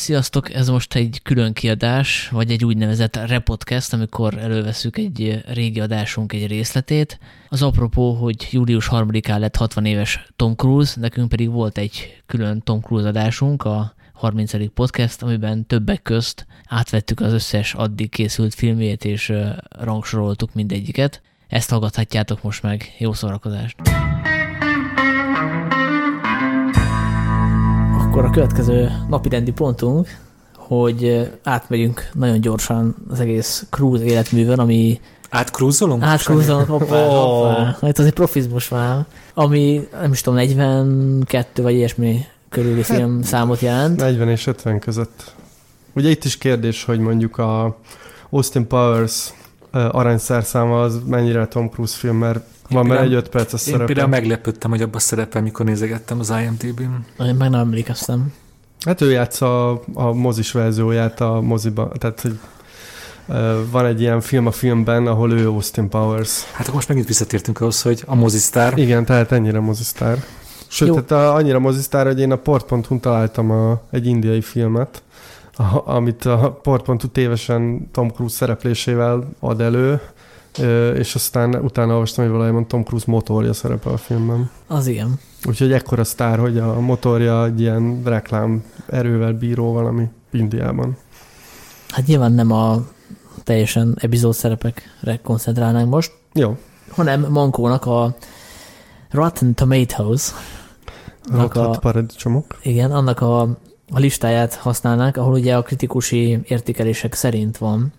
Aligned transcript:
Sziasztok, 0.00 0.54
ez 0.54 0.68
most 0.68 0.94
egy 0.94 1.20
külön 1.22 1.52
kiadás, 1.52 2.28
vagy 2.28 2.50
egy 2.50 2.64
úgynevezett 2.64 3.16
repodcast, 3.16 3.92
amikor 3.92 4.38
előveszük 4.38 4.98
egy 4.98 5.42
régi 5.46 5.80
adásunk 5.80 6.32
egy 6.32 6.46
részletét. 6.46 7.18
Az 7.48 7.62
apropó, 7.62 8.12
hogy 8.12 8.48
július 8.50 8.88
3-án 8.90 9.38
lett 9.38 9.56
60 9.56 9.84
éves 9.84 10.26
Tom 10.36 10.54
Cruise, 10.54 11.00
nekünk 11.00 11.28
pedig 11.28 11.50
volt 11.50 11.78
egy 11.78 12.22
külön 12.26 12.62
Tom 12.62 12.80
Cruise 12.80 13.08
adásunk, 13.08 13.64
a 13.64 13.94
30. 14.12 14.72
podcast, 14.74 15.22
amiben 15.22 15.66
többek 15.66 16.02
közt 16.02 16.46
átvettük 16.68 17.20
az 17.20 17.32
összes 17.32 17.74
addig 17.74 18.10
készült 18.10 18.54
filmét, 18.54 19.04
és 19.04 19.32
rangsoroltuk 19.68 20.54
mindegyiket. 20.54 21.22
Ezt 21.48 21.70
hallgathatjátok 21.70 22.42
most 22.42 22.62
meg. 22.62 22.94
Jó 22.98 23.12
szórakozást! 23.12 23.76
Akkor 28.20 28.32
a 28.32 28.34
következő 28.34 28.90
napirendi 29.08 29.52
pontunk, 29.52 30.08
hogy 30.56 31.30
átmegyünk 31.42 32.10
nagyon 32.14 32.40
gyorsan 32.40 32.94
az 33.10 33.20
egész 33.20 33.66
cruise 33.70 34.04
életművön, 34.04 34.58
ami 34.58 35.00
Átkrúzolunk? 35.30 36.02
Átkrúzolunk, 36.02 36.68
hoppá, 36.68 37.06
oh. 37.06 37.12
hoppá. 37.12 37.88
Itt 37.88 37.98
azért 37.98 38.14
profizmus 38.14 38.68
van, 38.68 39.06
ami 39.34 39.88
nem 40.00 40.12
is 40.12 40.20
tudom, 40.20 40.38
42 40.38 41.62
vagy 41.62 41.74
ilyesmi 41.74 42.24
körüli 42.48 42.82
hát, 42.82 42.96
film 42.96 43.22
számot 43.22 43.60
jelent. 43.60 43.96
40 43.96 44.28
és 44.28 44.46
50 44.46 44.78
között. 44.78 45.34
Ugye 45.94 46.08
itt 46.08 46.24
is 46.24 46.38
kérdés, 46.38 46.84
hogy 46.84 46.98
mondjuk 46.98 47.38
a 47.38 47.78
Austin 48.30 48.66
Powers 48.66 49.32
aranyszerszáma 49.70 50.82
az 50.82 51.00
mennyire 51.06 51.46
Tom 51.46 51.68
Cruise 51.68 51.96
film, 51.96 52.16
mert 52.16 52.44
van 52.68 52.86
már 52.86 53.02
egy 53.02 53.14
öt 53.14 53.28
perc 53.28 53.52
a 53.52 53.56
szerepe. 53.56 53.80
Én 53.80 53.86
például 53.86 54.08
meglepődtem, 54.08 54.70
hogy 54.70 54.82
abba 54.82 54.98
szerepel, 54.98 55.42
mikor 55.42 55.66
nézegettem 55.66 56.18
az 56.18 56.32
IMDb-n. 56.42 57.22
Én 57.24 57.34
meg 57.34 57.50
nem 57.50 57.60
emlékeztem. 57.60 58.32
Hát 58.84 59.00
ő 59.00 59.10
játsza 59.10 59.70
a, 59.70 59.82
a 59.94 60.12
mozis 60.12 60.52
verzióját 60.52 61.20
a 61.20 61.40
moziban, 61.40 61.92
tehát 61.98 62.20
hogy 62.20 62.38
van 63.70 63.86
egy 63.86 64.00
ilyen 64.00 64.20
film 64.20 64.46
a 64.46 64.50
filmben, 64.50 65.06
ahol 65.06 65.32
ő 65.32 65.46
Austin 65.46 65.88
Powers. 65.88 66.44
Hát 66.52 66.60
akkor 66.60 66.74
most 66.74 66.88
megint 66.88 67.06
visszatértünk 67.06 67.60
ahhoz, 67.60 67.82
hogy 67.82 68.02
a 68.06 68.14
mozisztár. 68.14 68.78
Igen, 68.78 69.04
tehát 69.04 69.32
ennyire 69.32 69.60
mozisztár. 69.60 70.24
Sőt, 70.68 70.88
Jó. 70.88 71.00
tehát 71.00 71.24
a, 71.24 71.34
annyira 71.34 71.58
mozisztár, 71.58 72.06
hogy 72.06 72.20
én 72.20 72.32
a 72.32 72.36
port.hu 72.36 73.00
találtam 73.00 73.50
a, 73.50 73.80
egy 73.90 74.06
indiai 74.06 74.40
filmet, 74.40 75.02
a, 75.60 75.82
amit 75.84 76.24
a 76.24 76.58
port.hu 76.62 77.08
tévesen 77.12 77.90
Tom 77.92 78.10
Cruise 78.10 78.34
szereplésével 78.34 79.28
ad 79.38 79.60
elő, 79.60 80.00
és 80.94 81.14
aztán 81.14 81.54
utána 81.54 81.92
olvastam, 81.92 82.24
hogy 82.24 82.32
valójában 82.32 82.68
Tom 82.68 82.82
Cruise 82.82 83.10
motorja 83.10 83.52
szerepel 83.52 83.92
a 83.92 83.96
filmben. 83.96 84.50
Az 84.66 84.86
igen. 84.86 85.18
Úgyhogy 85.44 85.72
ekkora 85.72 86.04
sztár, 86.04 86.38
hogy 86.38 86.58
a 86.58 86.80
motorja 86.80 87.44
egy 87.44 87.60
ilyen 87.60 88.02
reklám 88.04 88.64
erővel 88.86 89.32
bíró 89.32 89.72
valami 89.72 90.08
Indiában. 90.30 90.96
Hát 91.88 92.06
nyilván 92.06 92.32
nem 92.32 92.50
a 92.50 92.86
teljesen 93.44 93.96
epizód 94.00 94.34
szerepekre 94.34 95.20
koncentrálnánk 95.22 95.90
most. 95.90 96.12
Jó. 96.32 96.56
Hanem 96.90 97.26
Mankónak 97.30 97.86
a 97.86 98.16
Rotten 99.10 99.54
Tomatoes. 99.54 100.32
Rotten 101.32 101.76
paradicsomok. 101.80 102.58
Igen, 102.62 102.92
annak 102.92 103.20
a, 103.20 103.48
a 103.90 103.98
listáját 103.98 104.54
használnánk, 104.54 105.16
ahol 105.16 105.32
ugye 105.32 105.56
a 105.56 105.62
kritikusi 105.62 106.38
értékelések 106.44 107.14
szerint 107.14 107.58
van 107.58 107.92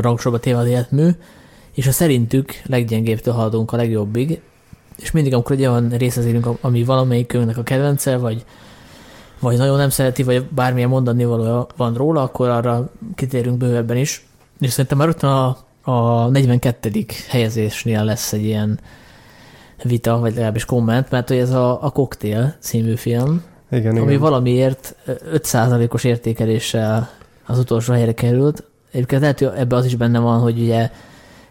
rangsorba 0.00 0.38
téve 0.38 0.58
az 0.58 0.66
életmű, 0.66 1.08
és 1.74 1.86
a 1.86 1.92
szerintük 1.92 2.52
leggyengébbtől 2.66 3.34
haladunk 3.34 3.72
a 3.72 3.76
legjobbig, 3.76 4.40
és 4.96 5.10
mindig, 5.10 5.34
amikor 5.34 5.56
egy 5.56 5.66
olyan 5.66 5.88
részhez 5.88 6.26
ami 6.60 6.84
valamelyikünknek 6.84 7.56
a 7.56 7.62
kedvence, 7.62 8.16
vagy, 8.16 8.44
vagy 9.40 9.56
nagyon 9.56 9.76
nem 9.76 9.90
szereti, 9.90 10.22
vagy 10.22 10.44
bármilyen 10.44 10.88
mondani 10.88 11.24
való 11.24 11.68
van 11.76 11.94
róla, 11.94 12.22
akkor 12.22 12.48
arra 12.48 12.90
kitérünk 13.14 13.56
bővebben 13.56 13.96
is. 13.96 14.26
És 14.60 14.70
szerintem 14.70 14.98
már 14.98 15.24
a, 15.24 15.56
a 15.90 16.28
42. 16.28 16.90
helyezésnél 17.28 18.04
lesz 18.04 18.32
egy 18.32 18.44
ilyen 18.44 18.80
vita, 19.82 20.18
vagy 20.18 20.32
legalábbis 20.32 20.64
komment, 20.64 21.10
mert 21.10 21.28
hogy 21.28 21.38
ez 21.38 21.50
a, 21.50 21.84
a 21.84 21.90
Cocktail 21.90 22.54
című 22.60 22.94
film, 22.94 23.42
igen, 23.70 23.96
ami 23.96 24.06
igen. 24.06 24.20
valamiért 24.20 24.94
5%-os 25.34 26.04
értékeléssel 26.04 27.10
az 27.46 27.58
utolsó 27.58 27.92
helyre 27.92 28.12
került. 28.12 28.64
Egyébként 28.90 29.20
lehet, 29.20 29.38
hogy 29.38 29.50
ebbe 29.56 29.76
az 29.76 29.84
is 29.84 29.96
benne 29.96 30.18
van, 30.18 30.40
hogy 30.40 30.60
ugye 30.60 30.90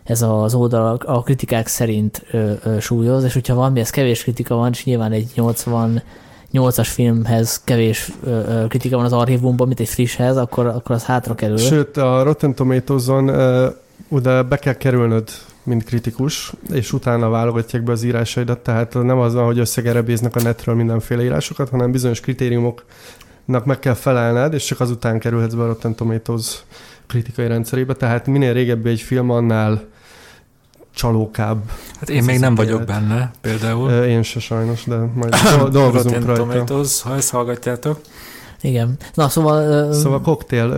ez 0.04 0.22
az 0.22 0.54
oldal 0.54 1.00
a 1.06 1.24
kritikák 1.24 1.68
szerint 1.68 2.26
ö, 2.32 2.52
ö, 2.64 2.80
súlyoz, 2.80 3.24
és 3.24 3.34
hogyha 3.34 3.56
valami, 3.56 3.80
ez 3.80 3.90
kevés 3.90 4.24
kritika 4.24 4.56
van, 4.56 4.72
és 4.72 4.84
nyilván 4.84 5.12
egy 5.12 5.32
80 5.36 6.02
8-as 6.54 6.88
filmhez 6.92 7.62
kevés 7.64 8.12
ö, 8.24 8.30
ö, 8.30 8.68
kritika 8.68 8.96
van 8.96 9.06
az 9.06 9.14
archívumban, 9.14 9.68
mint 9.68 9.80
egy 9.80 9.90
frisshez, 9.90 10.38
akkor, 10.38 10.66
akkor 10.66 10.96
az 10.96 11.04
hátra 11.06 11.36
kerül. 11.36 11.58
Sőt, 11.58 11.98
a 11.98 12.24
Rotten 12.24 12.56
Tomatoes-on 12.56 13.28
ö, 13.28 13.68
oda 14.10 14.44
be 14.44 14.58
kell 14.58 14.74
kerülnöd, 14.74 15.30
mint 15.68 15.84
kritikus, 15.84 16.54
és 16.70 16.94
utána 16.94 17.30
válogatják 17.30 17.84
be 17.84 17.92
az 17.92 18.04
írásaidat, 18.04 18.60
tehát 18.60 18.94
nem 18.94 19.20
az 19.20 19.34
van, 19.34 19.46
hogy 19.46 19.60
összegerebéznek 19.60 20.36
a 20.36 20.42
netről 20.42 20.76
mindenféle 20.76 21.24
írásokat, 21.24 21.70
hanem 21.70 21.92
bizonyos 21.92 22.20
kritériumoknak 22.20 23.66
meg 23.66 23.80
kell 23.80 23.94
felelned, 23.94 24.54
és 24.54 24.66
csak 24.66 24.80
azután 24.80 25.20
kerülhetsz 25.20 25.54
be 25.54 25.64
a 25.64 25.68
Rotten 25.68 25.96
Tomatoes 25.96 26.64
kritikai 27.08 27.48
rendszerébe, 27.48 27.94
tehát 27.94 28.28
minél 28.28 28.54
régebbi 28.54 28.90
egy 28.90 29.02
film, 29.02 29.30
annál 29.30 29.84
csalókább. 30.94 31.72
Hát 32.00 32.10
én 32.10 32.24
még 32.24 32.40
nem 32.40 32.56
vagyok 32.56 32.84
benne, 32.84 33.32
például. 33.42 33.92
Én 33.92 34.24
se 34.24 34.40
sajnos, 34.40 34.84
de 34.84 34.96
majd 34.96 35.36
dolgozunk 35.72 36.26
rajta. 36.26 36.42
Tomatoes, 36.42 37.02
ha 37.02 37.16
ezt 37.16 37.30
hallgatjátok. 37.30 38.00
Igen. 38.62 38.98
Na, 39.14 39.30
szóval... 39.30 39.94
Szóval 39.94 40.22
koktél. 40.22 40.76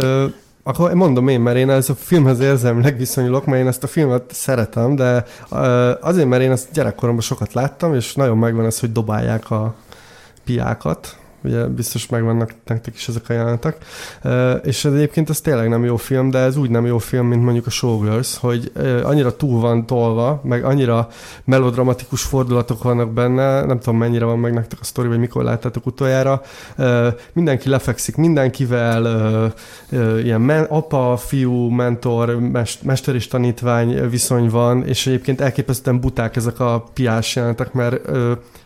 Akkor 0.70 0.94
mondom 0.94 1.28
én, 1.28 1.42
mert 1.42 1.58
én 1.58 1.70
ez 1.70 1.90
a 1.90 1.96
filmhez 1.96 2.40
érzelmileg 2.40 2.98
viszonyulok, 2.98 3.46
mert 3.46 3.62
én 3.62 3.68
ezt 3.68 3.84
a 3.84 3.88
filmet 3.88 4.24
szeretem, 4.34 4.96
de 4.96 5.26
azért, 6.02 6.28
mert 6.28 6.42
én 6.42 6.52
ezt 6.52 6.72
gyerekkoromban 6.74 7.24
sokat 7.24 7.54
láttam, 7.54 7.96
és 7.96 8.16
nagyon 8.16 8.38
megvan 8.38 8.66
ez, 8.66 8.80
hogy 8.80 8.92
dobálják 8.92 9.52
a 9.52 9.74
piákat, 10.46 11.19
ugye 11.44 11.66
biztos 11.66 12.08
megvannak 12.08 12.54
nektek 12.66 12.96
is 12.96 13.08
ezek 13.08 13.30
a 13.30 13.34
jelenetek. 13.34 13.78
És 14.64 14.86
ez 14.86 14.94
egyébként 14.94 15.30
ez 15.30 15.42
tényleg 15.42 15.70
nem 15.70 15.86
jó 15.86 15.96
film, 15.96 16.30
de 16.30 16.38
ez 16.40 16.58
úgy 16.58 16.70
nem 16.70 16.86
jó 16.86 16.98
film, 16.98 17.28
mint 17.28 17.44
mondjuk 17.44 17.66
a 17.66 17.70
Showgirls, 17.70 18.38
hogy 18.38 18.72
annyira 19.04 19.36
túl 19.36 19.62
van 19.62 19.86
tolva, 19.86 20.42
meg 20.44 20.64
annyira 20.64 21.08
melodramatikus 21.44 22.22
fordulatok 22.22 22.84
vannak 22.84 23.14
benne, 23.14 23.66
nem 23.66 23.80
tudom 23.80 23.98
mennyire 24.00 24.26
van 24.26 24.40
meg 24.40 24.54
nektek 24.54 24.80
a 24.82 24.84
sztori, 24.84 25.08
vagy 25.08 25.20
mikor 25.20 25.44
láttátok 25.44 25.86
utoljára. 25.86 26.42
Mindenki 27.34 27.70
lefekszik 27.70 28.16
mindenkivel, 28.16 29.54
ilyen 30.24 30.50
apa, 30.50 31.18
fiú, 31.18 31.70
mentor, 31.70 32.40
mester 32.84 33.16
és 33.16 33.28
tanítvány 33.28 34.10
viszony 34.10 34.50
van, 34.50 34.86
és 34.86 35.08
egyébként 35.08 35.42
elképesztően 35.42 36.00
buták 36.00 36.36
ezek 36.36 36.60
a 36.60 36.90
piás 36.94 37.36
jelenetek, 37.36 37.74
mert 37.74 38.10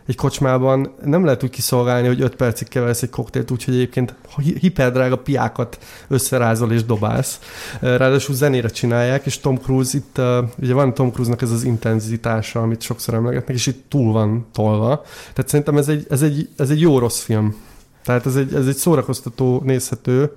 egy 0.06 0.16
kocsmában 0.16 0.94
nem 1.06 1.25
lehet 1.25 1.44
úgy 1.44 1.50
kiszolgálni, 1.50 2.08
hogy 2.08 2.22
5 2.22 2.36
percig 2.36 2.68
keversz 2.68 3.02
egy 3.02 3.09
koktélt, 3.09 3.52
úgyhogy 3.52 3.74
egyébként 3.74 4.14
hiperdrága 4.59 5.18
piákat 5.18 5.78
összerázol 6.08 6.72
és 6.72 6.86
dobálsz. 6.86 7.40
Ráadásul 7.80 8.36
zenére 8.36 8.68
csinálják, 8.68 9.25
és 9.25 9.40
Tom 9.40 9.58
Cruise 9.58 9.97
itt, 9.97 10.22
ugye 10.62 10.74
van 10.74 10.94
Tom 10.94 11.12
Cruise-nak 11.12 11.42
ez 11.42 11.52
az 11.52 11.63
intenzitása, 11.63 12.62
amit 12.62 12.81
sokszor 12.81 13.13
emlegetnek, 13.13 13.56
és 13.56 13.68
itt 13.68 13.86
túl 13.90 14.12
van 14.12 14.46
tolva. 14.52 15.02
Tehát 15.34 15.50
szerintem 15.50 15.78
ez 15.78 15.88
egy, 15.88 16.06
ez 16.09 16.22
egy, 16.22 16.50
ez 16.58 16.69
egy 16.69 16.80
jó 16.80 17.00
rossz 17.00 17.22
film. 17.22 17.56
Tehát 18.03 18.25
ez 18.25 18.36
egy, 18.36 18.53
ez 18.53 18.68
egy 18.68 18.75
szórakoztató, 18.75 19.62
nézhető 19.66 20.31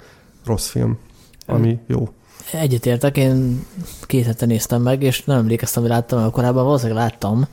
rossz 0.45 0.69
film, 0.69 0.99
ami 1.47 1.79
jó. 1.87 2.09
Egyetértek, 2.53 3.17
én 3.17 3.67
két 4.03 4.25
hete 4.25 4.47
néztem 4.47 4.83
meg, 4.83 5.03
és 5.03 5.25
nem 5.25 5.39
emlékeztem, 5.39 5.83
hogy 5.83 5.91
láttam, 5.91 6.21
mert 6.21 6.33
korábban 6.33 6.65
valószínűleg 6.65 7.03
láttam, 7.03 7.47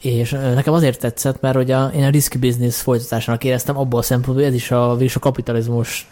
és 0.00 0.30
nekem 0.30 0.72
azért 0.72 1.00
tetszett, 1.00 1.40
mert 1.40 1.56
hogy 1.56 1.70
a, 1.70 1.90
én 1.94 2.04
a 2.04 2.10
risky 2.10 2.38
business 2.38 2.80
folytatásának 2.80 3.44
éreztem 3.44 3.78
abból 3.78 3.98
a 3.98 4.02
szempontból, 4.02 4.44
hogy 4.44 4.54
ez 4.54 4.54
is 4.54 4.70
a, 4.70 4.90
a 4.90 5.18
kapitalizmust 5.20 6.06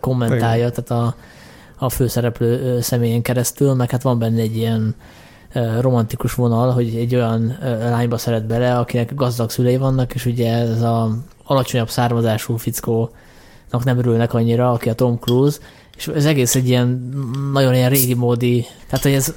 kommentálja, 0.00 0.66
Igen. 0.66 0.84
tehát 0.84 1.04
a, 1.04 1.14
a 1.84 1.88
főszereplő 1.88 2.80
személyén 2.80 3.22
keresztül, 3.22 3.74
meg 3.74 3.90
hát 3.90 4.02
van 4.02 4.18
benne 4.18 4.40
egy 4.40 4.56
ilyen 4.56 4.94
romantikus 5.80 6.34
vonal, 6.34 6.70
hogy 6.70 6.94
egy 6.94 7.14
olyan 7.14 7.58
lányba 7.62 8.18
szeret 8.18 8.46
bele, 8.46 8.78
akinek 8.78 9.14
gazdag 9.14 9.50
szülei 9.50 9.76
vannak, 9.76 10.14
és 10.14 10.26
ugye 10.26 10.52
ez 10.52 10.82
a 10.82 11.16
alacsonyabb 11.44 11.90
származású 11.90 12.56
fickónak 12.56 13.84
nem 13.84 13.98
örülnek 13.98 14.34
annyira, 14.34 14.70
aki 14.70 14.88
a 14.88 14.94
Tom 14.94 15.18
Cruise, 15.18 15.58
és 15.96 16.06
ez 16.08 16.24
egész 16.24 16.54
egy 16.54 16.68
ilyen 16.68 17.12
nagyon 17.52 17.74
ilyen 17.74 17.90
régi 17.90 18.14
módi, 18.14 18.66
tehát 18.86 19.04
hogy 19.04 19.12
ez 19.14 19.34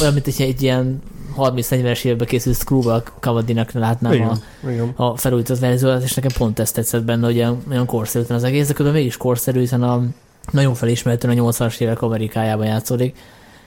olyan, 0.00 0.12
mint 0.12 0.24
hogyha 0.24 0.44
egy 0.44 0.62
ilyen 0.62 1.02
30-40-es 1.36 2.04
években 2.04 2.26
készült 2.26 2.56
Screwball 2.56 3.02
Cavadinak 3.20 3.72
látnám 3.72 4.12
igen, 4.12 4.28
a, 4.28 4.70
igen. 4.70 4.92
a 4.96 5.16
felújított 5.16 5.58
verziót, 5.58 6.02
és 6.02 6.14
nekem 6.14 6.30
pont 6.38 6.58
ezt 6.58 6.74
tetszett 6.74 7.04
benne, 7.04 7.26
hogy 7.26 7.36
olyan, 7.36 7.62
olyan 7.70 7.86
korszerű 7.86 8.24
az 8.28 8.44
egész, 8.44 8.66
de 8.66 8.72
közben 8.72 8.94
mégis 8.94 9.16
korszerű, 9.16 9.58
hiszen 9.58 9.82
a 9.82 10.02
nagyon 10.50 10.74
felismerhetően 10.74 11.38
a 11.38 11.50
80-as 11.50 11.80
évek 11.80 12.02
Amerikájában 12.02 12.66
játszódik, 12.66 13.16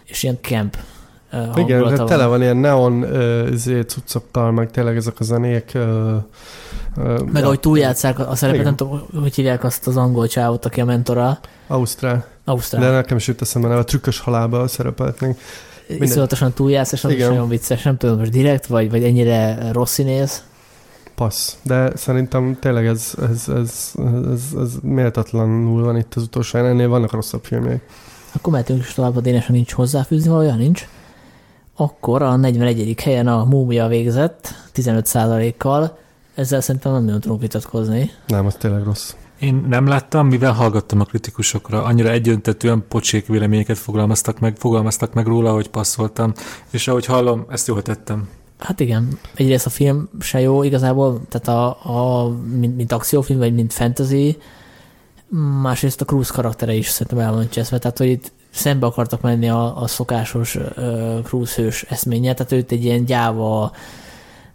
és 0.06 0.24
ilyen 0.24 0.38
camp 0.42 0.78
Igen, 1.32 1.52
hangulata 1.54 1.94
tehát 1.94 2.08
tele 2.08 2.26
van 2.26 2.42
ilyen 2.42 2.58
neon 2.58 3.04
uh, 3.04 3.52
izé, 3.52 3.82
cuccokkal, 3.82 4.52
meg 4.52 4.72
tényleg 4.72 4.96
ezek 4.96 5.20
a 5.20 5.24
zenék. 5.24 5.72
Uh, 5.76 5.82
uh, 6.98 7.20
Meg 7.32 7.44
ahogy 7.44 7.60
túljátszák 7.60 8.20
a 8.20 8.36
szerepet, 8.36 8.62
Igen. 8.62 8.66
nem 8.66 8.76
tudom, 8.76 9.22
hogy 9.22 9.36
hívják 9.36 9.64
azt 9.64 9.88
az 9.88 9.98
angol 9.98 10.28
csávot, 10.28 10.66
aki 10.66 10.82
a 10.82 10.86
mentora. 10.86 11.40
Ausztrál. 11.68 12.26
Ausztrál. 12.46 12.82
De 12.82 12.90
nekem 12.90 13.18
is 13.18 13.28
jut 13.28 13.42
eszembe, 13.42 13.76
a 13.76 13.84
trükkös 13.84 14.20
halálba 14.20 14.68
szerepelt 14.68 15.22
még. 15.88 16.02
Iszonyatosan 16.02 16.54
túljátsz, 16.54 16.92
és 16.92 17.02
nagyon 17.02 17.48
vicces. 17.48 17.84
Nem 17.84 17.98
tudom, 17.98 18.18
most 18.18 18.32
direkt, 18.32 18.66
vagy, 18.66 18.90
vagy 18.90 19.04
ennyire 19.04 19.72
rossz 19.72 19.94
színész. 19.94 20.44
Passz. 21.16 21.56
De 21.62 21.92
szerintem 21.96 22.58
tényleg 22.60 22.86
ez, 22.86 23.14
ez, 23.30 23.48
ez, 23.48 23.92
ez, 24.32 24.42
ez 24.60 24.72
méltatlanul 24.82 25.84
van 25.84 25.98
itt 25.98 26.14
az 26.16 26.24
utolsó. 26.24 26.58
Ennél 26.58 26.88
vannak 26.88 27.12
rosszabb 27.12 27.44
filmjei. 27.44 27.82
Akkor 28.32 28.52
mehetünk 28.52 28.80
is 28.80 28.94
tovább, 28.94 29.16
a 29.16 29.22
Dénes, 29.22 29.46
ha 29.46 29.54
nincs 29.54 29.72
hozzáfűzni 29.72 30.30
valójában 30.30 30.58
nincs. 30.58 30.88
Akkor 31.76 32.22
a 32.22 32.36
41. 32.36 33.02
helyen 33.02 33.28
a 33.28 33.44
Múmia 33.44 33.88
végzett, 33.88 34.54
15%-kal. 34.76 35.98
Ezzel 36.36 36.62
szerintem 36.62 36.92
nem 36.92 37.04
nagyon 37.04 37.20
tudunk 37.20 37.42
vitatkozni. 37.42 38.12
Nem, 38.28 38.46
az 38.46 38.56
tényleg 38.56 38.84
rossz. 38.84 39.14
Én 39.40 39.66
nem 39.70 39.88
láttam, 39.88 40.28
mivel 40.28 40.54
hallgattam 40.54 41.00
a 41.00 41.04
kritikusokra. 41.04 41.84
Annyira 41.84 42.10
egyöntetően 42.10 42.84
pocsék 42.88 43.28
véleményeket 43.28 43.78
fogalmaztak 43.78 44.40
meg, 44.40 44.56
fogalmaztak 44.58 45.14
meg 45.14 45.26
róla, 45.26 45.54
hogy 45.54 45.70
passzoltam. 45.70 46.34
És 46.72 46.88
ahogy 46.88 47.06
hallom, 47.06 47.46
ezt 47.50 47.68
jól 47.68 47.82
tettem. 47.82 48.28
Hát 48.60 48.80
igen, 48.80 49.20
egyrészt 49.34 49.66
a 49.66 49.70
film 49.70 50.10
se 50.20 50.40
jó 50.40 50.64
igazából, 50.64 51.22
tehát 51.30 51.48
a, 51.48 51.68
a 52.24 52.30
mint, 52.30 52.76
mint 52.76 52.92
akciófilm, 52.92 53.40
vagy 53.40 53.54
mint 53.54 53.74
fantasy, 53.74 54.38
másrészt 55.62 56.02
a 56.02 56.06
Cruise 56.06 56.34
karaktere 56.34 56.74
is 56.74 56.88
szerintem 56.88 57.26
el 57.26 57.34
van 57.34 57.48
tehát 57.50 57.98
hogy 57.98 58.08
itt 58.08 58.32
szembe 58.50 58.86
akartak 58.86 59.22
menni 59.22 59.50
a, 59.50 59.82
a 59.82 59.88
szokásos 59.88 60.56
uh, 60.56 61.22
Cruise 61.24 61.62
hős 61.62 61.84
eszménye, 61.84 62.34
tehát 62.34 62.52
őt 62.52 62.72
egy 62.72 62.84
ilyen 62.84 63.06
gyáva 63.06 63.72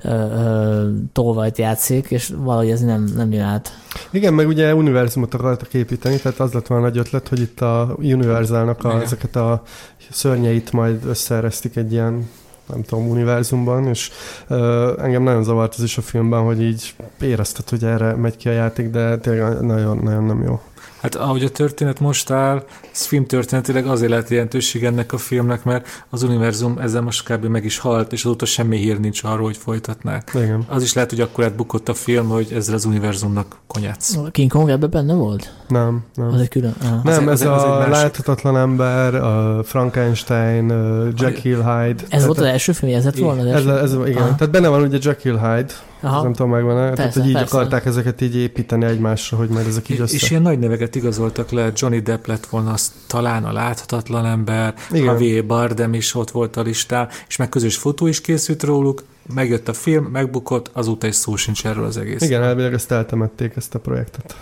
uh, 0.04 0.12
uh, 0.12 0.88
tolvajt 1.12 1.58
játszik, 1.58 2.10
és 2.10 2.32
valahogy 2.36 2.70
ez 2.70 2.80
nem, 2.80 3.04
nem 3.16 3.32
jön 3.32 3.44
át. 3.44 3.78
Igen, 4.12 4.34
meg 4.34 4.46
ugye 4.46 4.74
univerzumot 4.74 5.34
akartak 5.34 5.74
építeni, 5.74 6.16
tehát 6.16 6.40
az 6.40 6.52
lett 6.52 6.66
volna 6.66 6.84
nagy 6.84 6.98
ötlet, 6.98 7.28
hogy 7.28 7.40
itt 7.40 7.60
a 7.60 7.94
Universalnak 7.98 8.84
a, 8.84 9.00
ezeket 9.00 9.36
a 9.36 9.62
szörnyeit 10.10 10.72
majd 10.72 11.04
összeeresztik 11.04 11.76
egy 11.76 11.92
ilyen 11.92 12.28
nem 12.66 12.82
tudom, 12.82 13.08
univerzumban, 13.08 13.86
és 13.86 14.10
uh, 14.48 14.58
engem 14.98 15.22
nagyon 15.22 15.42
zavart 15.42 15.74
ez 15.78 15.84
is 15.84 15.98
a 15.98 16.02
filmben, 16.02 16.40
hogy 16.40 16.62
így 16.62 16.94
érezted, 17.20 17.68
hogy 17.68 17.84
erre 17.84 18.14
megy 18.14 18.36
ki 18.36 18.48
a 18.48 18.52
játék, 18.52 18.90
de 18.90 19.18
tényleg 19.18 19.60
nagyon-nagyon 19.60 20.24
nem 20.24 20.42
jó. 20.42 20.60
Hát 21.00 21.14
ahogy 21.14 21.44
a 21.44 21.48
történet 21.48 22.00
most 22.00 22.30
áll, 22.30 22.64
ez 22.92 23.04
filmtörténetileg 23.06 23.86
azért 23.86 24.10
lehet 24.10 24.28
jelentőség 24.28 24.84
ennek 24.84 25.12
a 25.12 25.18
filmnek, 25.18 25.64
mert 25.64 26.04
az 26.10 26.22
univerzum 26.22 26.78
ezzel 26.78 27.00
most 27.02 27.32
kb. 27.32 27.44
meg 27.44 27.64
is 27.64 27.78
halt, 27.78 28.12
és 28.12 28.24
azóta 28.24 28.44
semmi 28.44 28.76
hír 28.76 29.00
nincs 29.00 29.24
arról, 29.24 29.44
hogy 29.44 29.56
folytatnák. 29.56 30.30
Igen. 30.34 30.64
Az 30.68 30.82
is 30.82 30.92
lehet, 30.92 31.10
hogy 31.10 31.20
akkor 31.20 31.44
átbukott 31.44 31.88
a 31.88 31.94
film, 31.94 32.28
hogy 32.28 32.52
ezzel 32.54 32.74
az 32.74 32.84
univerzumnak 32.84 33.56
konyátsz. 33.66 34.16
King 34.30 34.50
Kong 34.50 34.68
ebben 34.68 34.90
benne 34.90 35.14
volt? 35.14 35.52
Nem, 35.68 36.04
nem. 36.14 36.32
Az 36.32 36.40
egy 36.40 36.48
külön... 36.48 36.74
Ah. 36.82 37.04
Nem, 37.04 37.28
Az 37.28 37.40
ez 37.40 37.48
az 37.48 37.62
a 37.62 37.78
másik. 37.78 37.92
láthatatlan 37.92 38.56
ember, 38.56 39.14
a 39.14 39.60
Frankenstein, 39.64 40.70
a 40.70 41.08
Jekyll 41.16 41.62
Hyde. 41.62 42.02
Ez 42.08 42.26
volt 42.26 42.38
az 42.38 42.44
első 42.44 42.72
film, 42.72 42.94
ez 42.94 43.04
lett 43.04 43.18
volna? 43.18 43.40
Az 43.40 43.46
ez, 43.46 43.66
első? 43.66 43.82
ez, 43.82 44.08
igen. 44.08 44.22
Aha. 44.22 44.34
Tehát 44.34 44.50
benne 44.50 44.68
van 44.68 44.82
ugye 44.82 44.98
Jekyll 45.00 45.38
Hyde, 45.38 45.72
Aha. 46.00 46.22
nem 46.22 46.32
tudom 46.32 46.50
megvan 46.50 46.74
Tehát, 46.74 46.94
Persze, 46.94 47.20
hogy 47.20 47.28
így 47.28 47.34
persze. 47.34 47.56
akarták 47.56 47.84
ezeket 47.86 48.20
így 48.20 48.36
építeni 48.36 48.84
egymásra, 48.84 49.36
hogy 49.36 49.48
majd 49.48 49.66
ezek 49.66 49.88
így 49.88 50.00
össze. 50.00 50.14
és 50.14 50.30
ilyen 50.30 50.42
nagy 50.42 50.58
neveket 50.58 50.94
igazoltak 50.94 51.50
le, 51.50 51.72
Johnny 51.74 52.00
Depp 52.00 52.26
lett 52.26 52.46
volna 52.46 52.72
az 52.72 52.92
talán 53.06 53.44
a 53.44 53.52
láthatatlan 53.52 54.26
ember, 54.26 54.74
Igen. 54.90 55.04
Javier 55.04 55.46
Bardem 55.46 55.94
is 55.94 56.14
ott 56.14 56.30
volt 56.30 56.56
a 56.56 56.62
listán, 56.62 57.08
és 57.28 57.36
meg 57.36 57.48
közös 57.48 57.76
fotó 57.76 58.06
is 58.06 58.20
készült 58.20 58.62
róluk, 58.62 59.02
megjött 59.34 59.68
a 59.68 59.72
film, 59.72 60.04
megbukott, 60.04 60.70
azóta 60.72 61.06
is 61.06 61.14
szó 61.14 61.36
sincs 61.36 61.66
erről 61.66 61.84
az 61.84 61.96
egész. 61.96 62.20
Igen, 62.22 62.42
elvileg 62.42 62.72
ezt 62.72 62.90
eltemették, 62.92 63.52
ezt 63.56 63.74
a 63.74 63.78
projektet. 63.78 64.36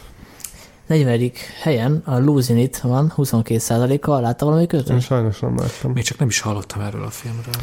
40. 0.86 1.30
helyen 1.62 2.02
a 2.04 2.18
Losing 2.18 2.58
It 2.58 2.78
van 2.80 3.12
22%-kal. 3.16 4.20
Látta 4.20 4.44
valami 4.44 4.62
Én 4.62 4.68
közben? 4.68 5.00
sajnos 5.00 5.38
nem 5.40 5.56
láttam. 5.56 5.92
Még 5.92 6.02
csak 6.04 6.18
nem 6.18 6.28
is 6.28 6.40
hallottam 6.40 6.80
erről 6.80 7.02
a 7.02 7.10
filmről. 7.10 7.54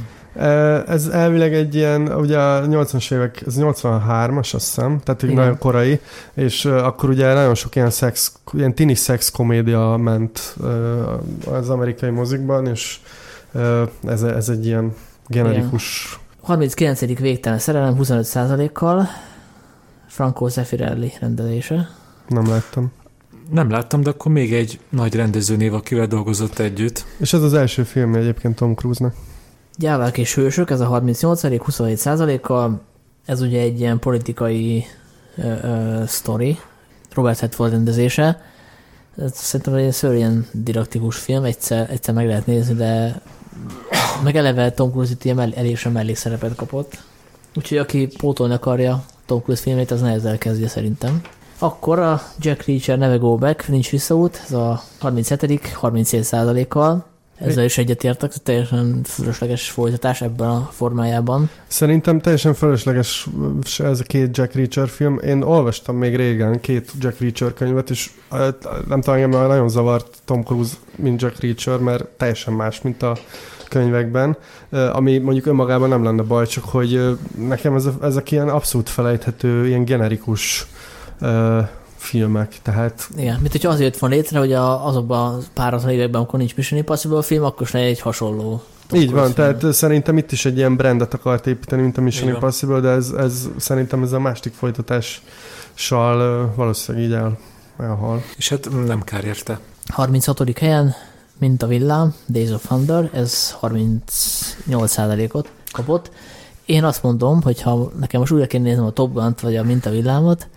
Ez 0.87 1.07
elvileg 1.07 1.53
egy 1.53 1.75
ilyen, 1.75 2.13
ugye 2.13 2.39
a 2.39 2.67
80-as 2.67 3.13
évek, 3.13 3.43
ez 3.47 3.53
83-as 3.57 4.53
azt 4.53 4.65
hiszem, 4.65 4.99
tehát 5.03 5.23
Igen. 5.23 5.35
nagyon 5.35 5.57
korai, 5.57 5.99
és 6.33 6.65
akkor 6.65 7.09
ugye 7.09 7.33
nagyon 7.33 7.55
sok 7.55 7.75
ilyen 7.75 7.89
szex, 7.89 8.33
ilyen 8.53 8.73
tini 8.73 8.95
szex 8.95 9.29
komédia 9.29 9.97
ment 9.97 10.55
az 11.45 11.69
amerikai 11.69 12.09
mozikban, 12.09 12.67
és 12.67 12.99
ez, 14.07 14.23
ez 14.23 14.49
egy 14.49 14.65
ilyen 14.65 14.93
generikus 15.27 16.19
39. 16.41 17.19
végtelen 17.19 17.59
szerelem 17.59 17.95
25%-kal. 17.99 19.07
Franco 20.07 20.47
Zeffirelli 20.47 21.13
rendelése. 21.19 21.89
nem 22.27 22.47
láttam. 22.47 22.91
Nem 23.51 23.69
láttam, 23.69 24.01
de 24.01 24.09
akkor 24.09 24.31
még 24.31 24.53
egy 24.53 24.79
nagy 24.89 25.15
rendezőnév, 25.15 25.73
akivel 25.73 26.07
dolgozott 26.07 26.59
együtt. 26.59 27.05
És 27.17 27.33
ez 27.33 27.41
az 27.41 27.53
első 27.53 27.83
film 27.83 28.15
egyébként 28.15 28.55
Tom 28.55 28.75
Cruise-nak. 28.75 29.13
Gyávák 29.77 30.17
és 30.17 30.35
hősök, 30.35 30.69
ez 30.69 30.79
a 30.79 30.85
38 30.85 31.41
27%-kal. 31.43 32.81
Ez 33.25 33.41
ugye 33.41 33.59
egy 33.61 33.79
ilyen 33.79 33.99
politikai 33.99 34.85
ö, 35.37 35.53
ö, 35.61 36.03
sztori. 36.07 36.57
Robert 37.13 37.39
Redford 37.39 37.71
rendezése. 37.71 38.41
Ez 39.17 39.35
szerintem 39.35 39.73
egy 39.73 39.91
szörny 39.91 40.15
ilyen 40.15 40.47
didaktikus 40.51 41.17
film, 41.17 41.43
egyszer, 41.43 41.89
egyszer 41.91 42.13
meg 42.13 42.27
lehet 42.27 42.45
nézni, 42.45 42.73
de 42.73 43.21
meg 44.23 44.35
eleve 44.35 44.71
Tom 44.71 44.91
Cruise 44.91 45.11
itt 45.11 45.23
ilyen 45.23 45.35
mell- 45.35 45.55
elésen 45.55 45.91
mellékszerepet 45.91 46.55
kapott. 46.55 46.97
Úgyhogy 47.55 47.77
aki 47.77 48.07
pótolni 48.17 48.53
akarja 48.53 49.03
Tom 49.25 49.41
Cruise 49.41 49.61
filmét, 49.61 49.91
az 49.91 50.01
nehezel 50.01 50.37
kezdje 50.37 50.67
szerintem. 50.67 51.21
Akkor 51.59 51.99
a 51.99 52.21
Jack 52.39 52.65
Reacher 52.65 52.97
neve 52.97 53.15
Go 53.15 53.35
Back, 53.35 53.67
nincs 53.67 53.89
visszaút, 53.89 54.41
ez 54.45 54.51
a 54.51 54.83
37 54.99 55.77
37%-kal. 55.81 57.05
Ezzel 57.35 57.63
is 57.63 57.77
egyetértek, 57.77 58.33
teljesen 58.33 59.01
fölösleges 59.03 59.69
folytatás 59.69 60.21
ebben 60.21 60.49
a 60.49 60.69
formájában. 60.71 61.49
Szerintem 61.67 62.19
teljesen 62.19 62.53
fölösleges 62.53 63.27
ez 63.77 63.99
a 63.99 64.03
két 64.03 64.37
Jack 64.37 64.53
Reacher 64.53 64.87
film. 64.87 65.19
Én 65.19 65.41
olvastam 65.41 65.97
még 65.97 66.15
régen 66.15 66.59
két 66.59 66.91
Jack 66.99 67.19
Reacher 67.19 67.53
könyvet, 67.53 67.89
és 67.89 68.09
nem 68.87 69.01
tudom, 69.01 69.15
engem 69.15 69.29
nagyon 69.29 69.69
zavart 69.69 70.17
Tom 70.25 70.43
Cruise, 70.43 70.73
mint 70.95 71.21
Jack 71.21 71.39
Reacher, 71.39 71.77
mert 71.79 72.05
teljesen 72.05 72.53
más, 72.53 72.81
mint 72.81 73.03
a 73.03 73.17
könyvekben, 73.69 74.37
ami 74.91 75.17
mondjuk 75.17 75.45
önmagában 75.45 75.89
nem 75.89 76.03
lenne 76.03 76.21
baj, 76.21 76.47
csak 76.47 76.63
hogy 76.63 77.17
nekem 77.37 77.75
ez 77.75 77.85
a, 77.85 77.93
ezek 78.01 78.31
ilyen 78.31 78.49
abszolút 78.49 78.89
felejthető, 78.89 79.67
ilyen 79.67 79.85
generikus 79.85 80.67
filmek, 82.05 82.55
tehát 82.61 83.09
Igen, 83.17 83.39
mint 83.39 83.51
hogyha 83.51 83.69
azért 83.69 83.97
van 83.97 84.09
létre, 84.09 84.39
hogy 84.39 84.53
a, 84.53 84.87
azokban 84.87 85.33
a 85.33 85.37
páratlan 85.53 85.91
években, 85.91 86.21
amikor 86.21 86.39
nincs 86.39 86.55
Mission 86.55 86.79
Impossible 86.79 87.21
film, 87.21 87.43
akkor 87.43 87.61
is 87.61 87.71
legyen 87.71 87.89
egy 87.89 87.99
hasonló. 87.99 88.61
Tom 88.87 88.99
Így 88.99 89.11
van, 89.11 89.23
film. 89.23 89.33
tehát 89.33 89.73
szerintem 89.73 90.17
itt 90.17 90.31
is 90.31 90.45
egy 90.45 90.57
ilyen 90.57 90.75
brandet 90.75 91.13
akart 91.13 91.47
építeni, 91.47 91.81
mint 91.81 91.97
a 91.97 92.01
Mission 92.01 92.27
Így 92.27 92.33
van. 92.33 92.41
Impossible, 92.41 92.79
de 92.79 92.89
ez, 92.89 93.09
ez 93.09 93.49
szerintem 93.57 94.03
ez 94.03 94.11
a 94.11 94.19
másik 94.19 94.53
folytatással 94.53 96.53
valószínűleg 96.55 97.07
így 97.07 97.13
el, 97.13 97.37
elhal. 97.79 98.23
És 98.37 98.49
hát 98.49 98.69
nem 98.85 99.03
kár 99.03 99.23
érte. 99.23 99.59
36. 99.87 100.59
helyen, 100.59 100.93
mint 101.39 101.63
a 101.63 101.67
villám, 101.67 102.13
Days 102.27 102.49
of 102.49 102.65
Thunder, 102.65 103.09
ez 103.13 103.55
38%-ot 103.61 105.49
kapott. 105.71 106.11
Én 106.65 106.83
azt 106.83 107.03
mondom, 107.03 107.41
hogy 107.41 107.61
ha 107.61 107.91
nekem 107.99 108.19
most 108.19 108.31
újra 108.31 108.47
kéne 108.47 108.63
néznem 108.63 108.85
a 108.85 108.91
Top 108.91 109.13
Gun-t, 109.13 109.41
vagy 109.41 109.55
a 109.55 109.63
Mint 109.63 109.85
a 109.85 109.89
villámot, 109.89 110.47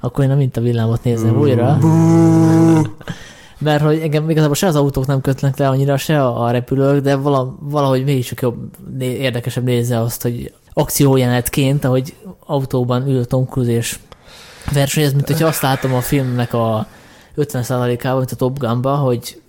akkor 0.00 0.24
én 0.24 0.30
a 0.30 0.34
Mint 0.34 0.56
a 0.56 0.60
villámot 0.60 1.04
nézem 1.04 1.32
Bú. 1.32 1.40
újra. 1.40 1.78
Mert 3.58 3.82
hogy 3.82 3.98
engem 3.98 4.30
igazából 4.30 4.54
se 4.54 4.66
az 4.66 4.76
autók 4.76 5.06
nem 5.06 5.20
kötnek 5.20 5.56
le 5.56 5.68
annyira, 5.68 5.96
se 5.96 6.24
a 6.24 6.50
repülők, 6.50 7.02
de 7.02 7.16
vala, 7.16 7.56
valahogy 7.60 8.04
mégiscsak 8.04 8.40
jobb, 8.40 8.56
érdekesebb 8.98 9.64
nézni 9.64 9.94
azt, 9.94 10.22
hogy 10.22 10.52
akciójelenetként, 10.72 11.84
ahogy 11.84 12.14
autóban 12.46 13.08
ül 13.08 13.26
Tom 13.26 13.46
Cruise 13.46 13.70
és 13.72 13.98
versenyez, 14.72 15.12
mint 15.12 15.26
hogyha 15.26 15.46
azt 15.46 15.62
látom 15.62 15.94
a 15.94 16.00
filmnek 16.00 16.54
a 16.54 16.86
50%-ában, 17.36 18.18
mint 18.18 18.30
a 18.30 18.36
Top 18.36 18.58
Gunba, 18.58 18.94
hogy 18.94 19.40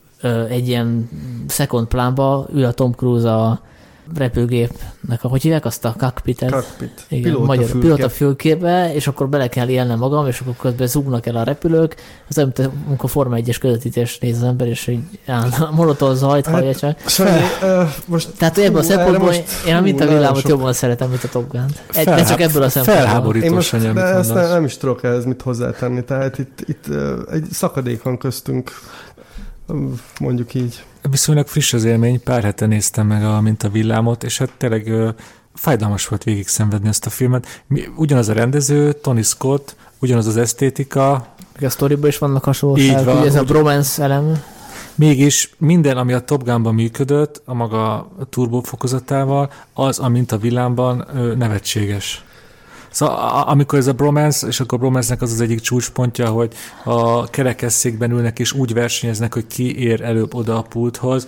egy 0.49 0.67
ilyen 0.67 1.09
second 1.47 1.87
plánba 1.87 2.47
ül 2.53 2.65
a 2.65 2.71
Tom 2.71 2.91
Cruise 2.91 3.33
a 3.33 3.61
repülgépnek, 4.15 5.23
a, 5.23 5.27
hogy 5.27 5.41
hívják 5.41 5.65
azt 5.65 5.85
a 5.85 5.95
cockpitet? 5.97 6.51
Cockpit. 6.51 7.05
Igen, 7.07 7.23
Pilóta 7.23 7.45
magyar 7.45 7.65
fülke. 7.65 7.79
pilóta 7.87 8.09
fülkébe, 8.09 8.93
és 8.93 9.07
akkor 9.07 9.29
bele 9.29 9.47
kell 9.47 9.67
élnem 9.67 9.97
magam, 9.99 10.27
és 10.27 10.39
akkor 10.39 10.55
közben 10.59 10.87
zúgnak 10.87 11.25
el 11.25 11.35
a 11.35 11.43
repülők. 11.43 11.95
Az 12.29 12.37
olyan, 12.37 12.51
mint 12.57 12.71
amikor 12.87 13.09
Forma 13.09 13.37
1-es 13.39 13.57
közvetítés 13.59 14.17
néz 14.19 14.37
az 14.37 14.43
ember, 14.43 14.67
és 14.67 14.87
így 14.87 14.99
áll, 15.25 15.49
a 15.59 15.71
monoton 15.71 16.15
zajt 16.15 16.45
Hát, 16.45 16.53
hallja 16.55 16.75
csak. 16.75 16.99
Ö, 17.61 17.83
most 18.05 18.29
Tehát 18.37 18.57
ebből 18.57 18.79
a 18.79 18.83
szempontból 18.83 19.25
most- 19.27 19.43
én 19.67 19.73
a 19.73 19.77
fú, 19.77 19.83
mint 19.83 19.95
a 19.99 20.03
nagyon 20.03 20.17
villámot 20.17 20.39
sok. 20.41 20.49
jobban 20.49 20.73
szeretem, 20.73 21.09
mint 21.09 21.23
a 21.23 21.27
Top 21.29 21.51
Gun-t. 21.51 21.81
Egy, 21.87 21.95
de 22.05 22.11
Felhá- 22.11 22.27
csak 22.27 22.41
ebből 22.41 22.61
a 22.63 22.69
szempontból. 22.69 23.05
felháborít- 23.05 23.43
én 23.43 23.51
most, 23.51 23.67
Sanyi, 23.67 23.91
de 23.93 24.01
ezt 24.01 24.33
nem, 24.33 24.49
nem 24.49 24.63
is 24.65 24.77
tudok 24.77 25.03
ehhez 25.03 25.25
mit 25.25 25.41
hozzátenni, 25.41 26.03
tehát 26.03 26.37
itt, 26.37 26.59
itt 26.65 26.85
egy 27.31 27.45
szakadék 27.51 28.03
van 28.03 28.17
köztünk 28.17 28.71
mondjuk 30.19 30.53
így. 30.53 30.83
Viszonylag 31.09 31.47
friss 31.47 31.73
az 31.73 31.83
élmény, 31.83 32.23
pár 32.23 32.43
hete 32.43 32.65
néztem 32.65 33.07
meg 33.07 33.23
a 33.23 33.41
Mint 33.41 33.63
a 33.63 33.69
villámot, 33.69 34.23
és 34.23 34.37
hát 34.37 34.51
tényleg 34.57 34.87
ö, 34.87 35.09
fájdalmas 35.53 36.07
volt 36.07 36.23
végig 36.23 36.47
szenvedni 36.47 36.87
ezt 36.87 37.05
a 37.05 37.09
filmet. 37.09 37.63
Mi, 37.67 37.81
ugyanaz 37.95 38.29
a 38.29 38.33
rendező, 38.33 38.93
Tony 38.93 39.23
Scott, 39.23 39.75
ugyanaz 39.99 40.27
az 40.27 40.37
esztétika, 40.37 41.27
Meg 41.53 41.63
a 41.63 41.69
sztoriban 41.69 42.09
is 42.09 42.17
vannak 42.17 42.43
hasonlóságok, 42.43 43.05
van, 43.05 43.17
ugye 43.17 43.27
ez 43.27 43.35
a 43.35 43.39
úgy- 43.41 43.47
bromance 43.47 44.03
elem. 44.03 44.41
Mégis 44.95 45.55
minden, 45.57 45.97
ami 45.97 46.13
a 46.13 46.19
Top 46.19 46.43
Gunban 46.43 46.73
működött, 46.73 47.41
a 47.45 47.53
maga 47.53 48.11
turbófokozatával, 48.29 49.51
az, 49.73 49.99
amint 49.99 50.31
a 50.31 50.37
villámban 50.37 51.07
nevetséges. 51.37 52.25
Szóval 52.89 53.43
amikor 53.47 53.79
ez 53.79 53.87
a 53.87 53.93
bromance, 53.93 54.47
és 54.47 54.59
akkor 54.59 54.77
a 54.77 54.81
bromance-nek 54.81 55.21
az 55.21 55.31
az 55.31 55.41
egyik 55.41 55.59
csúcspontja, 55.59 56.29
hogy 56.29 56.53
a 56.83 57.29
kerekesszékben 57.29 58.11
ülnek 58.11 58.39
és 58.39 58.51
úgy 58.53 58.73
versenyeznek, 58.73 59.33
hogy 59.33 59.47
ki 59.47 59.79
ér 59.79 60.01
előbb 60.01 60.33
oda 60.33 60.57
a 60.57 60.61
pulthoz. 60.61 61.27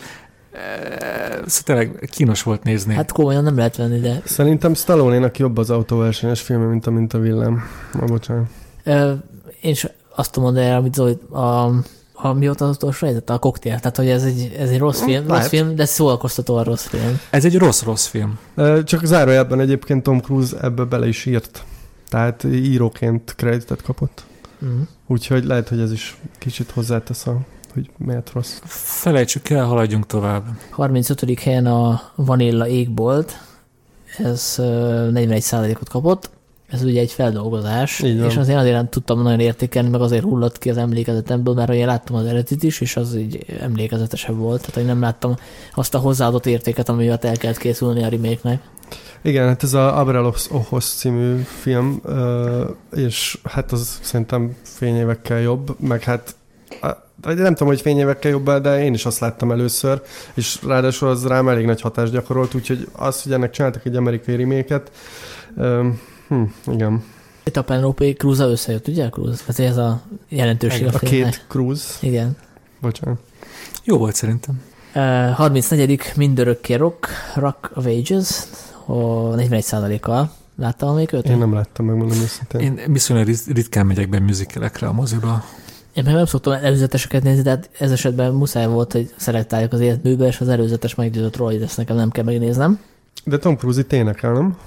E, 0.51 0.59
Szóval 1.45 1.63
tényleg 1.63 2.09
kínos 2.11 2.43
volt 2.43 2.63
nézni. 2.63 2.93
Hát 2.93 3.11
komolyan 3.11 3.43
nem 3.43 3.55
lehet 3.57 3.75
venni, 3.75 3.99
de 3.99 4.21
Szerintem 4.25 4.73
Stallone-nak 4.73 5.37
jobb 5.37 5.57
az 5.57 5.69
autóversenyes 5.69 6.41
filme, 6.41 6.65
mint 6.65 6.87
a 6.87 6.91
Mint 6.91 7.13
a 7.13 7.19
villám. 7.19 7.63
Ma 7.99 8.05
bocsánat. 8.05 8.45
ö, 8.83 9.11
én 9.61 9.71
is 9.71 9.87
azt 10.15 10.31
tudom 10.31 10.51
mondani, 10.53 10.73
amit 10.75 10.93
Zoli, 10.93 11.17
a, 11.31 11.69
a, 12.21 12.33
mi 12.33 12.45
volt 12.45 12.61
az 12.61 12.75
utolsó 12.75 13.05
helyzet? 13.05 13.29
A 13.29 13.37
koktél. 13.37 13.79
Tehát, 13.79 13.95
hogy 13.95 14.07
ez 14.07 14.23
egy, 14.23 14.55
ez 14.59 14.69
egy 14.69 14.77
rossz 14.77 15.01
film, 15.01 15.27
rossz 15.27 15.47
film, 15.47 15.75
de 15.75 15.85
szólalkoztatóan 15.85 16.63
rossz 16.63 16.85
film. 16.85 17.19
Ez 17.29 17.45
egy 17.45 17.57
rossz-rossz 17.57 18.05
film. 18.05 18.39
Csak 18.83 19.05
zárójelben 19.05 19.59
egyébként 19.59 20.03
Tom 20.03 20.19
Cruise 20.19 20.57
ebbe 20.61 20.83
bele 20.83 21.07
is 21.07 21.25
írt. 21.25 21.63
Tehát 22.09 22.43
íróként 22.43 23.35
kreditet 23.35 23.81
kapott. 23.81 24.23
Mm. 24.65 24.81
Úgyhogy 25.07 25.43
lehet, 25.43 25.67
hogy 25.67 25.79
ez 25.79 25.91
is 25.91 26.17
kicsit 26.37 26.71
hozzátesz 26.71 27.27
a 27.27 27.37
hogy 27.73 27.89
miért 27.97 28.31
rossz. 28.33 28.59
Felejtsük 28.65 29.49
el, 29.49 29.65
haladjunk 29.65 30.05
tovább. 30.05 30.43
35. 30.69 31.39
helyen 31.39 31.65
a 31.65 32.01
Vanilla 32.15 32.67
égbolt, 32.67 33.37
ez 34.17 34.55
ö, 34.57 35.09
41%-ot 35.13 35.89
kapott, 35.89 36.29
ez 36.71 36.83
ugye 36.83 37.01
egy 37.01 37.11
feldolgozás, 37.11 37.99
és 37.99 38.37
azért 38.37 38.57
azért 38.57 38.75
nem 38.75 38.89
tudtam 38.89 39.21
nagyon 39.21 39.39
értékelni, 39.39 39.89
meg 39.89 40.01
azért 40.01 40.23
hullott 40.23 40.57
ki 40.57 40.69
az 40.69 40.77
emlékezetemből, 40.77 41.53
mert 41.53 41.73
én 41.73 41.85
láttam 41.85 42.15
az 42.15 42.25
eredetit 42.25 42.63
is, 42.63 42.81
és 42.81 42.95
az 42.95 43.15
így 43.15 43.45
emlékezetesebb 43.59 44.37
volt, 44.37 44.59
tehát 44.59 44.75
hogy 44.75 44.85
nem 44.85 45.01
láttam 45.01 45.35
azt 45.73 45.95
a 45.95 45.97
hozzáadott 45.97 46.45
értéket, 46.45 46.89
ami 46.89 47.03
miatt 47.03 47.23
el 47.23 47.37
kellett 47.37 47.57
készülni 47.57 48.03
a 48.03 48.09
remake-nek. 48.09 48.61
Igen, 49.21 49.47
hát 49.47 49.63
ez 49.63 49.73
a 49.73 49.99
Abrelos 49.99 50.51
Ohos 50.51 50.85
című 50.85 51.35
film, 51.41 52.01
és 52.95 53.37
hát 53.43 53.71
az 53.71 53.99
szerintem 54.01 54.55
fényévekkel 54.61 55.39
jobb, 55.39 55.75
meg 55.79 56.03
hát 56.03 56.35
nem 57.21 57.53
tudom, 57.53 57.67
hogy 57.67 57.81
fényévekkel 57.81 58.31
jobb, 58.31 58.51
de 58.51 58.83
én 58.83 58.93
is 58.93 59.05
azt 59.05 59.19
láttam 59.19 59.51
először, 59.51 60.01
és 60.33 60.59
ráadásul 60.67 61.07
az 61.09 61.27
rám 61.27 61.49
elég 61.49 61.65
nagy 61.65 61.81
hatást 61.81 62.11
gyakorolt, 62.11 62.53
úgyhogy 62.53 62.87
az, 62.95 63.23
hogy 63.23 63.31
ennek 63.31 63.51
csináltak 63.51 63.85
egy 63.85 63.95
amerikai 63.95 64.35
reméket, 64.35 64.91
hm, 66.29 66.43
igen, 66.71 67.03
Itt 67.43 67.57
a 67.57 67.63
Penelope 67.63 68.13
Cruz 68.13 68.39
összejött, 68.39 68.87
ugye 68.87 69.09
Cruz? 69.09 69.41
Hát 69.45 69.59
ez 69.59 69.77
a 69.77 70.01
jelentőség 70.29 70.85
a 70.87 70.89
a 70.93 70.99
két 70.99 71.45
Cruise, 71.47 71.93
Igen. 72.01 72.37
bocsánat. 72.81 73.19
Jó 73.83 73.97
volt 73.97 74.15
szerintem. 74.15 74.61
Uh, 74.95 75.29
34. 75.31 76.01
Mindörökké 76.15 76.73
Rock, 76.73 77.07
Rock 77.35 77.71
of 77.75 77.85
Ages, 77.85 78.29
ó, 78.87 79.33
41%-kal. 79.35 80.31
Láttam 80.55 80.95
még 80.95 81.13
őt? 81.13 81.25
Én 81.29 81.37
nem 81.37 81.53
láttam, 81.53 81.85
megmondom 81.85 82.17
őszintén. 82.21 82.61
Én 82.61 82.79
viszonylag 82.87 83.27
rit- 83.27 83.45
ritkán 83.45 83.85
megyek 83.85 84.09
be 84.09 84.19
musicalekre 84.19 84.87
a 84.87 84.91
moziba. 84.91 85.43
Én 85.93 86.03
meg 86.03 86.13
nem 86.13 86.25
szoktam 86.25 86.53
előzeteseket 86.53 87.23
nézni, 87.23 87.41
de 87.41 87.49
hát 87.49 87.69
ez 87.79 87.91
esetben 87.91 88.33
muszáj 88.33 88.67
volt, 88.67 88.91
hogy 88.91 89.13
szelektáljuk 89.17 89.73
az 89.73 89.79
életműbe, 89.79 90.27
és 90.27 90.39
az 90.39 90.47
előzetes 90.47 90.95
meggyőzött 90.95 91.35
róla, 91.37 91.51
hogy 91.51 91.61
ezt 91.61 91.77
nekem 91.77 91.95
nem 91.95 92.09
kell 92.09 92.23
megnéznem. 92.23 92.79
De 93.23 93.37
Tom 93.37 93.55
Cruise 93.57 93.79
itt 93.79 93.93
énekel, 93.93 94.31
nem? 94.31 94.57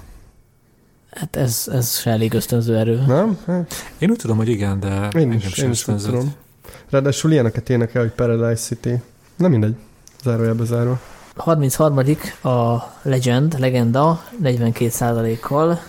Hát 1.15 1.35
ez, 1.35 1.65
ez 1.71 1.97
se 1.97 2.11
elég 2.11 2.33
ösztönző 2.33 2.77
erő. 2.77 3.03
Nem? 3.07 3.37
Hát, 3.45 3.73
Én 3.97 4.09
úgy 4.09 4.17
tudom, 4.17 4.37
hogy 4.37 4.49
igen, 4.49 4.79
de 4.79 5.07
én 5.17 5.31
is, 5.31 5.43
sem 5.43 5.65
én 5.65 5.71
is 5.71 5.87
úgy 5.87 6.03
tudom. 6.03 6.33
Ráadásul 6.89 7.31
ilyeneket 7.31 7.69
énekel, 7.69 8.01
hogy 8.01 8.11
Paradise 8.11 8.61
City. 8.61 9.01
Nem 9.35 9.51
mindegy. 9.51 9.75
Zárójelbe 10.23 10.65
zárva. 10.65 10.99
33. 11.35 11.99
a 12.43 12.77
Legend, 13.01 13.59
Legenda, 13.59 14.23
42%-kal, 14.43 15.79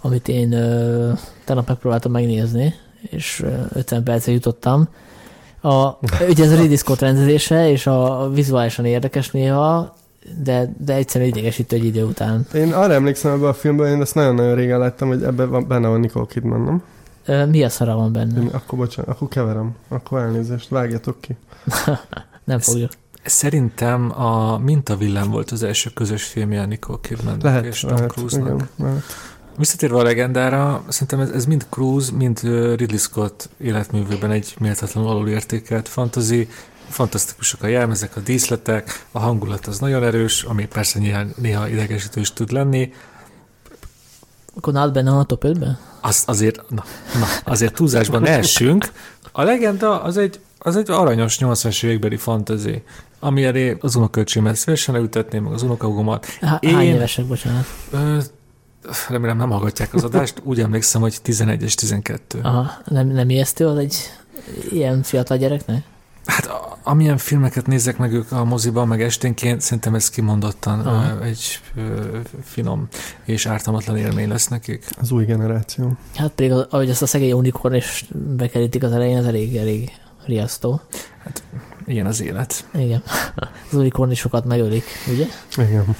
amit 0.00 0.28
én 0.28 0.52
ö, 0.52 1.12
tegnap 1.44 1.68
megpróbáltam 1.68 2.12
megnézni, 2.12 2.74
és 3.00 3.40
ö, 3.44 3.48
50 3.72 4.02
percre 4.02 4.32
jutottam. 4.32 4.88
A, 5.60 5.88
ugye 6.28 6.44
ez 6.44 6.52
a 6.52 6.56
Ridley 6.56 6.76
Scott 6.76 7.00
rendezése, 7.00 7.70
és 7.70 7.86
a, 7.86 8.22
a 8.22 8.30
vizuálisan 8.30 8.84
érdekes 8.84 9.30
néha, 9.30 9.96
de, 10.42 10.72
de 10.78 10.94
egyszerűen 10.94 11.30
idegesítő 11.30 11.76
egy 11.76 11.84
idő 11.84 12.04
után. 12.04 12.46
Én 12.54 12.72
arra 12.72 12.92
emlékszem 12.92 13.32
ebben 13.32 13.48
a 13.48 13.52
filmben, 13.54 13.92
én 13.92 14.00
ezt 14.00 14.14
nagyon-nagyon 14.14 14.54
régen 14.54 14.78
láttam, 14.78 15.08
hogy 15.08 15.22
ebben 15.22 15.50
van, 15.50 15.66
benne 15.68 15.88
van 15.88 16.00
Nicole 16.00 16.26
Kidman, 16.28 16.60
nem? 16.60 16.82
Ö, 17.24 17.46
Mi 17.46 17.62
a 17.64 17.68
szara 17.68 17.94
van 17.94 18.12
benne? 18.12 18.40
Én, 18.40 18.46
akkor 18.52 18.78
bocsánat, 18.78 19.10
akkor 19.14 19.28
keverem. 19.28 19.74
Akkor 19.88 20.18
elnézést, 20.20 20.68
vágjatok 20.68 21.20
ki. 21.20 21.36
Nem 22.44 22.58
fogjuk. 22.58 22.90
Szerintem 23.24 24.20
a 24.20 24.58
Mintavillám 24.58 25.30
volt 25.30 25.50
az 25.50 25.62
első 25.62 25.90
közös 25.94 26.24
filmje 26.24 26.66
Nicole 26.66 26.98
kidman 27.02 27.36
Lehet, 27.42 27.64
és 27.64 27.80
Tom 27.80 27.90
lehet, 27.94 28.12
Cruise-nak. 28.12 28.46
igen, 28.46 28.68
lehet. 28.76 29.02
Visszatérve 29.58 29.96
a 29.98 30.02
legendára, 30.02 30.84
szerintem 30.88 31.20
ez, 31.20 31.30
ez 31.30 31.46
mind 31.46 31.66
Cruise, 31.70 32.12
mind 32.12 32.40
Ridley 32.76 32.98
Scott 32.98 33.48
életművőben 33.58 34.30
egy 34.30 34.54
méltatlanul 34.58 35.10
alulértékelt 35.10 35.88
fantasy, 35.88 36.48
fantasztikusak 36.92 37.62
a 37.62 37.66
jelmezek, 37.66 38.16
a 38.16 38.20
díszletek, 38.20 39.06
a 39.12 39.18
hangulat 39.18 39.66
az 39.66 39.78
nagyon 39.78 40.02
erős, 40.04 40.42
ami 40.42 40.66
persze 40.66 40.98
néha, 40.98 41.22
néha 41.36 41.68
idegesítő 41.68 42.20
is 42.20 42.32
tud 42.32 42.50
lenni. 42.52 42.92
Akkor 44.56 44.72
nálad 44.72 44.92
benne 44.92 45.10
a 45.10 45.24
top 45.24 45.44
5-ben? 45.46 45.78
Az, 46.00 46.22
azért, 46.26 46.70
na, 46.70 46.84
na, 47.20 47.26
azért 47.44 47.74
túlzásban 47.74 48.22
ne 48.22 48.30
essünk. 48.38 48.92
A 49.32 49.42
legenda 49.42 50.02
az 50.02 50.16
egy, 50.16 50.40
az 50.58 50.76
egy 50.76 50.90
aranyos 50.90 51.36
80-as 51.40 51.84
évekbeli 51.84 52.16
fantasy, 52.16 52.82
ami 53.20 53.44
elé 53.44 53.76
az 53.80 53.94
unokölcsémet 53.94 54.56
szívesen 54.56 54.94
leültetném, 54.94 55.42
meg 55.42 55.52
az 55.52 55.62
unokahugomat. 55.62 56.26
Há- 56.26 56.62
Én- 56.62 56.74
Hány 56.74 56.86
évesek, 56.86 57.24
bocsánat? 57.24 57.64
Ö, 57.90 58.18
remélem 59.08 59.36
nem 59.36 59.50
hallgatják 59.50 59.94
az 59.94 60.04
adást. 60.04 60.40
Úgy 60.44 60.60
emlékszem, 60.60 61.00
hogy 61.00 61.16
11 61.22 61.62
és 61.62 61.74
12. 61.74 62.40
Aha, 62.42 62.70
nem, 62.84 63.06
nem 63.08 63.30
ijesztő 63.30 63.66
az 63.66 63.78
egy 63.78 63.96
ilyen 64.70 65.02
fiatal 65.02 65.36
gyereknek? 65.36 65.84
Hát 66.26 66.46
a- 66.46 66.78
amilyen 66.82 67.18
filmeket 67.18 67.66
nézek 67.66 67.96
meg 67.98 68.12
ők 68.12 68.32
a 68.32 68.44
moziban, 68.44 68.88
meg 68.88 69.02
esténként, 69.02 69.60
szerintem 69.60 69.94
ez 69.94 70.10
kimondottan 70.10 70.86
ö, 70.86 71.22
egy 71.24 71.60
ö, 71.76 72.18
finom 72.44 72.88
és 73.24 73.46
ártalmatlan 73.46 73.96
élmény 73.96 74.28
lesz 74.28 74.48
nekik. 74.48 74.84
Az 75.00 75.10
új 75.10 75.24
generáció. 75.24 75.92
Hát 76.14 76.30
pedig, 76.30 76.52
ahogy 76.52 76.90
ezt 76.90 77.02
a 77.02 77.06
szegény 77.06 77.32
unikorn 77.32 77.74
is 77.74 78.04
bekerítik 78.36 78.82
az 78.82 78.92
elején, 78.92 79.16
az 79.16 79.26
elég, 79.26 79.56
elég 79.56 79.90
riasztó. 80.26 80.80
Ilyen 81.86 82.06
az 82.06 82.20
élet. 82.22 82.64
Igen. 82.74 83.02
Az 83.70 83.74
unikorn 83.78 84.10
is 84.10 84.18
sokat 84.18 84.44
megölik, 84.44 84.84
ugye? 85.12 85.26
Igen. 85.56 85.96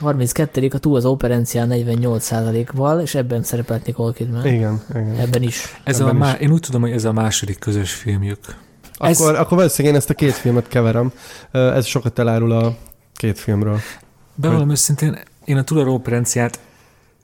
32. 0.00 0.68
a 0.72 0.78
túl 0.78 0.96
az 0.96 1.04
operencián 1.04 1.68
48%-val, 1.72 3.00
és 3.00 3.14
ebben 3.14 3.42
szerepelt 3.42 3.86
Nicole 3.86 4.12
Kidman. 4.12 4.46
Igen, 4.46 4.80
igen. 4.90 5.14
Ebben 5.18 5.42
is. 5.42 5.80
Ez 5.84 6.00
a 6.00 6.04
Ebben 6.04 6.16
má- 6.16 6.40
én 6.40 6.50
úgy 6.50 6.60
tudom, 6.60 6.80
hogy 6.80 6.90
ez 6.90 7.04
a 7.04 7.12
második 7.12 7.58
közös 7.58 7.92
filmjük. 7.92 8.38
Ez- 9.00 9.20
Akkor, 9.20 9.34
akkor 9.34 9.56
valószínűleg 9.56 9.94
én 9.94 10.00
ezt 10.00 10.10
a 10.10 10.14
két 10.14 10.32
filmet 10.32 10.68
keverem. 10.68 11.12
Ez 11.50 11.86
sokat 11.86 12.18
elárul 12.18 12.52
a 12.52 12.76
két 13.14 13.38
filmről. 13.38 13.78
Bevallom 14.34 14.70
őszintén, 14.70 15.18
én 15.44 15.56
a 15.56 15.64
Tula 15.64 15.82
operenciát 15.92 16.58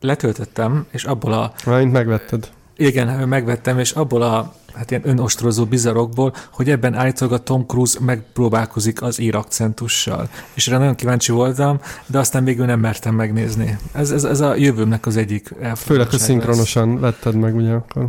letöltöttem, 0.01 0.87
és 0.91 1.05
abból 1.05 1.33
a, 1.33 1.53
Mármint 1.67 1.93
megvetted. 1.93 2.49
igen, 2.77 3.29
megvettem, 3.29 3.79
és 3.79 3.91
abból 3.91 4.23
a 4.23 4.55
hát 4.75 4.91
ilyen 4.91 5.09
önostrozó 5.09 5.65
bizarokból, 5.65 6.35
hogy 6.53 6.71
ebben 6.71 6.95
állítólag 6.95 7.35
a 7.35 7.39
Tom 7.43 7.67
Cruise 7.67 7.99
megpróbálkozik 8.01 9.03
az 9.03 9.19
ír 9.19 9.35
akcentussal. 9.35 10.29
És 10.55 10.69
erre 10.69 10.79
nagyon 10.79 10.95
kíváncsi 10.95 11.33
voltam, 11.33 11.81
de 12.07 12.19
aztán 12.19 12.45
végül 12.45 12.67
nem 12.67 12.81
mertem 12.81 13.15
megnézni. 13.15 13.79
Ez, 13.93 14.11
ez, 14.11 14.25
ez 14.25 14.41
a 14.41 14.55
jövőmnek 14.55 15.07
az 15.07 15.17
egyik 15.17 15.55
Főleg, 15.77 16.07
lesz. 16.13 16.23
szinkronosan 16.23 17.01
vetted 17.01 17.35
meg, 17.35 17.55
ugye 17.57 17.73
akkor. 17.73 18.09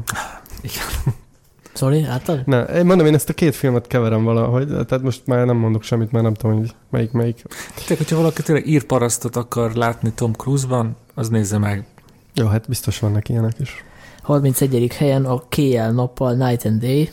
Sorry, 1.78 2.02
láttad? 2.02 2.42
Ne, 2.46 2.64
én 2.64 2.86
mondom, 2.86 3.06
én 3.06 3.14
ezt 3.14 3.30
a 3.30 3.34
két 3.34 3.56
filmet 3.56 3.88
keverem 3.88 4.24
valahogy, 4.24 4.68
tehát 4.68 5.02
most 5.02 5.22
már 5.26 5.46
nem 5.46 5.58
mondok 5.58 5.84
semmit, 5.84 6.12
mert 6.12 6.24
nem 6.24 6.34
tudom, 6.34 6.58
hogy 6.58 6.76
melyik 6.90 7.12
melyik. 7.12 7.44
Tehát, 7.76 7.98
hogyha 7.98 8.16
valaki 8.16 8.44
tényleg 8.44 8.68
ír 8.68 8.84
parasztot 8.84 9.36
akar 9.36 9.74
látni 9.74 10.12
Tom 10.16 10.34
Cruise-ban, 10.34 10.96
az 11.14 11.30
nézze 11.30 11.58
meg. 11.58 11.86
Jó, 12.34 12.48
hát 12.48 12.68
biztos 12.68 13.00
vannak 13.00 13.30
ilyenek 13.30 13.60
is. 13.60 13.84
31. 14.22 14.94
helyen 14.98 15.26
a 15.26 15.42
KL 15.50 15.92
nappal 15.94 16.34
Night 16.34 16.66
and 16.66 16.82
Day, 16.82 17.12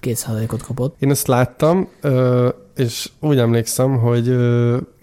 2%-ot 0.00 0.62
kapott. 0.62 0.96
Én 0.98 1.10
ezt 1.10 1.26
láttam, 1.26 1.88
ö, 2.00 2.48
és 2.82 3.08
úgy 3.20 3.38
emlékszem, 3.38 3.98
hogy, 3.98 4.36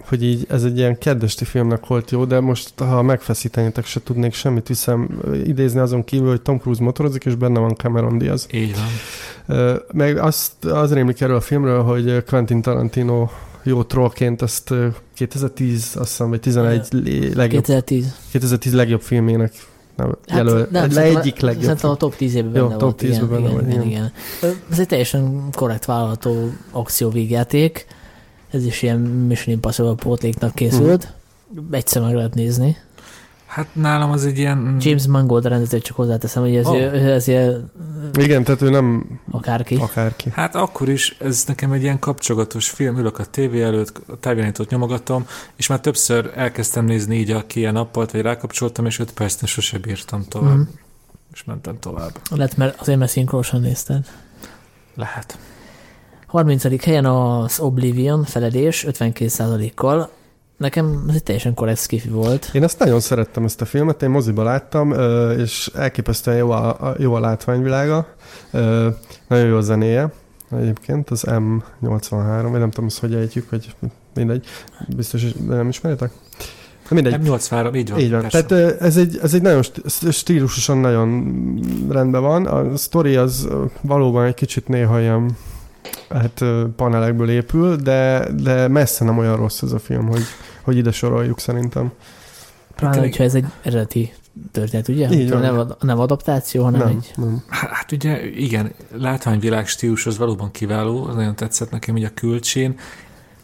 hogy 0.07 0.24
így 0.24 0.45
ez 0.50 0.63
egy 0.63 0.77
ilyen 0.77 0.98
kedvesti 0.98 1.45
filmnek 1.45 1.86
volt 1.86 2.12
jó, 2.12 2.25
de 2.25 2.39
most, 2.39 2.79
ha 2.79 3.01
megfeszítenétek, 3.01 3.86
se 3.86 4.03
tudnék 4.03 4.33
semmit 4.33 4.67
viszem 4.67 5.19
idézni 5.45 5.79
azon 5.79 6.03
kívül, 6.03 6.29
hogy 6.29 6.41
Tom 6.41 6.59
Cruise 6.59 6.83
motorozik, 6.83 7.25
és 7.25 7.36
benne 7.36 7.59
van 7.59 7.75
Cameron 7.75 8.17
Diaz. 8.17 8.48
Így 8.51 8.75
van. 8.75 9.81
Meg 9.93 10.17
azt, 10.17 10.65
az 10.65 10.93
rémlik 10.93 11.21
erről 11.21 11.36
a 11.36 11.41
filmről, 11.41 11.83
hogy 11.83 12.24
Quentin 12.24 12.62
Tarantino 12.62 13.29
jó 13.63 13.83
trollként 13.83 14.41
ezt 14.41 14.71
ö, 14.71 14.88
2010, 15.13 15.95
azt 16.00 16.09
hiszem, 16.09 16.29
vagy 16.29 16.39
11 16.39 16.88
lé- 16.91 17.33
legjobb, 17.33 17.62
2010. 17.62 18.15
2010 18.31 18.74
legjobb 18.74 19.01
filmének 19.01 19.51
nem, 20.00 20.18
jelöl, 20.38 20.60
Hát 20.60 20.72
nem, 20.72 20.94
le 20.94 21.01
egyik 21.01 21.39
legjobb. 21.39 21.63
Szerintem 21.63 21.89
a 21.89 21.96
top 21.96 22.15
10 22.15 22.36
ében 22.36 22.56
Jó, 22.56 22.68
benne 22.68 22.77
top 22.77 23.01
volt. 23.01 23.01
10-ben 23.01 23.39
igen, 23.39 23.44
benne 23.44 23.50
igen, 23.50 23.72
igen, 23.72 23.84
igen. 23.84 24.12
Ez 24.72 24.79
egy 24.79 24.88
teljesen 24.88 25.44
korrekt 25.51 25.86
vállalható 25.86 26.50
akcióvégjáték. 26.72 27.86
Ez 28.51 28.65
is 28.65 28.82
ilyen 28.82 29.00
Mission 29.00 29.56
Impossible 29.56 29.96
pótléknak 29.96 30.56
készült. 30.56 31.13
Egyszer 31.72 32.01
meg 32.01 32.15
lehet 32.15 32.34
nézni. 32.34 32.77
Hát 33.50 33.68
nálam 33.74 34.12
az 34.12 34.25
egy 34.25 34.38
ilyen... 34.38 34.77
James 34.79 35.08
Mangold 35.08 35.46
rendező, 35.46 35.79
csak 35.79 35.96
hozzáteszem, 35.96 36.41
hogy 36.44 36.56
ez, 36.56 36.65
Oh. 36.65 36.74
oh. 36.75 36.94
ez 37.06 37.27
ilyen 37.27 37.72
Igen, 38.13 38.44
tehát 38.44 38.62
ő 38.62 38.70
nem 38.70 39.20
akárki. 39.32 39.75
akárki. 39.75 40.29
Hát 40.34 40.56
akkor 40.56 40.89
is 40.89 41.15
ez 41.20 41.44
nekem 41.48 41.72
egy 41.72 41.82
ilyen 41.82 42.00
kapcsolgatós 42.00 42.70
film, 42.70 42.98
ülök 42.98 43.20
a 43.20 43.25
tévé 43.25 43.62
előtt, 43.62 44.01
a 44.08 44.20
távirányítót 44.20 44.70
nyomogatom, 44.70 45.25
és 45.56 45.68
már 45.68 45.79
többször 45.79 46.32
elkezdtem 46.36 46.86
nézni 46.86 47.15
így 47.18 47.32
a 47.32 47.44
ilyen 47.53 47.74
nappalt, 47.74 48.12
vagy 48.12 48.22
rákapcsoltam, 48.22 48.86
és 48.86 49.00
öt 49.00 49.13
percnél 49.13 49.50
sose 49.50 49.77
bírtam 49.77 50.24
tovább. 50.29 50.56
Mhm. 50.58 50.70
És 51.34 51.44
mentem 51.44 51.79
tovább. 51.79 52.12
Lehet, 52.29 52.58
mert 52.58 52.82
azért 52.82 52.98
mert 53.00 53.12
szinkronosan 53.12 53.62
nézted. 53.62 54.06
Lehet. 54.96 55.38
30. 56.27 56.84
helyen 56.84 57.06
az 57.06 57.60
Oblivion 57.60 58.24
feledés 58.24 58.86
52%-kal. 58.88 60.10
Nekem 60.59 61.05
ez 61.09 61.15
egy 61.15 61.23
teljesen 61.23 61.53
korrekt 61.53 61.79
skifi 61.79 62.09
volt. 62.09 62.49
Én 62.53 62.63
ezt 62.63 62.79
nagyon 62.79 62.99
szerettem, 62.99 63.43
ezt 63.43 63.61
a 63.61 63.65
filmet, 63.65 64.01
én 64.03 64.09
moziba 64.09 64.43
láttam, 64.43 64.93
és 65.37 65.71
elképesztően 65.75 66.37
jó 66.37 66.49
a, 66.51 66.67
a- 66.67 66.95
jó 66.97 67.13
a 67.13 67.19
látványvilága, 67.19 68.07
nagyon 69.27 69.45
jó 69.47 69.55
a 69.55 69.61
zenéje, 69.61 70.11
egyébként 70.59 71.09
az 71.09 71.23
M83, 71.27 72.47
vagy 72.51 72.59
nem 72.59 72.69
tudom, 72.69 72.85
azt 72.85 72.99
hogy 72.99 73.13
ejtjük, 73.13 73.49
hogy 73.49 73.75
mindegy, 74.13 74.45
biztos, 74.95 75.21
hogy 75.23 75.35
nem 75.47 75.67
ismeritek? 75.69 76.11
Mindegy. 76.89 77.15
M83, 77.23 77.75
így 77.75 77.89
van. 77.89 77.99
Így 77.99 78.11
van. 78.11 78.21
persze. 78.21 78.43
Tehát 78.45 78.81
ez 78.81 78.97
egy, 78.97 79.19
ez 79.23 79.33
egy 79.33 79.41
nagyon 79.41 79.61
st- 79.61 80.11
stílusosan 80.11 80.77
nagyon 80.77 81.33
rendben 81.89 82.21
van. 82.21 82.45
A 82.45 82.77
sztori 82.77 83.15
az 83.15 83.47
valóban 83.81 84.25
egy 84.25 84.33
kicsit 84.33 84.67
néha 84.67 84.99
ilyen 84.99 85.31
hát 86.09 86.43
panelekből 86.75 87.29
épül, 87.29 87.75
de, 87.75 88.27
de 88.43 88.67
messze 88.67 89.05
nem 89.05 89.17
olyan 89.17 89.35
rossz 89.35 89.61
ez 89.61 89.71
a 89.71 89.79
film, 89.79 90.07
hogy, 90.07 90.21
hogy 90.61 90.77
ide 90.77 90.91
soroljuk 90.91 91.39
szerintem. 91.39 91.91
Pláne, 92.75 92.93
Tényleg- 92.93 93.09
hogyha 93.09 93.23
ez 93.23 93.35
egy 93.35 93.45
eredeti 93.61 94.13
történet, 94.51 94.87
ugye? 94.87 95.09
Így 95.11 95.29
van. 95.29 95.41
nem, 95.41 95.73
nem 95.79 95.99
adaptáció, 95.99 96.63
hanem 96.63 96.79
nem, 96.79 96.87
egy... 96.87 97.11
nem. 97.15 97.43
Hát, 97.47 97.69
hát 97.69 97.91
ugye 97.91 98.25
igen, 98.27 98.73
látványvilág 98.91 99.67
stílus 99.67 100.05
az 100.05 100.17
valóban 100.17 100.51
kiváló, 100.51 101.03
az 101.03 101.15
nagyon 101.15 101.35
tetszett 101.35 101.71
nekem 101.71 101.97
így 101.97 102.03
a 102.03 102.13
külcsén. 102.13 102.79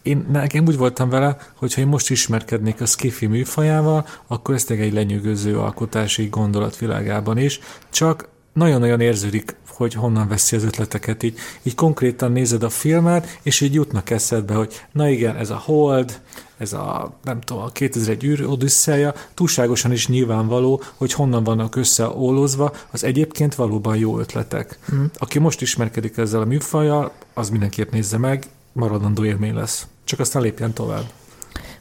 Én 0.01 0.25
nekem 0.31 0.65
úgy 0.65 0.77
voltam 0.77 1.09
vele, 1.09 1.37
hogy 1.55 1.73
ha 1.73 1.81
én 1.81 1.87
most 1.87 2.09
ismerkednék 2.09 2.81
a 2.81 2.85
skifi 2.85 3.25
műfajával, 3.25 4.05
akkor 4.27 4.55
ez 4.55 4.65
egy 4.67 4.93
lenyűgöző 4.93 5.59
alkotási 5.59 6.27
gondolatvilágában 6.27 7.37
is, 7.37 7.59
csak 7.89 8.29
nagyon-nagyon 8.53 8.99
érződik, 8.99 9.55
hogy 9.75 9.93
honnan 9.93 10.27
veszi 10.27 10.55
az 10.55 10.63
ötleteket. 10.63 11.23
Így, 11.23 11.37
így 11.63 11.75
konkrétan 11.75 12.31
nézed 12.31 12.63
a 12.63 12.69
filmet, 12.69 13.39
és 13.41 13.61
így 13.61 13.73
jutnak 13.73 14.09
eszedbe, 14.09 14.53
hogy 14.53 14.81
na 14.91 15.09
igen, 15.09 15.35
ez 15.35 15.49
a 15.49 15.61
Hold, 15.65 16.21
ez 16.57 16.73
a, 16.73 17.17
nem 17.23 17.41
tudom, 17.41 17.63
a 17.63 17.67
2001 17.67 18.23
űr 18.23 18.45
odüsszeja, 18.45 19.13
túlságosan 19.33 19.91
is 19.91 20.07
nyilvánvaló, 20.07 20.81
hogy 20.95 21.13
honnan 21.13 21.43
vannak 21.43 21.75
összeólózva, 21.75 22.73
az 22.91 23.03
egyébként 23.03 23.55
valóban 23.55 23.97
jó 23.97 24.19
ötletek. 24.19 24.79
Hm. 24.85 25.03
Aki 25.17 25.39
most 25.39 25.61
ismerkedik 25.61 26.17
ezzel 26.17 26.41
a 26.41 26.45
műfajjal, 26.45 27.11
az 27.33 27.49
mindenképp 27.49 27.91
nézze 27.91 28.17
meg, 28.17 28.43
maradandó 28.71 29.25
élmény 29.25 29.53
lesz. 29.53 29.87
Csak 30.03 30.19
aztán 30.19 30.41
lépjen 30.41 30.73
tovább. 30.73 31.03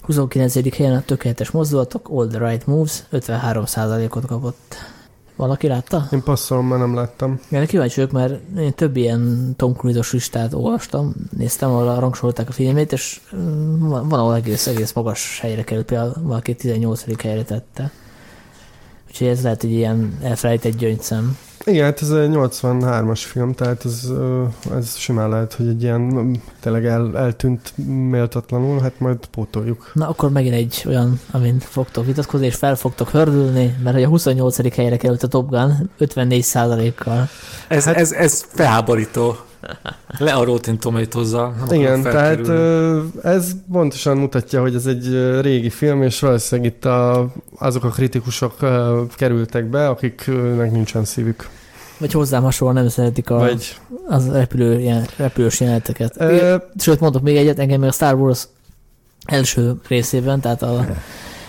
29. 0.00 0.76
helyen 0.76 0.94
a 0.94 1.02
tökéletes 1.02 1.50
mozdulatok, 1.50 2.08
All 2.10 2.26
the 2.26 2.48
Right 2.48 2.66
Moves 2.66 3.02
53%-ot 3.12 4.26
kapott. 4.26 4.76
Valaki 5.36 5.66
látta? 5.66 6.08
Én 6.12 6.22
passzolom, 6.22 6.66
mert 6.66 6.80
nem 6.80 6.94
láttam. 6.94 7.40
Igen, 7.48 7.66
kíváncsi 7.66 7.94
vagyok, 7.94 8.12
mert 8.12 8.58
én 8.58 8.74
több 8.74 8.96
ilyen 8.96 9.54
Tom 9.56 9.74
Cruise-os 9.74 10.12
listát 10.12 10.54
olvastam, 10.54 11.14
néztem, 11.36 11.70
ahol 11.70 12.00
rangsorolták 12.00 12.48
a 12.48 12.52
filmét, 12.52 12.92
és 12.92 13.20
mm, 13.36 13.88
van, 13.88 14.08
van 14.08 14.18
ahol 14.18 14.34
egész, 14.34 14.66
egész 14.66 14.92
magas 14.92 15.38
helyre 15.40 15.64
került, 15.64 15.86
például 15.86 16.14
valaki 16.23 16.54
18. 16.54 17.23
helyre 17.23 17.42
tette. 17.42 17.90
Úgyhogy 19.08 19.26
ez 19.26 19.42
lehet 19.42 19.64
egy 19.64 19.73
ilyen 19.73 20.18
elfelejtett 20.23 20.76
gyöngyszem. 20.76 21.38
Igen, 21.66 21.84
hát 21.84 22.02
ez 22.02 22.10
egy 22.10 22.30
83-as 22.32 23.20
film, 23.24 23.52
tehát 23.54 23.84
ez, 23.84 24.08
ez 24.76 24.96
simán 24.96 25.28
lehet, 25.28 25.54
hogy 25.54 25.68
egy 25.68 25.82
ilyen 25.82 26.36
tényleg 26.60 26.86
el, 26.86 27.18
eltűnt 27.18 27.72
méltatlanul, 28.10 28.80
hát 28.80 28.98
majd 28.98 29.26
pótoljuk. 29.30 29.90
Na, 29.94 30.08
akkor 30.08 30.30
megint 30.30 30.54
egy 30.54 30.84
olyan, 30.86 31.20
amint 31.30 31.64
fogtok 31.64 32.06
vitatkozni, 32.06 32.46
és 32.46 32.54
fel 32.54 32.76
fogtok 32.76 33.08
hördülni, 33.10 33.76
mert 33.82 33.94
hogy 33.94 34.04
a 34.04 34.08
28. 34.08 34.74
helyre 34.74 34.96
került 34.96 35.22
a 35.22 35.28
Top 35.28 35.50
Gun 35.50 35.90
54%-kal. 36.00 37.28
Ez, 37.68 37.84
hát, 37.84 37.96
ez, 37.96 38.12
ez 38.12 38.44
felháborító. 38.48 39.36
Le 40.18 40.32
a 40.32 40.44
Rotten 40.44 40.78
Tomatoes-zal. 40.78 41.54
nem 41.68 41.80
Igen, 41.80 42.02
tehát 42.02 42.48
ez 43.22 43.52
pontosan 43.72 44.16
mutatja, 44.16 44.60
hogy 44.60 44.74
ez 44.74 44.86
egy 44.86 45.40
régi 45.40 45.70
film, 45.70 46.02
és 46.02 46.20
valószínűleg 46.20 46.72
itt 46.72 46.84
a, 46.84 47.26
azok 47.58 47.84
a 47.84 47.88
kritikusok 47.88 48.54
kerültek 49.16 49.64
be, 49.64 49.88
akiknek 49.88 50.70
nincsen 50.70 51.04
szívük. 51.04 51.48
Vagy 51.98 52.12
hozzám 52.12 52.42
hasonlóan 52.42 52.80
nem 52.80 52.88
szeretik 52.90 53.30
a, 53.30 53.38
Vagy, 53.38 53.76
az 54.06 54.28
repülő, 54.28 54.80
ilyen, 54.80 55.06
repülős 55.16 55.60
jeleneteket. 55.60 56.14
ö, 56.18 56.56
Sőt, 56.78 57.00
mondok 57.00 57.22
még 57.22 57.36
egyet, 57.36 57.58
engem 57.58 57.80
még 57.80 57.88
a 57.88 57.92
Star 57.92 58.14
Wars 58.14 58.46
első 59.24 59.74
részében, 59.88 60.40
tehát 60.40 60.62
a, 60.62 60.86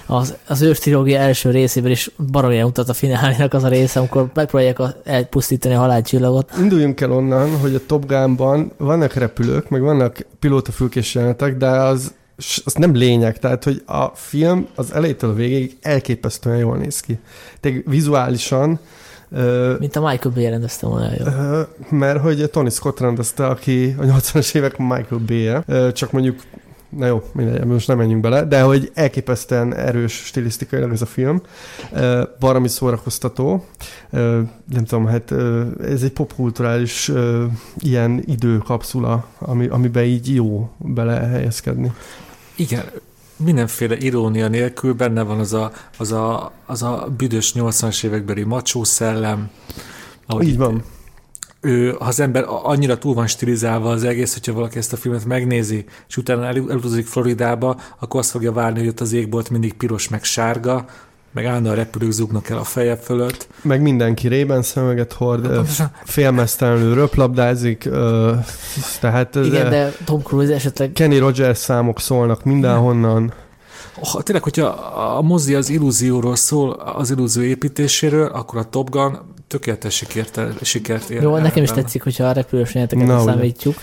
az, 0.06 0.36
az 0.48 0.62
ős 0.62 0.80
trilógia 0.80 1.20
első 1.20 1.52
részében 1.52 1.91
is 1.91 2.12
baromira 2.32 2.63
mutat 2.63 2.89
a 2.89 2.94
finálnak 2.94 3.54
az 3.54 3.63
a 3.63 3.68
része, 3.68 4.00
amikor 4.00 4.30
megpróbálják 4.34 4.80
a, 4.80 4.94
elpusztítani 5.04 5.74
a 5.74 5.80
halálcsillagot. 5.80 6.52
induljunk 6.60 7.02
el 7.02 7.12
onnan, 7.12 7.60
hogy 7.60 7.76
a 7.76 7.86
Top 7.86 8.06
Gun-ban 8.06 8.72
vannak 8.78 9.13
repülők, 9.13 9.70
meg 9.70 9.82
vannak 9.82 10.26
pilótafülkés 10.39 11.15
jelenetek, 11.15 11.58
de 11.58 11.68
az, 11.68 12.13
az 12.63 12.74
nem 12.74 12.96
lényeg, 12.96 13.39
tehát 13.39 13.63
hogy 13.63 13.84
a 13.86 14.06
film 14.06 14.68
az 14.76 14.94
elejétől 14.94 15.30
a 15.30 15.34
végéig 15.34 15.78
elképesztően 15.82 16.58
jól 16.58 16.78
néz 16.78 17.00
ki. 17.00 17.20
Tehát 17.60 17.82
vizuálisan 17.86 18.80
Mint 19.80 19.96
a 19.96 20.10
Michael 20.10 20.36
Bay 20.36 20.50
rendezte 20.50 20.88
volna 20.88 21.10
jó. 21.18 21.26
Mert 21.89 22.22
hogy 22.22 22.50
Tony 22.50 22.70
Scott 22.70 23.00
rendezte, 23.00 23.46
aki 23.46 23.96
a 23.98 24.04
80-as 24.04 24.56
évek 24.56 24.78
Michael 24.78 25.22
Bay-je, 25.26 25.63
Ö, 25.68 25.91
csak 25.91 26.12
mondjuk 26.12 26.39
Na 26.98 27.06
jó, 27.06 27.24
mindegy, 27.34 27.66
most 27.66 27.88
nem 27.88 27.98
menjünk 27.98 28.22
bele, 28.22 28.44
de 28.44 28.62
hogy 28.62 28.92
elképesztően 28.94 29.76
erős 29.76 30.14
stilisztikailag 30.14 30.92
ez 30.92 31.02
a 31.02 31.06
film, 31.06 31.42
valami 32.40 32.68
szórakoztató, 32.68 33.66
nem 34.66 34.86
tudom, 34.88 35.06
hát 35.06 35.32
ez 35.82 36.04
egy 36.04 36.12
popkulturális 36.12 37.12
ilyen 37.78 38.24
időkapszula, 38.26 39.28
ami, 39.40 39.68
amiben 39.68 40.04
így 40.04 40.34
jó 40.34 40.70
belehelyezkedni. 40.78 41.92
Igen, 42.56 42.84
mindenféle 43.36 43.98
irónia 43.98 44.48
nélkül 44.48 44.94
benne 44.94 45.22
van 45.22 45.40
az 45.40 45.54
a, 45.54 45.72
az 45.98 46.12
a, 46.12 46.52
az 46.66 46.84
a 46.84 47.08
büdös 47.18 47.54
80-as 47.56 48.04
évekbeli 48.04 48.44
macsó 48.44 48.84
szellem. 48.84 49.50
ahogy 50.26 50.48
Így 50.48 50.58
van. 50.58 50.84
Ő, 51.65 51.95
ha 51.99 52.06
az 52.06 52.19
ember 52.19 52.45
annyira 52.63 52.97
túl 52.97 53.13
van 53.13 53.28
stilizálva 53.28 53.89
az 53.89 54.04
egész, 54.04 54.34
hogyha 54.34 54.54
valaki 54.54 54.78
ezt 54.78 54.93
a 54.93 54.97
filmet 54.97 55.25
megnézi, 55.25 55.86
és 56.08 56.17
utána 56.17 56.45
el- 56.45 56.69
elutazik 56.69 57.06
Floridába, 57.06 57.75
akkor 57.99 58.19
azt 58.19 58.30
fogja 58.32 58.51
várni, 58.51 58.80
hogy 58.80 58.88
ott 58.88 58.99
az 58.99 59.13
égbolt 59.13 59.49
mindig 59.49 59.73
piros 59.73 60.10
meg 60.10 60.23
sárga, 60.23 60.86
meg 61.34 61.45
állandóan 61.45 61.75
repülők 61.75 62.12
zugnak 62.12 62.49
el 62.49 62.58
a 62.58 62.63
feje 62.63 62.95
fölött. 62.95 63.47
Meg 63.62 63.82
mindenki 63.82 64.28
rében 64.28 64.62
szemüveget 64.62 65.13
hord, 65.13 65.47
Pontosan, 65.47 65.91
félmeztelenül 66.04 66.93
röplabdázik, 66.95 67.89
tehát 68.99 69.36
Igen, 69.36 69.69
de 69.69 69.93
Tom 70.06 70.21
Cruise 70.21 70.54
esetleg 70.54 70.91
Kenny 70.91 71.17
Rogers 71.19 71.58
számok 71.58 71.99
szólnak 71.99 72.43
mindenhonnan. 72.43 73.34
ha 74.12 74.21
tényleg, 74.21 74.43
hogyha 74.43 74.65
a 75.17 75.21
mozi 75.21 75.56
az 75.56 75.69
illúzióról 75.69 76.36
szól, 76.36 76.69
az 76.71 77.12
illúzió 77.12 77.43
építéséről, 77.43 78.25
akkor 78.25 78.60
a 78.60 78.63
Top 78.63 78.89
Gun 78.89 79.17
tökéletes 79.48 79.96
sikert, 79.96 80.42
sikert 80.62 81.10
ér. 81.10 81.22
Jó, 81.22 81.38
nekem 81.38 81.64
is 81.64 81.72
tetszik, 81.72 82.04
hogyha 82.04 82.24
a 82.24 82.32
repülős 82.32 82.74
Na, 82.74 82.82
ugye. 82.94 83.20
számítjuk. 83.20 83.76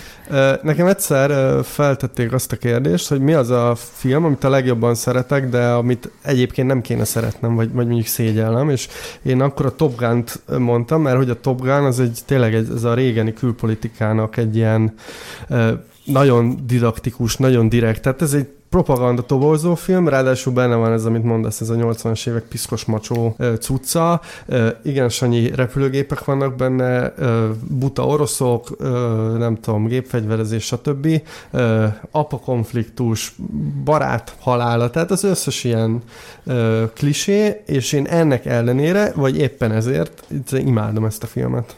Nekem 0.63 0.87
egyszer 0.87 1.59
feltették 1.65 2.33
azt 2.33 2.53
a 2.53 2.57
kérdést, 2.57 3.09
hogy 3.09 3.21
mi 3.21 3.33
az 3.33 3.51
a 3.51 3.75
film, 3.75 4.25
amit 4.25 4.45
a 4.45 4.49
legjobban 4.49 4.95
szeretek, 4.95 5.49
de 5.49 5.69
amit 5.69 6.11
egyébként 6.23 6.69
nem 6.69 6.81
kéne 6.81 7.05
szeretnem, 7.05 7.55
vagy, 7.55 7.73
vagy 7.73 7.87
mondjuk 7.87 8.07
szégyellem, 8.07 8.71
és 8.71 8.89
én 9.23 9.41
akkor 9.41 9.67
a 9.67 9.75
Top 9.75 9.97
Gun-t 9.97 10.41
mondtam, 10.59 11.03
mert 11.03 11.17
hogy 11.17 11.31
a 11.31 11.41
Top 11.41 11.61
Gun 11.61 11.71
az 11.85 12.01
egy 12.01 12.19
tényleg 12.27 12.55
egy, 12.55 12.69
ez 12.75 12.85
a 12.85 12.95
régeni 12.95 13.33
külpolitikának 13.33 14.37
egy 14.37 14.57
ilyen 14.57 14.95
nagyon 16.05 16.57
didaktikus, 16.67 17.37
nagyon 17.37 17.69
direkt, 17.69 18.03
tehát 18.03 18.23
ez 18.23 18.33
egy 18.33 18.49
propaganda 18.73 19.23
toborzó 19.23 19.75
film, 19.75 20.09
ráadásul 20.09 20.53
benne 20.53 20.75
van 20.75 20.93
ez, 20.93 21.05
amit 21.05 21.25
mondasz, 21.25 21.61
ez 21.61 21.69
a 21.69 21.75
80-as 21.75 22.29
évek 22.29 22.43
piszkos 22.43 22.85
macsó 22.85 23.37
cucca. 23.61 24.21
Igen, 24.83 25.09
sanyi 25.09 25.51
repülőgépek 25.55 26.25
vannak 26.25 26.57
benne, 26.57 27.15
buta 27.69 28.07
oroszok, 28.07 28.79
nem 29.39 29.59
tudom, 29.61 29.87
gépfegyverezés, 29.87 30.65
stb. 30.65 31.23
Apa 32.11 32.39
konfliktus, 32.39 33.35
barát 33.85 34.37
halála, 34.41 34.91
tehát 34.91 35.11
az 35.11 35.25
összes 35.25 35.65
ilyen 35.65 36.03
klisé, 36.95 37.63
és 37.67 37.93
én 37.93 38.07
ennek 38.07 38.47
ellenére, 38.47 39.13
vagy 39.15 39.39
éppen 39.39 39.73
ezért 39.73 40.27
imádom 40.51 41.05
ezt 41.05 41.23
a 41.23 41.27
filmet. 41.27 41.77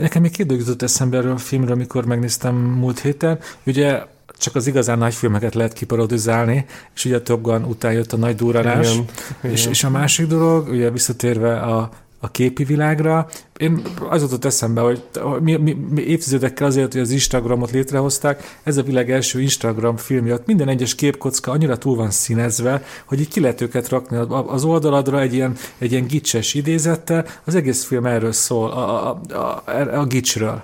Nekem 0.00 0.22
még 0.22 0.30
két 0.30 0.82
eszembe 0.82 1.16
erről 1.16 1.32
a 1.32 1.36
filmről, 1.36 1.72
amikor 1.72 2.04
megnéztem 2.04 2.54
múlt 2.54 3.00
héten. 3.00 3.38
Ugye 3.66 4.02
csak 4.38 4.54
az 4.54 4.66
igazán 4.66 4.98
nagy 4.98 5.14
filmeket 5.14 5.54
lehet 5.54 5.72
kiparodizálni, 5.72 6.66
és 6.94 7.04
ugye 7.04 7.16
a 7.16 7.22
Top 7.22 7.42
Gun 7.42 7.64
után 7.64 7.92
jött 7.92 8.12
a 8.12 8.16
nagy 8.16 8.36
durranás. 8.36 8.92
Igen, 8.92 9.06
És, 9.40 9.60
igen. 9.60 9.72
és 9.72 9.84
a 9.84 9.90
másik 9.90 10.26
dolog, 10.26 10.68
ugye 10.68 10.90
visszatérve 10.90 11.60
a, 11.60 11.90
a 12.20 12.30
képi 12.30 12.64
világra, 12.64 13.28
én 13.56 13.82
az 14.08 14.22
jutott 14.22 14.44
eszembe, 14.44 14.80
hogy 14.80 15.02
mi, 15.40 15.56
mi, 15.56 15.72
mi 15.72 16.02
évtizedekkel 16.02 16.66
azért, 16.66 16.92
hogy 16.92 17.00
az 17.00 17.10
Instagramot 17.10 17.70
létrehozták, 17.70 18.58
ez 18.62 18.76
a 18.76 18.82
világ 18.82 19.10
első 19.10 19.40
Instagram 19.40 19.96
filmje, 19.96 20.34
ott 20.34 20.46
minden 20.46 20.68
egyes 20.68 20.94
képkocka 20.94 21.50
annyira 21.50 21.78
túl 21.78 21.96
van 21.96 22.10
színezve, 22.10 22.82
hogy 23.04 23.20
így 23.20 23.28
ki 23.28 23.40
lehet 23.40 23.60
őket 23.60 23.88
rakni 23.88 24.16
az 24.46 24.64
oldaladra 24.64 25.20
egy 25.20 25.34
ilyen, 25.34 25.56
egy 25.78 25.92
ilyen 25.92 26.06
gicses 26.06 26.54
idézettel, 26.54 27.26
az 27.44 27.54
egész 27.54 27.84
film 27.84 28.06
erről 28.06 28.32
szól, 28.32 28.70
a, 28.70 29.08
a, 29.08 29.20
a, 29.28 29.62
a, 29.70 29.98
a 29.98 30.04
gicsről. 30.04 30.62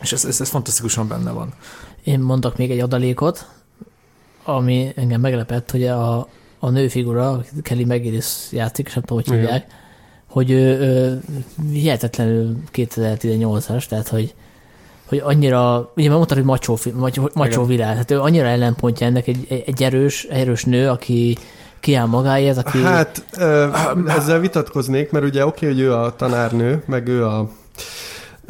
És 0.00 0.12
ez, 0.12 0.24
ez, 0.24 0.40
ez 0.40 0.48
fantasztikusan 0.48 1.08
benne 1.08 1.30
van. 1.30 1.52
Én 2.04 2.20
mondok 2.20 2.56
még 2.56 2.70
egy 2.70 2.80
adalékot, 2.80 3.46
ami 4.44 4.92
engem 4.96 5.20
meglepett, 5.20 5.70
hogy 5.70 5.86
a, 5.86 6.28
a 6.58 6.70
nőfigura, 6.70 7.42
Kelly 7.62 7.84
McGillis 7.84 8.26
játszik, 8.50 8.86
és 8.86 8.94
nem 8.94 9.04
tudom, 9.04 9.22
hogy 9.24 9.32
Igen. 9.32 9.40
hívják, 9.40 9.66
hogy 10.26 10.50
ő, 10.50 10.80
ő 10.80 11.20
hihetetlenül 11.72 12.56
2018-as, 12.72 13.86
tehát 13.86 14.08
hogy, 14.08 14.34
hogy 15.08 15.18
annyira, 15.24 15.92
ugye 15.96 16.08
már 16.08 16.16
mondtad, 16.16 16.36
hogy 16.36 16.46
macsó, 16.46 16.78
macsó, 16.94 17.30
macsó 17.34 17.64
világ, 17.64 17.96
hát 17.96 18.10
ő 18.10 18.20
annyira 18.20 18.46
ellenpontja 18.46 19.06
ennek 19.06 19.26
egy, 19.26 19.62
egy 19.66 19.82
erős, 19.82 20.24
erős 20.24 20.64
nő, 20.64 20.88
aki 20.88 21.36
kiáll 21.80 22.06
magáért, 22.06 22.56
aki... 22.56 22.82
Hát 22.82 23.24
ezzel 24.18 24.40
vitatkoznék, 24.40 25.10
mert 25.10 25.24
ugye 25.24 25.46
oké, 25.46 25.66
hogy 25.66 25.80
ő 25.80 25.94
a 25.94 26.16
tanárnő, 26.16 26.82
meg 26.86 27.08
ő 27.08 27.26
a 27.26 27.50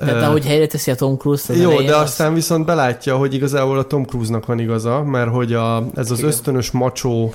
de, 0.04 0.12
de 0.18 0.24
ahogy 0.26 0.46
helyre 0.46 0.66
teszi 0.66 0.90
a 0.90 0.94
Tom 0.94 1.16
Cruise-t, 1.16 1.56
Jó, 1.58 1.80
de 1.80 1.96
az- 1.96 2.02
aztán 2.02 2.34
viszont 2.34 2.64
belátja, 2.66 3.16
hogy 3.16 3.34
igazából 3.34 3.78
a 3.78 3.82
Tom 3.82 4.04
Cruise-nak 4.04 4.46
van 4.46 4.58
igaza, 4.58 5.02
mert 5.02 5.30
hogy 5.30 5.52
a, 5.52 5.86
ez 5.94 6.10
az 6.10 6.18
Igen. 6.18 6.30
ösztönös 6.30 6.70
macsó 6.70 7.32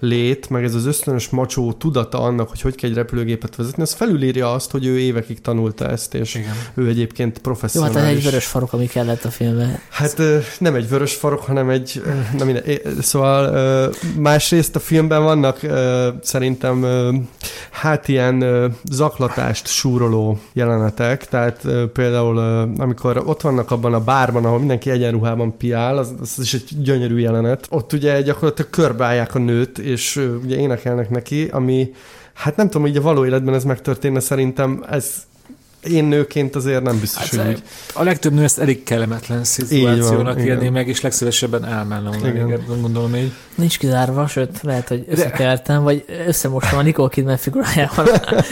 lét, 0.00 0.50
meg 0.50 0.64
ez 0.64 0.74
az 0.74 0.86
ösztönös 0.86 1.28
macsó 1.28 1.72
tudata 1.72 2.20
annak, 2.20 2.48
hogy 2.48 2.60
hogy 2.60 2.74
kell 2.74 2.90
egy 2.90 2.96
repülőgépet 2.96 3.56
vezetni, 3.56 3.82
az 3.82 3.92
felülírja 3.92 4.52
azt, 4.52 4.70
hogy 4.70 4.86
ő 4.86 4.98
évekig 4.98 5.40
tanulta 5.40 5.88
ezt, 5.88 6.14
és 6.14 6.34
Igen. 6.34 6.54
ő 6.74 6.88
egyébként 6.88 7.28
Jó, 7.28 7.34
hát 7.34 7.42
professzionális. 7.42 7.96
ez 7.96 8.16
egy 8.16 8.22
vörös 8.22 8.46
farok, 8.46 8.72
ami 8.72 8.86
kellett 8.86 9.24
a 9.24 9.30
filmben. 9.30 9.78
Hát 9.90 10.22
nem 10.58 10.74
egy 10.74 10.88
vörös 10.88 11.14
farok, 11.14 11.40
hanem 11.40 11.70
egy, 11.70 12.02
nem 12.36 12.46
minden, 12.46 12.64
szóval 13.00 13.92
másrészt 14.16 14.76
a 14.76 14.80
filmben 14.80 15.22
vannak 15.22 15.60
szerintem 16.22 16.86
hát 17.70 18.08
ilyen 18.08 18.44
zaklatást 18.90 19.66
súroló 19.66 20.38
jelenetek, 20.52 21.28
tehát 21.28 21.66
például 21.92 22.38
amikor 22.78 23.22
ott 23.26 23.40
vannak 23.40 23.70
abban 23.70 23.94
a 23.94 24.00
bárban, 24.00 24.44
ahol 24.44 24.58
mindenki 24.58 24.90
egyenruhában 24.90 25.56
piál, 25.56 25.98
az, 25.98 26.14
az 26.20 26.38
is 26.38 26.54
egy 26.54 26.68
gyönyörű 26.82 27.18
jelenet. 27.18 27.66
Ott 27.70 27.92
ugye 27.92 28.22
gyakorlatilag 28.22 28.70
körbeállják 28.70 29.34
a 29.34 29.38
nőt, 29.38 29.78
és 29.90 30.16
ugye 30.42 30.56
énekelnek 30.56 31.10
neki, 31.10 31.48
ami 31.52 31.92
hát 32.34 32.56
nem 32.56 32.66
tudom, 32.66 32.82
hogy 32.82 32.96
a 32.96 33.02
való 33.02 33.24
életben 33.24 33.54
ez 33.54 33.64
megtörténne, 33.64 34.20
szerintem 34.20 34.84
ez 34.90 35.26
én 35.82 36.04
nőként 36.04 36.56
azért 36.56 36.82
nem 36.82 37.00
biztos, 37.00 37.30
Hát, 37.30 37.46
hogy 37.46 37.54
úgy. 37.54 37.62
A 37.94 38.02
legtöbb 38.02 38.32
nő 38.32 38.42
ezt 38.42 38.58
elég 38.58 38.82
kellemetlen 38.82 39.44
szituációnak 39.44 40.40
élné 40.40 40.68
meg, 40.68 40.88
és 40.88 41.00
legszívesebben 41.00 41.64
elmenne. 41.64 42.28
Igen. 42.28 42.62
Gondolom 42.80 43.14
így. 43.14 43.32
Nincs 43.54 43.78
kizárva, 43.78 44.26
sőt, 44.26 44.60
lehet, 44.62 44.88
hogy 44.88 45.04
összekeltem, 45.08 45.82
vagy 45.82 46.04
összemostam 46.26 46.78
a 46.78 46.82
Nicole 46.82 47.08
Kidman 47.08 47.36
figurájával 47.36 48.06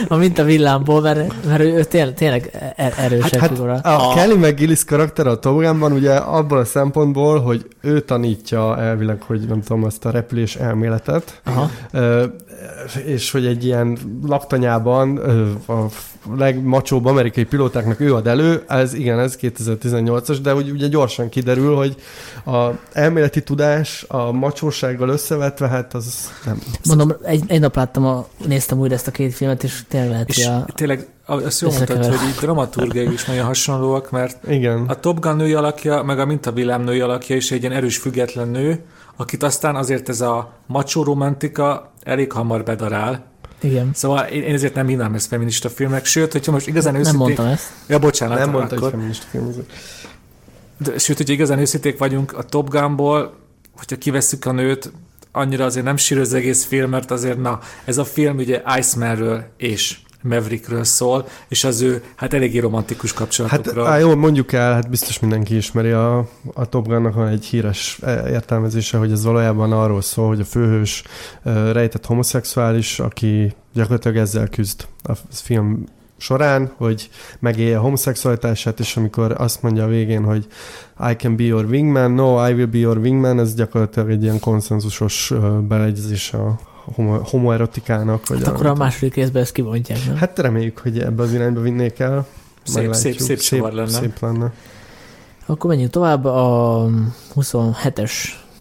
a 0.09 0.17
mint 0.17 0.39
a 0.39 0.45
villámból, 0.45 1.01
mert, 1.01 1.47
mert 1.47 1.61
ő, 1.61 1.73
ő 1.73 1.85
tényleg, 1.85 2.15
tényleg 2.15 2.73
er- 2.77 2.99
erős 2.99 3.23
Hát, 3.23 3.31
hát, 3.31 3.41
hát 3.41 3.51
figura. 3.51 3.75
a 3.75 4.15
Kelly 4.15 4.37
McGillis 4.37 4.85
karakter 4.85 5.27
a 5.27 5.39
Top 5.39 5.61
Gunban 5.63 5.93
ugye 5.93 6.15
abból 6.15 6.59
a 6.59 6.65
szempontból, 6.65 7.41
hogy 7.41 7.67
ő 7.81 8.01
tanítja 8.01 8.79
elvileg, 8.79 9.23
hogy 9.23 9.41
nem 9.41 9.63
tudom, 9.63 9.85
azt 9.85 10.05
a 10.05 10.11
repülés 10.11 10.57
elméletet, 10.57 11.41
Aha. 11.45 11.71
És 13.05 13.31
hogy 13.31 13.47
egy 13.47 13.65
ilyen 13.65 13.99
laktanyában 14.27 15.17
a 15.69 15.85
legmacsóbb 16.37 17.07
amerikai 17.19 17.45
pilótáknak 17.45 18.01
ő 18.01 18.15
ad 18.15 18.27
elő, 18.27 18.65
ez 18.69 18.95
igen, 18.95 19.19
ez 19.19 19.39
2018-as, 19.41 20.39
de 20.43 20.55
úgy, 20.55 20.71
ugye 20.71 20.87
gyorsan 20.87 21.29
kiderül, 21.29 21.77
hogy 21.77 21.97
a 22.47 22.71
elméleti 22.93 23.43
tudás 23.43 24.05
a 24.09 24.33
macsósággal 24.33 25.09
összevetve, 25.09 25.69
hát 25.69 25.95
az 25.95 26.31
nem. 26.45 26.63
Mondom, 26.85 27.13
egy, 27.23 27.43
egy 27.47 27.61
nap 27.61 27.77
láttam, 27.77 28.07
a, 28.07 28.27
néztem 28.47 28.79
újra 28.79 28.95
ezt 28.95 29.07
a 29.07 29.11
két 29.11 29.35
filmet, 29.35 29.63
és 29.63 29.83
tényleg 29.89 30.11
lehet, 30.11 30.29
És 30.29 30.47
hogy 30.47 30.55
a, 30.55 30.65
tényleg 30.75 31.07
azt 31.27 31.61
jól 31.61 31.73
mondtad, 31.73 32.05
hogy 32.05 32.29
így 32.29 32.35
dramaturgiai 32.41 33.13
is 33.13 33.25
nagyon 33.25 33.45
hasonlóak, 33.45 34.11
mert 34.11 34.49
Igen. 34.49 34.85
a 34.87 34.95
Top 34.95 35.21
Gun 35.21 35.37
női 35.37 35.55
alakja, 35.55 36.03
meg 36.03 36.19
a 36.19 36.25
Mintavillám 36.27 36.83
női 36.83 37.01
alakja 37.01 37.37
is 37.37 37.51
egy 37.51 37.61
ilyen 37.61 37.73
erős, 37.73 37.97
független 37.97 38.49
nő, 38.49 38.85
akit 39.17 39.43
aztán 39.43 39.77
azért 39.77 40.09
ez 40.09 40.21
a 40.21 40.53
macsó 40.67 41.03
romantika 41.03 41.93
elég 42.03 42.33
hamar 42.33 42.63
bedarál. 42.63 43.25
Igen. 43.61 43.91
Szóval 43.95 44.27
én, 44.27 44.43
én 44.43 44.55
ezért 44.55 44.75
nem 44.75 44.87
hívnám 44.87 45.15
ezt 45.15 45.27
feminista 45.27 45.69
filmnek, 45.69 46.05
sőt, 46.05 46.33
hogyha 46.33 46.53
most 46.53 46.67
igazán 46.67 46.93
Nem 46.93 47.01
őszintén... 47.01 47.23
mondtam 47.23 47.47
ezt. 47.47 47.71
Ja, 47.87 47.99
bocsánat. 47.99 48.39
nem 48.39 48.51
mondta, 48.51 48.69
hogy 48.69 48.79
akkor, 48.79 48.91
feminista 48.91 49.27
film. 49.31 49.53
de, 50.77 50.99
sőt, 50.99 51.17
hogyha 51.17 51.33
igazán 51.33 51.59
őszinték 51.59 51.99
vagyunk, 51.99 52.33
a 52.33 52.43
Top 52.43 52.69
Gunból, 52.69 53.37
hogyha 53.77 53.97
kivesszük 53.97 54.45
a 54.45 54.53
nőt, 54.53 54.93
annyira 55.33 55.65
azért 55.65 55.85
nem 55.85 55.97
sír 55.97 56.19
az 56.19 56.35
egész 56.35 56.65
film, 56.65 56.91
mert 56.91 57.11
azért, 57.11 57.39
na, 57.39 57.61
ez 57.85 57.99
a 57.99 58.05
film 58.05 58.37
ugye 58.37 58.63
Icemanről 58.79 59.45
és 59.57 59.99
Maverickről 60.23 60.85
szól, 60.85 61.27
és 61.49 61.65
az 61.65 61.81
ő, 61.81 62.03
hát 62.17 62.35
eléggé 62.35 62.59
romantikus 62.59 63.11
Hát 63.11 63.19
kapcsolatokról. 63.19 63.87
á, 63.87 63.99
jó, 63.99 64.15
mondjuk 64.15 64.53
el, 64.53 64.73
hát 64.73 64.91
biztos 64.91 65.19
mindenki 65.19 65.57
ismeri 65.57 65.91
a, 65.91 66.19
a 66.55 66.67
Top 66.69 66.87
Gunnak 66.87 67.15
van 67.15 67.29
egy 67.29 67.45
híres 67.45 67.99
e, 68.03 68.31
értelmezése, 68.31 68.99
hogy 68.99 69.13
ez 69.13 69.25
valójában 69.25 69.73
arról 69.73 70.03
szól, 70.03 70.29
hogy 70.29 70.41
a 70.41 70.45
főhős 70.45 71.03
ö, 71.43 71.73
rejtett 71.73 72.07
homoszexuális, 72.07 73.01
aki 73.01 73.55
gyakorlatilag 73.75 74.17
ezzel 74.17 74.49
küzd 74.49 74.87
a 75.03 75.13
film 75.31 75.85
során, 76.17 76.73
hogy 76.77 77.11
megélje 77.39 77.79
a 77.79 77.81
homoszexualitását, 77.81 78.81
és 78.81 78.97
amikor 78.97 79.35
azt 79.37 79.63
mondja 79.63 79.85
a 79.85 79.89
végén, 79.89 80.25
hogy 80.25 80.47
I 81.11 81.15
can 81.17 81.37
be 81.37 81.43
your 81.43 81.65
wingman, 81.65 82.11
no, 82.11 82.49
I 82.49 82.53
will 82.53 82.67
be 82.67 82.79
your 82.79 82.97
wingman, 82.97 83.39
ez 83.39 83.55
gyakorlatilag 83.55 84.11
egy 84.11 84.23
ilyen 84.23 84.41
konszenzusos 84.41 85.33
beleegyezés 85.69 86.33
a 86.33 86.59
homo, 86.95 87.19
homoerotikának. 87.23 88.27
Vagy 88.29 88.39
Hát 88.39 88.49
akkor 88.49 88.67
a 88.67 88.75
második 88.75 89.15
részben 89.15 89.43
ezt 89.43 89.53
kivontják, 89.53 89.99
nem? 90.07 90.17
Hát 90.17 90.39
reméljük, 90.39 90.79
hogy 90.79 90.99
ebbe 90.99 91.23
az 91.23 91.33
irányba 91.33 91.61
vinnék 91.61 91.99
el. 91.99 92.27
Szép, 92.63 92.93
szép, 92.93 93.19
szép, 93.19 93.39
szép 93.39 93.73
lenne. 93.73 93.89
Szép 93.89 94.19
lenne. 94.21 94.53
Akkor 95.47 95.71
menjünk 95.71 95.91
tovább 95.91 96.25
a 96.25 96.89
27-es 97.35 98.13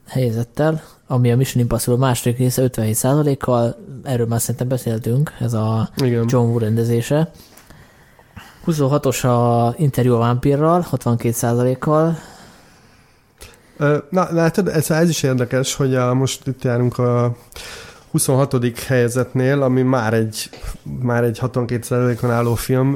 helyzettel, 0.07 0.83
ami 1.07 1.31
a 1.31 1.35
Mission 1.35 1.63
Impossible 1.63 1.97
második 1.97 2.37
része 2.37 2.69
57%-kal, 2.73 3.75
erről 4.03 4.27
már 4.27 4.41
szerintem 4.41 4.67
beszéltünk, 4.67 5.33
ez 5.39 5.53
a 5.53 5.89
Igen. 5.97 6.25
John 6.27 6.47
Woo 6.47 6.57
rendezése. 6.57 7.31
26-os 8.65 9.23
a 9.23 9.73
interjú 9.77 10.13
a 10.13 10.17
vámpírral, 10.17 10.87
62%-kal. 10.91 12.17
Ö, 13.77 13.97
Na, 14.09 14.27
látod, 14.31 14.67
ez, 14.67 14.91
ez 14.91 15.09
is 15.09 15.23
érdekes, 15.23 15.75
hogy 15.75 15.95
a, 15.95 16.13
most 16.13 16.47
itt 16.47 16.63
járunk 16.63 16.97
a 16.97 17.35
26. 18.11 18.79
helyezetnél, 18.87 19.61
ami 19.61 19.81
már 19.81 20.13
egy, 20.13 20.49
már 21.01 21.23
egy 21.23 21.39
62%-on 21.41 22.31
álló 22.31 22.55
film, 22.55 22.95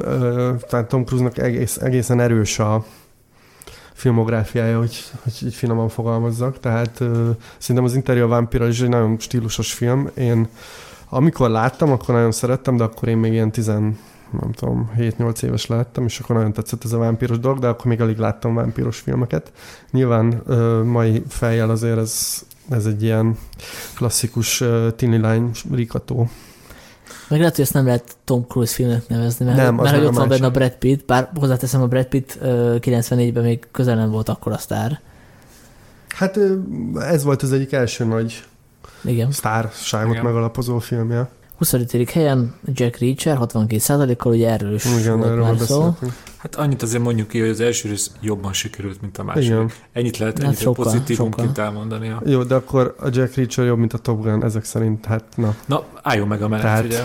tehát 0.70 0.88
Tom 0.88 1.04
Cruise-nak 1.04 1.38
egész, 1.38 1.78
egészen 1.78 2.20
erős 2.20 2.60
a 2.60 2.86
filmográfiája, 3.94 4.78
hogy, 4.78 5.04
hogy 5.24 5.38
így 5.44 5.54
finoman 5.54 5.90
fogalmazzak, 5.90 6.60
tehát 6.60 7.04
szerintem 7.58 7.86
az 7.86 7.96
interjú 7.96 8.24
a 8.24 8.28
vámpira 8.28 8.68
is 8.68 8.82
egy 8.82 8.90
nagyon 8.90 9.20
stílusos 9.20 9.74
film. 9.74 10.10
Én 10.14 10.48
amikor 11.10 11.50
láttam, 11.50 11.92
akkor 11.92 12.16
nagyon 12.16 12.32
szerettem, 12.32 12.78
de 12.78 12.84
akkor 12.84 13.08
én 13.08 13.18
még 13.18 13.32
ilyen 13.32 13.52
10 13.52 13.66
nem 14.40 14.52
tudom, 14.52 14.92
7-8 14.98 15.44
éves 15.44 15.66
lehettem, 15.66 16.06
és 16.06 16.20
akkor 16.20 16.36
nagyon 16.36 16.54
tetszett 16.54 16.84
ez 16.84 16.92
a 16.92 16.98
vámpíros 16.98 17.40
dolog, 17.40 17.60
de 17.60 17.68
akkor 17.68 17.86
még 17.86 18.02
alig 18.02 18.18
láttam 18.18 18.56
vámpíros 18.56 19.00
filmeket. 19.00 19.52
Nyilván 19.92 20.42
ö, 20.46 20.84
mai 20.84 21.24
fejjel 21.28 21.70
azért 21.70 21.98
ez, 21.98 22.44
ez 22.72 22.86
egy 22.86 23.04
ilyen 23.04 23.38
klasszikus 23.96 24.64
tini 24.96 25.18
lány 25.18 25.52
rikató. 25.72 26.30
Meg 27.28 27.40
lehet, 27.40 27.56
hogy 27.56 27.64
ezt 27.64 27.74
nem 27.74 27.86
lehet 27.86 28.16
Tom 28.24 28.46
Cruise 28.48 28.74
filmnek 28.74 29.08
nevezni, 29.08 29.46
mert, 29.46 29.58
Nem, 29.58 29.76
mert 29.76 29.96
hogy 29.96 30.06
a 30.06 30.08
ott 30.08 30.16
van 30.16 30.28
benne 30.28 30.46
a. 30.46 30.52
Brad 30.52 30.72
Pitt, 30.76 31.06
bár 31.06 31.30
hozzáteszem 31.36 31.82
a 31.82 31.88
Brad 31.88 32.06
Pitt 32.06 32.38
ö, 32.42 32.76
94-ben 32.80 33.44
még 33.44 33.68
közel 33.72 33.96
nem 33.96 34.12
volt 34.12 34.30
akkor 34.30 34.52
a 34.52 34.58
sztár. 34.58 35.00
Hát 36.10 36.40
ez 37.00 37.24
volt 37.24 37.42
az 37.42 37.52
egyik 37.52 37.72
első 37.72 38.06
nagy 38.06 38.44
Igen. 39.04 39.32
sztárságot 39.32 40.12
Igen. 40.12 40.24
megalapozó 40.26 40.80
filmje. 40.80 41.30
25. 41.58 42.10
helyen 42.10 42.56
Jack 42.66 42.98
Reacher 42.98 43.38
62%-kal, 43.42 44.34
ugye 44.34 44.50
erről 44.50 44.74
is 44.74 44.86
Igen, 44.86 45.18
volt 45.18 45.30
erről 45.30 45.44
már 45.44 45.58
szó. 45.58 45.80
beszéltünk. 45.80 46.14
Hát 46.42 46.56
annyit 46.56 46.82
azért 46.82 47.04
mondjuk 47.04 47.28
ki, 47.28 47.40
hogy 47.40 47.50
az 47.50 47.60
első 47.60 47.90
rész 47.90 48.12
jobban 48.22 48.54
sikerült, 48.54 49.02
mint 49.02 49.18
a 49.18 49.24
másik. 49.24 49.44
Igen. 49.44 49.72
Ennyit 49.94 50.18
lehet, 50.18 50.38
Hát 50.38 50.46
ennyit 50.46 50.58
sokkal, 50.60 50.84
sokkal, 50.84 50.94
pozitívumként 51.00 51.48
sokkal. 51.48 51.64
elmondani. 51.66 52.16
Jó, 52.26 52.44
de 52.44 52.56
akkor 52.56 52.96
a 53.00 53.08
Jack 53.12 53.36
Reacher 53.36 53.66
jobb, 53.66 53.78
mint 53.78 53.94
a 53.94 53.98
Top 53.98 54.22
Gun, 54.22 54.44
ezek 54.44 54.64
szerint, 54.64 55.06
hát 55.06 55.24
na. 55.36 55.56
Na, 55.66 55.84
álljon 56.02 56.28
meg 56.28 56.42
a 56.42 56.48
menet, 56.48 56.66
Tehát- 56.66 56.86
ugye. 56.86 57.04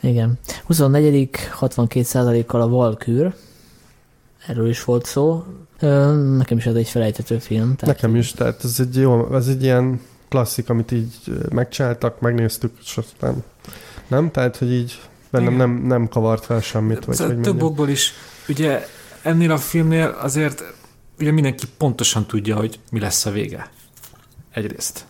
Igen. 0.10 0.38
24. 0.66 1.28
62%-kal 1.60 2.60
a 2.60 2.68
Valkür. 2.68 3.32
Erről 4.46 4.68
is 4.68 4.84
volt 4.84 5.04
szó. 5.06 5.44
Nekem 6.36 6.56
is 6.56 6.66
ez 6.66 6.74
egy 6.74 6.88
felejthető 6.88 7.38
film. 7.38 7.76
Tehát 7.76 7.94
Nekem 7.96 8.16
is, 8.16 8.32
tehát 8.32 8.64
ez 8.64 8.76
egy 8.80 8.96
jó, 8.96 9.34
ez 9.34 9.46
egy 9.48 9.62
ilyen 9.62 10.00
klasszik, 10.28 10.68
amit 10.68 10.90
így 10.92 11.14
megcsináltak, 11.50 12.20
megnéztük, 12.20 12.72
és 12.84 12.96
aztán 12.96 13.44
nem? 14.08 14.30
Tehát, 14.30 14.56
hogy 14.56 14.72
így 14.72 15.00
bennem 15.32 15.54
nem, 15.54 15.70
nem 15.70 16.08
kavart 16.08 16.44
fel 16.44 16.60
semmit, 16.60 17.04
vagy 17.04 17.16
Szóval 17.16 17.34
hogy 17.34 17.42
több 17.42 17.62
okból 17.62 17.88
is, 17.88 18.12
ugye 18.48 18.86
ennél 19.22 19.50
a 19.50 19.58
filmnél 19.58 20.16
azért 20.20 20.62
ugye 21.18 21.30
mindenki 21.30 21.66
pontosan 21.76 22.26
tudja, 22.26 22.56
hogy 22.56 22.80
mi 22.90 23.00
lesz 23.00 23.26
a 23.26 23.30
vége. 23.30 23.70
Egyrészt. 24.50 25.04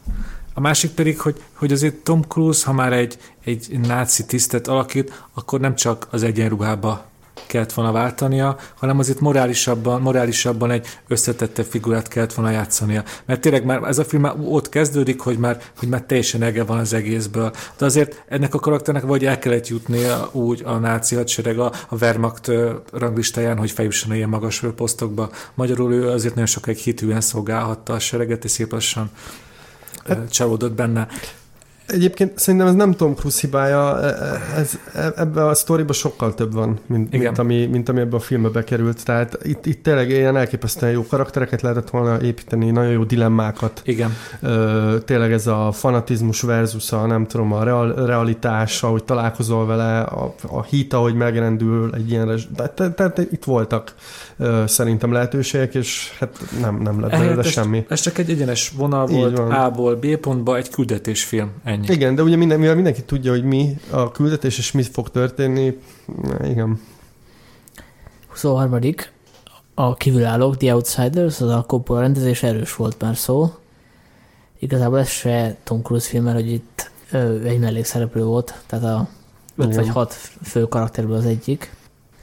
A 0.54 0.60
másik 0.60 0.90
pedig, 0.90 1.20
hogy, 1.20 1.42
hogy 1.52 1.72
azért 1.72 1.94
Tom 1.94 2.22
Cruise, 2.22 2.66
ha 2.66 2.72
már 2.72 2.92
egy, 2.92 3.18
egy 3.44 3.80
náci 3.80 4.26
tisztet 4.26 4.68
alakít, 4.68 5.24
akkor 5.34 5.60
nem 5.60 5.74
csak 5.74 6.06
az 6.10 6.22
egyenruhába 6.22 7.10
kellett 7.46 7.72
volna 7.72 7.92
váltania, 7.92 8.56
hanem 8.74 8.98
azért 8.98 9.20
morálisabban, 9.20 10.00
morálisabban 10.00 10.70
egy 10.70 10.86
összetettebb 11.08 11.64
figurát 11.64 12.08
kellett 12.08 12.32
volna 12.32 12.50
játszania. 12.50 13.04
Mert 13.26 13.40
tényleg 13.40 13.64
már 13.64 13.82
ez 13.82 13.98
a 13.98 14.04
film 14.04 14.22
már 14.22 14.34
ott 14.44 14.68
kezdődik, 14.68 15.20
hogy 15.20 15.38
már, 15.38 15.62
hogy 15.78 15.88
már 15.88 16.02
teljesen 16.02 16.42
ege 16.42 16.64
van 16.64 16.78
az 16.78 16.92
egészből. 16.92 17.52
De 17.78 17.84
azért 17.84 18.24
ennek 18.28 18.54
a 18.54 18.58
karakternek 18.58 19.02
vagy 19.02 19.24
el 19.24 19.38
kellett 19.38 19.68
jutnia 19.68 20.28
úgy 20.32 20.62
a 20.64 20.76
náci 20.76 21.14
hadsereg 21.14 21.58
a, 21.58 21.72
a 21.88 21.96
Wehrmacht 22.00 22.50
ranglistáján, 22.92 23.58
hogy 23.58 23.70
feljusson 23.70 24.14
ilyen 24.14 24.28
magas 24.28 24.64
posztokba. 24.76 25.30
Magyarul 25.54 25.92
ő 25.92 26.08
azért 26.08 26.34
nagyon 26.34 26.48
sokáig 26.48 26.76
hitűen 26.78 27.20
szolgálhatta 27.20 27.92
a 27.92 27.98
sereget, 27.98 28.44
és 28.44 28.50
szép 28.50 28.72
lassan 28.72 29.10
csalódott 30.30 30.72
benne. 30.72 31.08
Egyébként 31.86 32.38
szerintem 32.38 32.68
ez 32.68 32.74
nem 32.74 32.92
Tom 32.92 33.14
Cruise 33.14 33.38
hibája, 33.40 34.00
e- 34.00 34.06
e- 34.06 34.40
ez, 34.60 34.78
e- 34.94 35.12
ebben 35.16 35.46
a 35.46 35.54
sztoriban 35.54 35.92
sokkal 35.92 36.34
több 36.34 36.52
van, 36.52 36.78
mint, 36.86 37.08
Igen. 37.14 37.20
mint, 37.26 37.38
ami, 37.38 37.66
mint 37.66 37.88
ami 37.88 38.00
ebbe 38.00 38.16
a 38.16 38.20
filmbe 38.20 38.48
bekerült. 38.48 39.04
Tehát 39.04 39.38
itt, 39.42 39.66
itt 39.66 39.82
tényleg 39.82 40.10
ilyen 40.10 40.36
elképesztően 40.36 40.92
jó 40.92 41.06
karaktereket 41.06 41.62
lehetett 41.62 41.90
volna 41.90 42.20
építeni, 42.22 42.70
nagyon 42.70 42.90
jó 42.92 43.04
dilemmákat. 43.04 43.80
Igen. 43.84 44.16
Ö, 44.40 44.96
tényleg 45.04 45.32
ez 45.32 45.46
a 45.46 45.72
fanatizmus 45.72 46.40
versus 46.40 46.92
a 46.92 47.06
nem 47.06 47.26
tudom, 47.26 47.52
a 47.52 47.62
real, 47.64 48.06
realitás, 48.06 48.82
ahogy 48.82 49.04
találkozol 49.04 49.66
vele, 49.66 50.00
a, 50.00 50.34
a 50.48 50.62
hit, 50.62 50.92
ahogy 50.92 51.14
megrendül 51.14 51.94
egy 51.94 52.10
ilyen... 52.10 52.26
res- 52.26 52.48
Tehát 52.56 52.72
te, 52.72 52.90
te, 53.10 53.22
itt 53.30 53.44
voltak 53.44 53.94
ö, 54.36 54.62
szerintem 54.66 55.12
lehetőségek, 55.12 55.74
és 55.74 56.10
hát 56.18 56.38
nem, 56.60 56.76
nem 56.82 57.00
lett 57.00 57.10
belőle 57.10 57.42
semmi. 57.42 57.84
ez 57.88 58.00
csak 58.00 58.18
egy 58.18 58.30
egyenes 58.30 58.72
vonal 58.76 59.06
volt. 59.06 59.38
A-ból 59.38 59.94
B 59.94 60.16
pontba, 60.16 60.56
egy 60.56 60.70
küldetésfilm. 60.70 61.50
Ennyi. 61.72 61.86
Igen, 61.88 62.14
de 62.14 62.22
ugye 62.22 62.36
minden, 62.36 62.58
mivel 62.58 62.74
mindenki 62.74 63.02
tudja, 63.02 63.30
hogy 63.30 63.44
mi 63.44 63.76
a 63.90 64.10
küldetés, 64.10 64.58
és 64.58 64.72
mi 64.72 64.82
fog 64.82 65.10
történni, 65.10 65.78
na, 66.22 66.46
igen. 66.46 66.80
23. 68.28 68.78
A 69.74 69.94
kívülállók, 69.94 70.56
The 70.56 70.74
Outsiders, 70.74 71.40
az 71.40 71.48
a 71.48 71.64
Coppola 71.66 72.00
rendezés 72.00 72.42
erős 72.42 72.76
volt 72.76 73.00
már 73.00 73.16
szó. 73.16 73.54
Igazából 74.58 74.98
ez 74.98 75.08
se 75.08 75.56
Tom 75.64 75.82
Cruise 75.82 76.08
film, 76.08 76.24
mert 76.24 76.36
hogy 76.36 76.50
itt 76.50 76.90
ö, 77.10 77.42
egy 77.44 77.58
mellékszereplő 77.58 78.24
volt, 78.24 78.54
tehát 78.66 78.84
a 78.84 79.08
5 79.56 79.66
Igen. 79.66 79.78
vagy 79.78 79.88
6 79.88 80.12
fő 80.42 80.62
karakterből 80.62 81.16
az 81.16 81.24
egyik. 81.26 81.74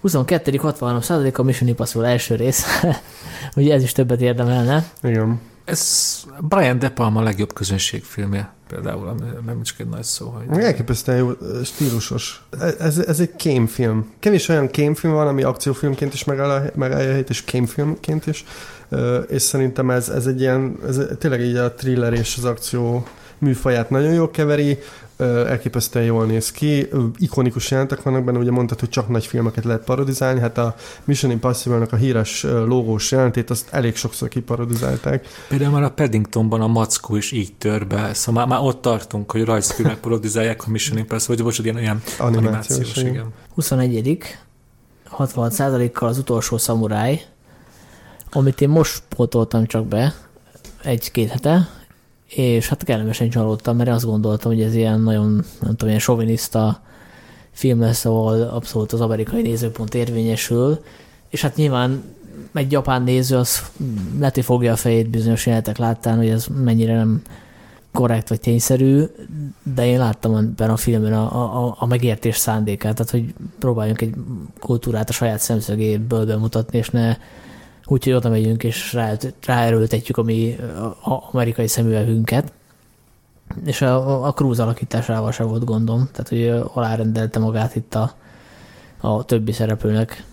22. 0.01 0.57
63 0.57 1.01
százalék 1.01 1.37
a 1.37 1.43
Mission 1.43 1.69
Impossible 1.69 2.07
első 2.07 2.35
rész. 2.35 2.65
Ugye 3.55 3.73
ez 3.73 3.83
is 3.83 3.91
többet 3.91 4.21
érdemelne. 4.21 4.89
Igen. 5.03 5.39
Ez 5.69 6.23
Brian 6.39 6.79
De 6.79 6.89
Palma 6.89 7.21
legjobb 7.21 7.53
közönségfilmje 7.53 8.53
például, 8.69 9.07
ami 9.07 9.21
nem 9.45 9.61
csak 9.63 9.79
egy 9.79 9.87
nagy 9.87 10.03
szó, 10.03 10.27
hogy... 10.27 10.63
Elképesztően 10.63 11.17
jó, 11.17 11.31
stílusos. 11.63 12.43
Ez, 12.79 12.97
ez 12.97 13.19
egy 13.19 13.35
kémfilm. 13.35 14.11
Kevés 14.19 14.47
olyan 14.47 14.69
kémfilm 14.69 15.13
van, 15.13 15.27
ami 15.27 15.43
akciófilmként 15.43 16.13
is 16.13 16.23
megáll- 16.23 16.75
megállja 16.75 17.17
és 17.17 17.43
kémfilmként 17.43 18.27
is. 18.27 18.45
És 19.27 19.41
szerintem 19.41 19.89
ez, 19.89 20.09
ez 20.09 20.25
egy 20.25 20.39
ilyen, 20.39 20.77
ez 20.87 20.99
tényleg 21.19 21.41
így 21.41 21.55
a 21.55 21.73
thriller 21.73 22.13
és 22.13 22.35
az 22.37 22.45
akció 22.45 23.07
műfaját 23.37 23.89
nagyon 23.89 24.13
jól 24.13 24.31
keveri, 24.31 24.79
elképesztően 25.19 26.05
jól 26.05 26.25
néz 26.25 26.51
ki, 26.51 26.89
ikonikus 27.17 27.71
jelentek 27.71 28.01
vannak 28.01 28.23
benne, 28.23 28.37
ugye 28.37 28.51
mondtad, 28.51 28.79
hogy 28.79 28.89
csak 28.89 29.09
nagy 29.09 29.25
filmeket 29.25 29.63
lehet 29.63 29.83
parodizálni, 29.83 30.39
hát 30.39 30.57
a 30.57 30.75
Mission 31.03 31.31
Impossible-nak 31.31 31.91
a 31.91 31.95
híres 31.95 32.43
logós 32.43 33.11
jelentét, 33.11 33.49
azt 33.49 33.67
elég 33.71 33.95
sokszor 33.95 34.27
kiparodizálták. 34.27 35.27
Például 35.47 35.71
már 35.71 35.83
a 35.83 35.91
Paddingtonban 35.91 36.61
a 36.61 36.67
mackó 36.67 37.15
is 37.15 37.31
így 37.31 37.53
tör 37.53 37.87
be, 37.87 38.13
szóval 38.13 38.45
már, 38.45 38.57
már 38.59 38.67
ott 38.67 38.81
tartunk, 38.81 39.31
hogy 39.31 39.43
rajzfilmek 39.43 39.97
parodizálják 39.97 40.67
a 40.67 40.69
Mission 40.69 40.97
Impossible, 40.97 41.35
vagy 41.35 41.43
bocsánat, 41.43 41.71
ilyen, 41.71 41.83
ilyen 41.83 42.01
Animációs, 42.17 42.77
animációs, 42.77 42.97
igen. 42.97 43.13
igen. 43.13 43.33
21. 43.53 44.17
66 45.03 45.51
százalékkal 45.51 46.09
az 46.09 46.17
utolsó 46.17 46.57
szamuráj, 46.57 47.21
amit 48.31 48.61
én 48.61 48.69
most 48.69 49.03
pótoltam 49.09 49.65
csak 49.65 49.85
be 49.85 50.15
egy-két 50.83 51.29
hete, 51.29 51.69
és 52.35 52.69
hát 52.69 52.83
kellemesen 52.83 53.29
csalódtam, 53.29 53.77
mert 53.77 53.89
azt 53.89 54.05
gondoltam, 54.05 54.51
hogy 54.51 54.61
ez 54.61 54.75
ilyen 54.75 55.01
nagyon, 55.01 55.31
nem 55.33 55.69
tudom, 55.69 55.87
ilyen 55.87 55.99
soviniszta 55.99 56.81
film 57.51 57.79
lesz, 57.79 58.05
ahol 58.05 58.41
abszolút 58.41 58.91
az 58.91 59.01
amerikai 59.01 59.41
nézőpont 59.41 59.93
érvényesül, 59.93 60.83
és 61.29 61.41
hát 61.41 61.55
nyilván 61.55 62.03
egy 62.53 62.71
japán 62.71 63.03
néző 63.03 63.37
az 63.37 63.71
hogy 64.19 64.43
fogja 64.43 64.71
a 64.71 64.75
fejét 64.75 65.09
bizonyos 65.09 65.45
jelenetek 65.45 65.77
láttán, 65.77 66.17
hogy 66.17 66.29
ez 66.29 66.45
mennyire 66.63 66.95
nem 66.95 67.21
korrekt 67.91 68.29
vagy 68.29 68.39
tényszerű, 68.39 69.03
de 69.75 69.85
én 69.85 69.99
láttam 69.99 70.35
ebben 70.35 70.69
a 70.69 70.77
filmben 70.77 71.13
a, 71.13 71.65
a, 71.65 71.75
a 71.79 71.85
megértés 71.85 72.37
szándékát, 72.37 72.95
tehát 72.95 73.11
hogy 73.11 73.33
próbáljunk 73.59 74.01
egy 74.01 74.13
kultúrát 74.59 75.09
a 75.09 75.13
saját 75.13 75.39
szemszögéből 75.39 76.25
bemutatni, 76.25 76.77
és 76.77 76.89
ne 76.89 77.15
úgy, 77.91 78.03
hogy 78.03 78.13
oda 78.13 78.29
megyünk, 78.29 78.63
és 78.63 78.93
rá, 78.93 79.17
ráerőltetjük 79.45 80.17
a 80.17 80.23
mi 80.23 80.55
a, 81.03 81.29
amerikai 81.31 81.67
szemüvegünket. 81.67 82.51
És 83.65 83.81
a, 83.81 84.25
a, 84.25 84.33
Cruise 84.33 84.63
alakításával 84.63 85.31
sem 85.31 85.47
volt 85.47 85.63
gondom, 85.63 86.09
tehát 86.11 86.27
hogy 86.27 86.69
alárendelte 86.73 87.39
magát 87.39 87.75
itt 87.75 87.95
a, 87.95 88.13
a 88.97 89.23
többi 89.25 89.51
szereplőnek. 89.51 90.23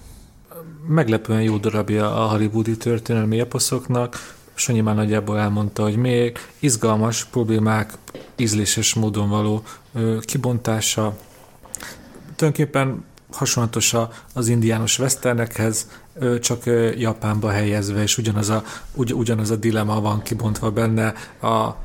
Meglepően 0.88 1.42
jó 1.42 1.56
darabja 1.56 2.24
a 2.24 2.28
hollywoodi 2.28 2.76
történelmi 2.76 3.40
eposzoknak, 3.40 4.34
Sanyi 4.58 4.80
már 4.80 4.94
nagyjából 4.94 5.38
elmondta, 5.38 5.82
hogy 5.82 5.96
még 5.96 6.38
izgalmas 6.58 7.24
problémák, 7.24 7.92
ízléses 8.36 8.94
módon 8.94 9.28
való 9.28 9.62
kibontása. 10.20 11.16
Tulajdonképpen 12.36 13.04
hasonlatos 13.36 13.94
az 14.34 14.48
indiános 14.48 14.98
westernekhez, 14.98 15.88
csak 16.40 16.62
Japánba 16.96 17.50
helyezve, 17.50 18.02
és 18.02 18.18
ugyanaz 18.18 18.48
a, 18.48 18.62
ugy, 18.94 19.14
ugyanaz 19.14 19.50
a 19.50 19.56
dilema 19.56 20.00
van 20.00 20.22
kibontva 20.22 20.70
benne, 20.70 21.14
a, 21.40 21.76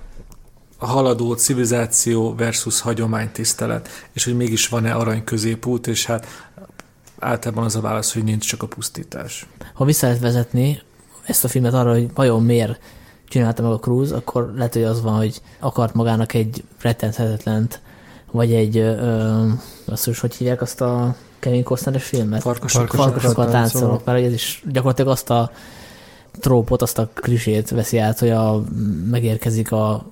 haladó 0.85 1.33
civilizáció 1.33 2.35
versus 2.35 2.81
hagyománytisztelet, 2.81 3.89
és 4.13 4.23
hogy 4.23 4.35
mégis 4.35 4.67
van-e 4.67 4.93
arany 4.93 5.23
középút, 5.23 5.87
és 5.87 6.05
hát 6.05 6.27
általában 7.19 7.63
az 7.63 7.75
a 7.75 7.81
válasz, 7.81 8.13
hogy 8.13 8.23
nincs 8.23 8.47
csak 8.47 8.63
a 8.63 8.67
pusztítás. 8.67 9.47
Ha 9.73 9.85
vissza 9.85 10.05
lehet 10.05 10.21
vezetni 10.21 10.81
ezt 11.25 11.43
a 11.43 11.47
filmet 11.47 11.73
arra, 11.73 11.91
hogy 11.91 12.13
vajon 12.13 12.43
miért 12.43 12.79
csinálta 13.27 13.61
meg 13.61 13.71
a 13.71 13.79
Cruise, 13.79 14.15
akkor 14.15 14.53
lehet, 14.55 14.73
hogy 14.73 14.83
az 14.83 15.01
van, 15.01 15.17
hogy 15.17 15.41
akart 15.59 15.93
magának 15.93 16.33
egy 16.33 16.63
rettenthetetlent, 16.81 17.81
vagy 18.31 18.53
egy, 18.53 18.77
ö, 18.77 19.47
azt 19.85 20.07
is, 20.07 20.19
hogy 20.19 20.35
hívják 20.35 20.61
azt 20.61 20.81
a 20.81 21.15
Kevin 21.41 21.63
Costner-es 21.63 22.03
filmet? 22.03 22.41
Farkasok. 22.41 22.79
Farkasok. 22.79 23.05
Farkasokkal 23.05 23.49
táncolnak. 23.49 23.71
táncolok, 23.71 24.05
mert 24.05 24.25
ez 24.25 24.33
is 24.33 24.63
gyakorlatilag 24.71 25.11
azt 25.11 25.29
a 25.29 25.51
trópot, 26.39 26.81
azt 26.81 26.97
a 26.97 27.09
klisét 27.13 27.69
veszi 27.69 27.97
át, 27.97 28.19
hogy 28.19 28.29
a, 28.29 28.63
megérkezik 29.09 29.71
a 29.71 30.05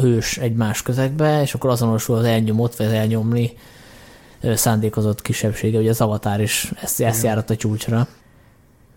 hős 0.00 0.38
egy 0.38 0.54
más 0.54 0.82
közegbe, 0.82 1.42
és 1.42 1.54
akkor 1.54 1.70
azonosul 1.70 2.16
az 2.16 2.24
elnyomott, 2.24 2.76
vagy 2.76 2.86
az 2.86 2.92
elnyomni 2.92 3.52
szándékozott 4.54 5.22
kisebbsége, 5.22 5.78
ugye 5.78 5.90
az 5.90 6.00
Avatar 6.00 6.40
is 6.40 6.72
ezt, 6.82 7.00
ezt 7.00 7.22
járat 7.22 7.50
a 7.50 7.56
csúcsra. 7.56 8.06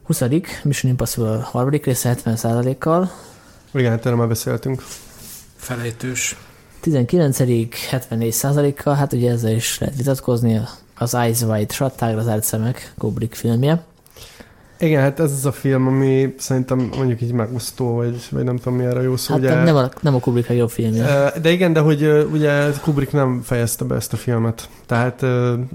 20. 0.04 0.22
Mission 0.64 0.92
Impossible 0.92 1.40
harmadik 1.44 1.86
része 1.86 2.16
70%-kal, 2.26 3.12
Igen, 3.74 3.92
hát 3.92 4.06
erről 4.06 4.18
már 4.18 4.28
beszéltünk. 4.28 4.84
Felejtős. 5.56 6.36
19. 6.80 7.38
74%-kal, 7.42 8.96
hát 8.96 9.14
ugye 9.14 9.32
ezzel 9.32 9.52
is 9.52 9.80
lehet 9.80 9.96
vitatkozni, 9.96 10.62
az 11.00 11.14
Eyes 11.14 11.42
Wide 11.42 11.74
Shut, 11.74 11.96
tágra 11.96 12.22
zárt 12.22 12.44
szemek, 12.44 12.94
Kubrick 12.98 13.34
filmje. 13.34 13.84
Igen, 14.80 15.02
hát 15.02 15.20
ez 15.20 15.32
az 15.32 15.46
a 15.46 15.52
film, 15.52 15.88
ami 15.88 16.36
szerintem 16.38 16.90
mondjuk 16.96 17.22
így 17.22 17.32
megosztó, 17.32 17.96
vagy, 17.96 18.28
vagy 18.32 18.44
nem 18.44 18.58
tudom 18.58 18.78
mi 18.78 18.86
erre 18.86 19.02
jó 19.02 19.18
szó. 19.18 19.34
Hát 19.34 19.44
ugye, 19.44 19.64
nem, 19.64 19.76
a, 19.76 19.90
nem 20.02 20.16
a 20.16 20.20
Kubrick 20.20 20.50
a 20.50 20.54
jobb 20.54 20.70
filmje. 20.70 21.32
De 21.42 21.52
igen, 21.52 21.74
de 21.74 21.80
hogy 21.80 22.28
ugye 22.32 22.70
Kubrick 22.82 23.12
nem 23.12 23.42
fejezte 23.44 23.86
be 23.86 23.96
ezt 23.96 24.14
a 24.14 24.18
filmet. 24.18 24.70
Tehát 24.86 25.24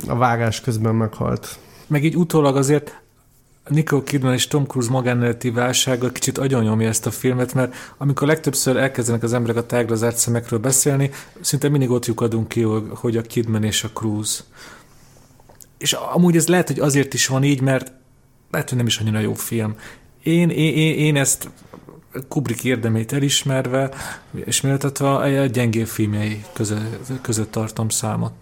a 0.07 0.17
vágás 0.17 0.61
közben 0.61 0.95
meghalt. 0.95 1.59
Meg 1.87 2.05
így 2.05 2.17
utólag 2.17 2.57
azért 2.57 3.03
Nicole 3.69 4.03
Kidman 4.03 4.33
és 4.33 4.47
Tom 4.47 4.67
Cruise 4.67 4.91
magánéleti 4.91 5.51
válsága 5.51 6.11
kicsit 6.11 6.39
agyonnyomja 6.39 6.89
ezt 6.89 7.07
a 7.07 7.11
filmet, 7.11 7.55
mert 7.55 7.75
amikor 7.97 8.27
legtöbbször 8.27 8.77
elkezdenek 8.77 9.23
az 9.23 9.33
emberek 9.33 9.57
a 9.57 9.67
tágra 9.67 9.95
zárt 9.95 10.17
szemekről 10.17 10.59
beszélni, 10.59 11.11
szinte 11.41 11.69
mindig 11.69 11.91
ott 11.91 12.07
lyukadunk 12.07 12.49
ki, 12.49 12.63
hogy 12.91 13.17
a 13.17 13.23
Kidman 13.23 13.65
és 13.65 13.85
a 13.85 13.89
Cruise. 13.89 14.43
És 15.85 15.92
amúgy 15.92 16.37
ez 16.37 16.49
lehet, 16.49 16.66
hogy 16.66 16.79
azért 16.79 17.14
is 17.14 17.27
van 17.27 17.44
így, 17.44 17.61
mert 17.61 17.92
lehet, 18.51 18.68
hogy 18.68 18.79
nem 18.79 18.87
is 18.87 18.99
annyira 18.99 19.18
jó 19.18 19.35
film. 19.35 19.77
Én, 20.23 20.51
én, 20.51 20.75
én, 20.75 20.99
én 20.99 21.16
ezt 21.16 21.51
Kubrick 22.29 22.64
érdemét 22.64 23.12
elismerve 23.12 23.90
és 24.44 24.61
méltatva 24.61 25.18
a 25.18 25.47
gyengébb 25.47 25.87
filmjei 25.87 26.44
között, 26.53 27.20
között 27.20 27.51
tartom 27.51 27.88
számot. 27.88 28.33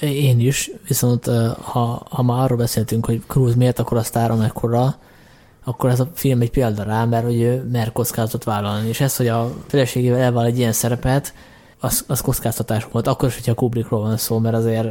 Én 0.00 0.40
is, 0.40 0.70
viszont 0.88 1.24
ha, 1.60 2.06
ha 2.10 2.22
már 2.22 2.44
arról 2.44 2.58
beszéltünk, 2.58 3.06
hogy 3.06 3.22
Cruise 3.26 3.56
miért 3.56 3.78
akkor 3.78 3.96
a 3.96 4.02
sztára 4.02 4.36
mekkora, 4.36 4.98
akkor 5.64 5.90
ez 5.90 6.00
a 6.00 6.10
film 6.14 6.40
egy 6.40 6.50
példa 6.50 6.82
rá, 6.82 7.04
mert 7.04 7.24
hogy 7.24 7.40
ő 7.40 7.68
mer 7.72 7.92
kockázatot 7.92 8.44
vállalni. 8.44 8.88
És 8.88 9.00
ez, 9.00 9.16
hogy 9.16 9.28
a 9.28 9.54
feleségével 9.66 10.20
elvállal 10.20 10.50
egy 10.50 10.58
ilyen 10.58 10.72
szerepet, 10.72 11.34
az, 11.84 12.04
az 12.06 12.20
kockáztatás 12.20 12.86
volt. 12.90 13.06
Akkor 13.06 13.28
is, 13.28 13.34
hogyha 13.34 13.54
Kubrickról 13.54 14.00
van 14.00 14.16
szó, 14.16 14.38
mert 14.38 14.54
azért 14.54 14.88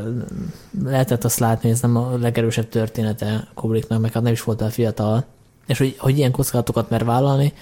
lehetett 0.84 1.24
azt 1.24 1.40
látni, 1.40 1.62
hogy 1.62 1.72
ez 1.72 1.82
nem 1.82 1.96
a 1.96 2.18
legerősebb 2.18 2.70
története 2.70 3.48
Kubricknak, 3.54 4.02
meg 4.02 4.12
hát 4.12 4.24
nem 4.24 4.32
is 4.32 4.44
volt 4.44 4.62
el 4.62 4.70
fiatal. 4.70 5.26
És 5.68 5.78
hogy, 5.78 5.96
hogy 5.98 6.18
ilyen 6.18 6.32
kockázatokat 6.32 6.90
mer 6.90 7.06
vállalni, 7.06 7.54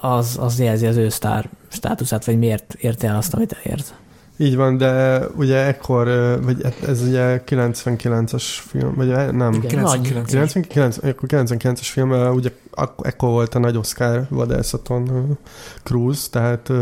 az, 0.00 0.36
az 0.40 0.60
jelzi 0.60 0.86
az 0.86 0.96
ő 0.96 1.08
sztár 1.08 1.48
státuszát, 1.68 2.24
vagy 2.24 2.38
miért 2.38 2.74
érte 2.74 3.08
el 3.08 3.16
azt, 3.16 3.34
amit 3.34 3.56
elért. 3.62 3.94
Így 4.36 4.56
van, 4.56 4.76
de 4.76 5.20
ugye 5.36 5.56
ekkor, 5.56 6.06
vagy 6.42 6.74
ez 6.86 7.02
ugye 7.02 7.42
99-es 7.46 8.42
film, 8.42 8.94
vagy 8.94 9.08
nem, 9.32 9.52
Igen, 9.52 9.80
nagy. 9.80 10.00
99 10.00 10.52
99, 10.52 10.96
akkor 10.96 11.28
99-es 11.28 11.78
film, 11.80 12.10
ugye 12.10 12.50
ak- 12.80 13.06
ekkor 13.06 13.28
volt 13.28 13.54
a 13.54 13.58
nagy 13.58 13.76
Oscar 13.76 14.26
vadászaton 14.28 15.36
Cruise, 15.82 16.28
tehát 16.30 16.72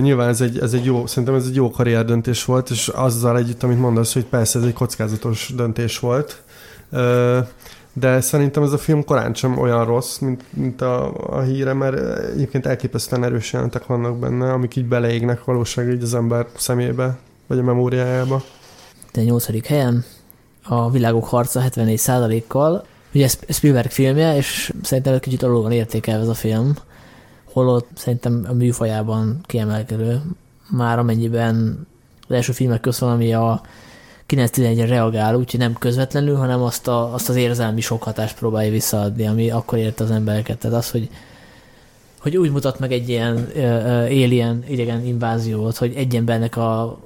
nyilván 0.00 0.28
ez 0.28 0.40
egy, 0.40 0.58
ez 0.58 0.72
egy 0.72 0.84
jó, 0.84 1.06
szerintem 1.06 1.34
ez 1.34 1.46
egy 1.46 1.54
jó 1.54 1.70
karrierdöntés 1.70 2.44
volt, 2.44 2.70
és 2.70 2.88
azzal 2.88 3.38
együtt, 3.38 3.62
amit 3.62 3.80
mondasz, 3.80 4.12
hogy 4.12 4.24
persze 4.24 4.58
ez 4.58 4.64
egy 4.64 4.72
kockázatos 4.72 5.52
döntés 5.56 5.98
volt, 5.98 6.42
de 7.92 8.20
szerintem 8.20 8.62
ez 8.62 8.72
a 8.72 8.78
film 8.78 9.04
korán 9.04 9.34
sem 9.34 9.58
olyan 9.58 9.84
rossz, 9.84 10.18
mint, 10.18 10.44
mint 10.50 10.80
a, 10.80 11.12
a 11.36 11.40
híre, 11.40 11.72
mert 11.72 12.18
egyébként 12.18 12.66
elképesztően 12.66 13.24
erős 13.24 13.52
jelentek 13.52 13.86
vannak 13.86 14.18
benne, 14.18 14.52
amik 14.52 14.76
így 14.76 14.86
beleégnek 14.86 15.44
valóság 15.44 15.88
így 15.92 16.02
az 16.02 16.14
ember 16.14 16.46
szemébe, 16.56 17.18
vagy 17.46 17.58
a 17.58 17.62
memóriájába. 17.62 18.42
De 19.12 19.22
8. 19.22 19.66
helyen 19.66 20.04
a 20.62 20.90
Világok 20.90 21.24
harca 21.24 21.62
74%-kal. 21.68 22.84
Ugye 23.16 23.28
Spielberg 23.48 23.90
filmje, 23.90 24.36
és 24.36 24.72
szerintem 24.82 25.14
egy 25.14 25.20
kicsit 25.20 25.42
alul 25.42 25.62
van 25.62 25.72
értékelve 25.72 26.22
ez 26.22 26.28
a 26.28 26.34
film, 26.34 26.76
holott 27.44 27.88
szerintem 27.94 28.46
a 28.48 28.52
műfajában 28.52 29.40
kiemelkedő, 29.42 30.22
már 30.70 30.98
amennyiben 30.98 31.86
az 32.28 32.34
első 32.34 32.52
filmek 32.52 32.80
közt 32.80 32.98
van, 32.98 33.10
ami 33.10 33.34
a 33.34 33.60
9-11-re 34.28 34.86
reagál, 34.86 35.34
úgyhogy 35.36 35.60
nem 35.60 35.72
közvetlenül, 35.72 36.36
hanem 36.36 36.62
azt, 36.62 36.88
a, 36.88 37.14
azt 37.14 37.28
az 37.28 37.36
érzelmi 37.36 37.80
sok 37.80 38.02
hatást 38.02 38.38
próbálja 38.38 38.70
visszaadni, 38.70 39.26
ami 39.26 39.50
akkor 39.50 39.78
érte 39.78 40.04
az 40.04 40.10
embereket. 40.10 40.58
Tehát 40.58 40.76
az, 40.76 40.90
hogy, 40.90 41.08
hogy 42.18 42.36
úgy 42.36 42.50
mutat 42.50 42.78
meg 42.78 42.92
egy 42.92 43.08
ilyen 43.08 43.48
uh, 43.54 43.62
alien 44.04 44.64
idegen 44.68 45.04
inváziót, 45.06 45.76
hogy 45.76 45.94
egy 45.94 46.16
embernek 46.16 46.56
a 46.56 46.98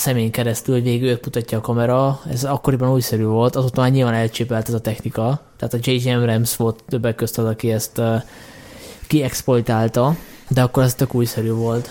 szemén 0.00 0.30
keresztül, 0.30 0.80
végül 0.80 1.08
őt 1.08 1.24
mutatja 1.24 1.58
a 1.58 1.60
kamera, 1.60 2.20
ez 2.30 2.44
akkoriban 2.44 2.90
újszerű 2.92 3.24
volt, 3.24 3.56
azóta 3.56 3.80
már 3.80 3.90
nyilván 3.90 4.14
elcsépelt 4.14 4.68
ez 4.68 4.74
a 4.74 4.80
technika, 4.80 5.40
tehát 5.56 5.74
a 5.74 5.78
J.J. 5.80 6.10
Abrams 6.10 6.56
volt 6.56 6.84
többek 6.88 7.14
közt 7.14 7.38
az, 7.38 7.44
aki 7.44 7.72
ezt 7.72 8.00
kiexploitálta, 9.06 10.16
de 10.48 10.62
akkor 10.62 10.82
ez 10.82 10.94
tök 10.94 11.14
újszerű 11.14 11.50
volt. 11.52 11.90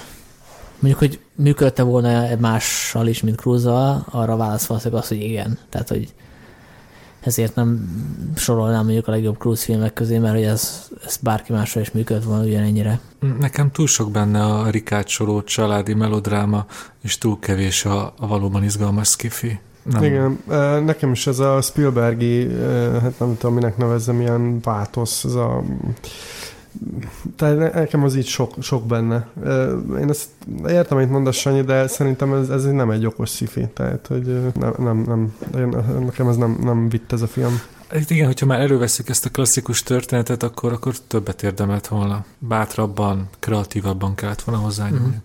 Mondjuk, 0.79 0.97
hogy 0.99 1.19
működte 1.35 1.83
volna 1.83 2.27
mással 2.39 3.07
is, 3.07 3.21
mint 3.21 3.37
cruise 3.37 3.69
arra 4.11 4.35
válasz 4.35 4.65
valószínűleg 4.65 5.03
az, 5.03 5.07
hogy 5.07 5.21
igen. 5.21 5.57
Tehát, 5.69 5.89
hogy 5.89 6.13
ezért 7.29 7.55
nem 7.55 7.89
sorolnám 8.35 8.83
mondjuk 8.83 9.07
a 9.07 9.11
legjobb 9.11 9.37
cruise 9.37 9.63
filmek 9.63 9.93
közé, 9.93 10.17
mert 10.17 10.33
hogy 10.33 10.43
ez, 10.43 10.87
ez 11.05 11.17
bárki 11.17 11.51
másra 11.51 11.81
is 11.81 11.91
működött 11.91 12.23
volna 12.23 12.43
ugyanennyire. 12.43 12.99
Nekem 13.39 13.71
túl 13.71 13.87
sok 13.87 14.11
benne 14.11 14.43
a 14.43 14.69
Rikács 14.69 15.11
soró 15.11 15.41
családi 15.41 15.93
melodráma, 15.93 16.65
és 17.01 17.17
túl 17.17 17.39
kevés 17.39 17.85
a, 17.85 18.13
a 18.19 18.27
valóban 18.27 18.63
izgalmas 18.63 19.07
skifi. 19.07 19.59
Nem. 19.83 20.03
Igen, 20.03 20.39
nekem 20.83 21.11
is 21.11 21.27
ez 21.27 21.39
a 21.39 21.61
Spielbergi, 21.61 22.47
hát 23.01 23.19
nem 23.19 23.37
tudom, 23.37 23.53
minek 23.55 23.77
nevezzem, 23.77 24.21
ilyen 24.21 24.59
pátosz, 24.61 25.23
ez 25.23 25.33
a 25.33 25.63
tehát 27.35 27.57
ne- 27.57 27.79
nekem 27.79 28.03
az 28.03 28.15
így 28.15 28.27
sok, 28.27 28.53
sok 28.59 28.85
benne. 28.85 29.27
Én 29.99 30.09
ezt 30.09 30.27
értem, 30.67 30.97
amit 30.97 31.09
mondasz, 31.09 31.35
Sanyi, 31.35 31.61
de 31.61 31.87
szerintem 31.87 32.33
ez, 32.33 32.49
ez 32.49 32.63
nem 32.63 32.91
egy 32.91 33.05
okos 33.05 33.29
sci 33.29 33.47
tehát 33.73 34.07
hogy 34.07 34.51
nem, 34.59 34.73
nem, 34.77 34.97
nem 34.97 35.33
én- 35.57 35.99
nekem 36.05 36.27
ez 36.27 36.37
nem, 36.37 36.57
nem 36.63 36.89
vitt 36.89 37.11
ez 37.11 37.21
a 37.21 37.27
film. 37.27 37.61
Hát 37.89 38.09
igen, 38.09 38.25
hogyha 38.25 38.45
már 38.45 38.59
előveszük 38.59 39.09
ezt 39.09 39.25
a 39.25 39.29
klasszikus 39.29 39.83
történetet, 39.83 40.43
akkor, 40.43 40.71
akkor 40.71 40.93
többet 41.07 41.43
érdemelt 41.43 41.87
volna. 41.87 42.25
Bátrabban, 42.39 43.29
kreatívabban 43.39 44.15
kellett 44.15 44.41
volna 44.41 44.61
hozzányúlni. 44.61 45.05
Mhm. 45.05 45.15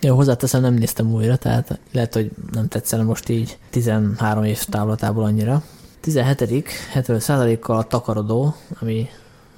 Jó, 0.00 0.14
hozzáteszem, 0.16 0.60
nem 0.60 0.74
néztem 0.74 1.12
újra, 1.12 1.36
tehát 1.36 1.78
lehet, 1.92 2.14
hogy 2.14 2.30
nem 2.52 2.68
tetszene 2.68 3.02
most 3.02 3.28
így 3.28 3.58
13 3.70 4.44
év 4.44 4.64
távlatából 4.64 5.24
annyira. 5.24 5.62
17. 6.00 6.68
70%-kal 6.94 7.76
a 7.78 7.82
takarodó, 7.82 8.54
ami 8.80 9.08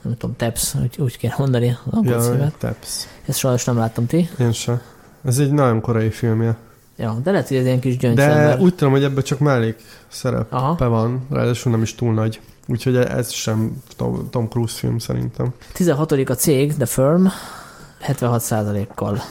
nem 0.07 0.17
tudom, 0.17 0.37
TEPS, 0.37 0.75
úgy, 0.83 0.97
úgy 0.99 1.19
kéne 1.19 1.35
mondani 1.39 1.69
az 1.69 1.93
angol 1.93 2.13
Ja, 2.13 2.21
címet. 2.21 2.55
Teps. 2.59 2.89
Ezt 3.27 3.39
sajnos 3.39 3.65
nem 3.65 3.77
láttam 3.77 4.07
ti. 4.07 4.29
Én 4.39 4.53
se. 4.53 4.83
Ez 5.25 5.39
egy 5.39 5.51
nagyon 5.51 5.81
korai 5.81 6.11
filmje. 6.11 6.57
Ja, 6.97 7.19
de 7.23 7.31
lehet, 7.31 7.49
hogy 7.49 7.57
ez 7.57 7.65
ilyen 7.65 7.81
kis 7.81 7.97
gyöngy 7.97 8.17
De 8.17 8.57
úgy 8.57 8.75
tudom, 8.75 8.93
hogy 8.93 9.05
ebben 9.05 9.23
csak 9.23 9.39
mellék 9.39 9.77
szerepe 10.09 10.57
Aha. 10.57 10.89
van, 10.89 11.27
ráadásul 11.31 11.73
nem 11.73 11.83
is 11.83 11.95
túl 11.95 12.15
nagy. 12.15 12.41
Úgyhogy 12.67 12.97
ez 12.97 13.33
sem 13.33 13.83
Tom, 13.97 14.29
Tom 14.31 14.49
Cruise 14.49 14.75
film 14.75 14.99
szerintem. 14.99 15.53
16. 15.73 16.13
a 16.13 16.35
cég, 16.35 16.75
The 16.75 16.87
Firm, 16.87 17.27
76%-kal. 18.07 19.23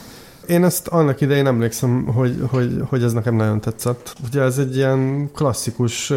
Én 0.46 0.64
ezt 0.64 0.88
annak 0.88 1.20
idején 1.20 1.46
emlékszem, 1.46 2.04
hogy, 2.04 2.42
hogy, 2.50 2.82
hogy 2.88 3.02
ez 3.02 3.12
nekem 3.12 3.34
nagyon 3.34 3.60
tetszett. 3.60 4.14
Ugye 4.26 4.40
ez 4.40 4.58
egy 4.58 4.76
ilyen 4.76 5.30
klasszikus 5.34 6.12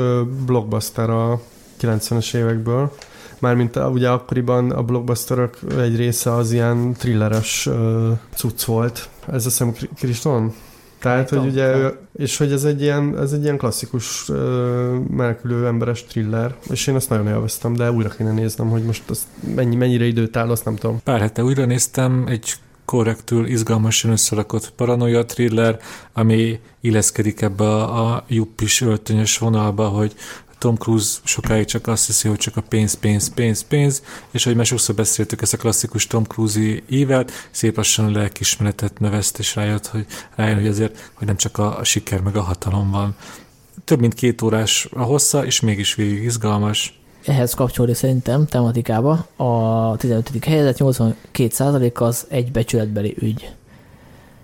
blockbuster 0.45 1.09
a 1.09 1.41
90-es 1.81 2.35
évekből. 2.35 2.91
Mármint 3.39 3.75
a- 3.75 3.89
ugye 3.89 4.09
akkoriban 4.09 4.71
a 4.71 4.83
blockbusterök 4.83 5.57
egy 5.79 5.95
része 5.95 6.33
az 6.33 6.51
ilyen 6.51 6.93
thrilleres 6.93 7.65
ö, 7.65 8.11
cucc 8.35 8.63
volt. 8.63 9.09
Ez 9.31 9.45
a 9.45 9.49
szem 9.49 9.73
Kriston? 9.95 10.53
Tehát, 10.99 11.29
hogy 11.29 11.45
ugye, 11.45 11.75
ő- 11.77 11.97
és 12.17 12.37
hogy 12.37 12.51
ez 12.51 12.63
egy 12.63 12.81
ilyen, 12.81 13.17
ez 13.19 13.31
egy 13.31 13.43
ilyen 13.43 13.57
klasszikus 13.57 14.31
menekülő 15.09 15.65
emberes 15.67 16.03
thriller, 16.03 16.55
és 16.69 16.87
én 16.87 16.95
ezt 16.95 17.09
nagyon 17.09 17.27
élveztem, 17.27 17.73
de 17.73 17.91
újra 17.91 18.09
kéne 18.09 18.31
néznem, 18.31 18.69
hogy 18.69 18.83
most 18.83 19.09
azt 19.09 19.25
mennyi, 19.55 19.75
mennyire 19.75 20.05
időt 20.05 20.37
áll, 20.37 20.49
azt 20.49 20.65
nem 20.65 20.75
tudom. 20.75 20.99
Pár 21.03 21.19
hete 21.19 21.43
újra 21.43 21.65
néztem 21.65 22.23
egy 22.27 22.53
korrektül, 22.85 23.45
izgalmasan 23.45 24.11
összerakott 24.11 24.71
paranoia 24.75 25.25
thriller, 25.25 25.79
ami 26.13 26.59
illeszkedik 26.81 27.41
ebbe 27.41 27.63
a, 27.63 28.13
a 28.13 28.23
juppis 28.27 28.81
öltönyös 28.81 29.37
vonalba, 29.37 29.87
hogy 29.87 30.13
Tom 30.59 30.75
Cruise 30.75 31.19
sokáig 31.23 31.65
csak 31.65 31.87
azt 31.87 32.05
hiszi, 32.05 32.27
hogy 32.27 32.37
csak 32.37 32.57
a 32.57 32.61
pénz, 32.61 32.93
pénz, 32.93 33.33
pénz, 33.33 33.61
pénz, 33.61 34.03
és 34.31 34.43
hogy 34.43 34.55
már 34.55 34.65
sokszor 34.65 34.95
beszéltük 34.95 35.41
ezt 35.41 35.53
a 35.53 35.57
klasszikus 35.57 36.07
Tom 36.07 36.23
Cruise-i 36.23 36.83
ívet, 36.89 37.31
szép 37.51 37.75
lassan 37.75 38.05
a 38.05 38.11
lelkismeretet 38.11 38.99
növezt, 38.99 39.39
és 39.39 39.55
rájött, 39.55 39.87
hogy, 39.87 40.05
rájön, 40.35 40.55
hogy 40.55 40.67
azért, 40.67 41.11
hogy 41.13 41.27
nem 41.27 41.35
csak 41.35 41.57
a, 41.57 41.77
a 41.77 41.83
siker 41.83 42.21
meg 42.21 42.35
a 42.35 42.41
hatalom 42.41 42.91
van. 42.91 43.15
Több 43.83 43.99
mint 43.99 44.13
két 44.13 44.41
órás 44.41 44.87
a 44.93 45.01
hossza, 45.01 45.45
és 45.45 45.59
mégis 45.59 45.95
végig 45.95 46.23
izgalmas. 46.23 46.99
Ehhez 47.25 47.53
kapcsolódik 47.53 47.95
szerintem 47.95 48.45
tematikába 48.45 49.27
a 49.35 49.95
15. 49.97 50.45
helyzet 50.45 50.77
82% 50.79 51.93
az 51.93 52.25
egy 52.29 52.51
becsületbeli 52.51 53.15
ügy. 53.19 53.49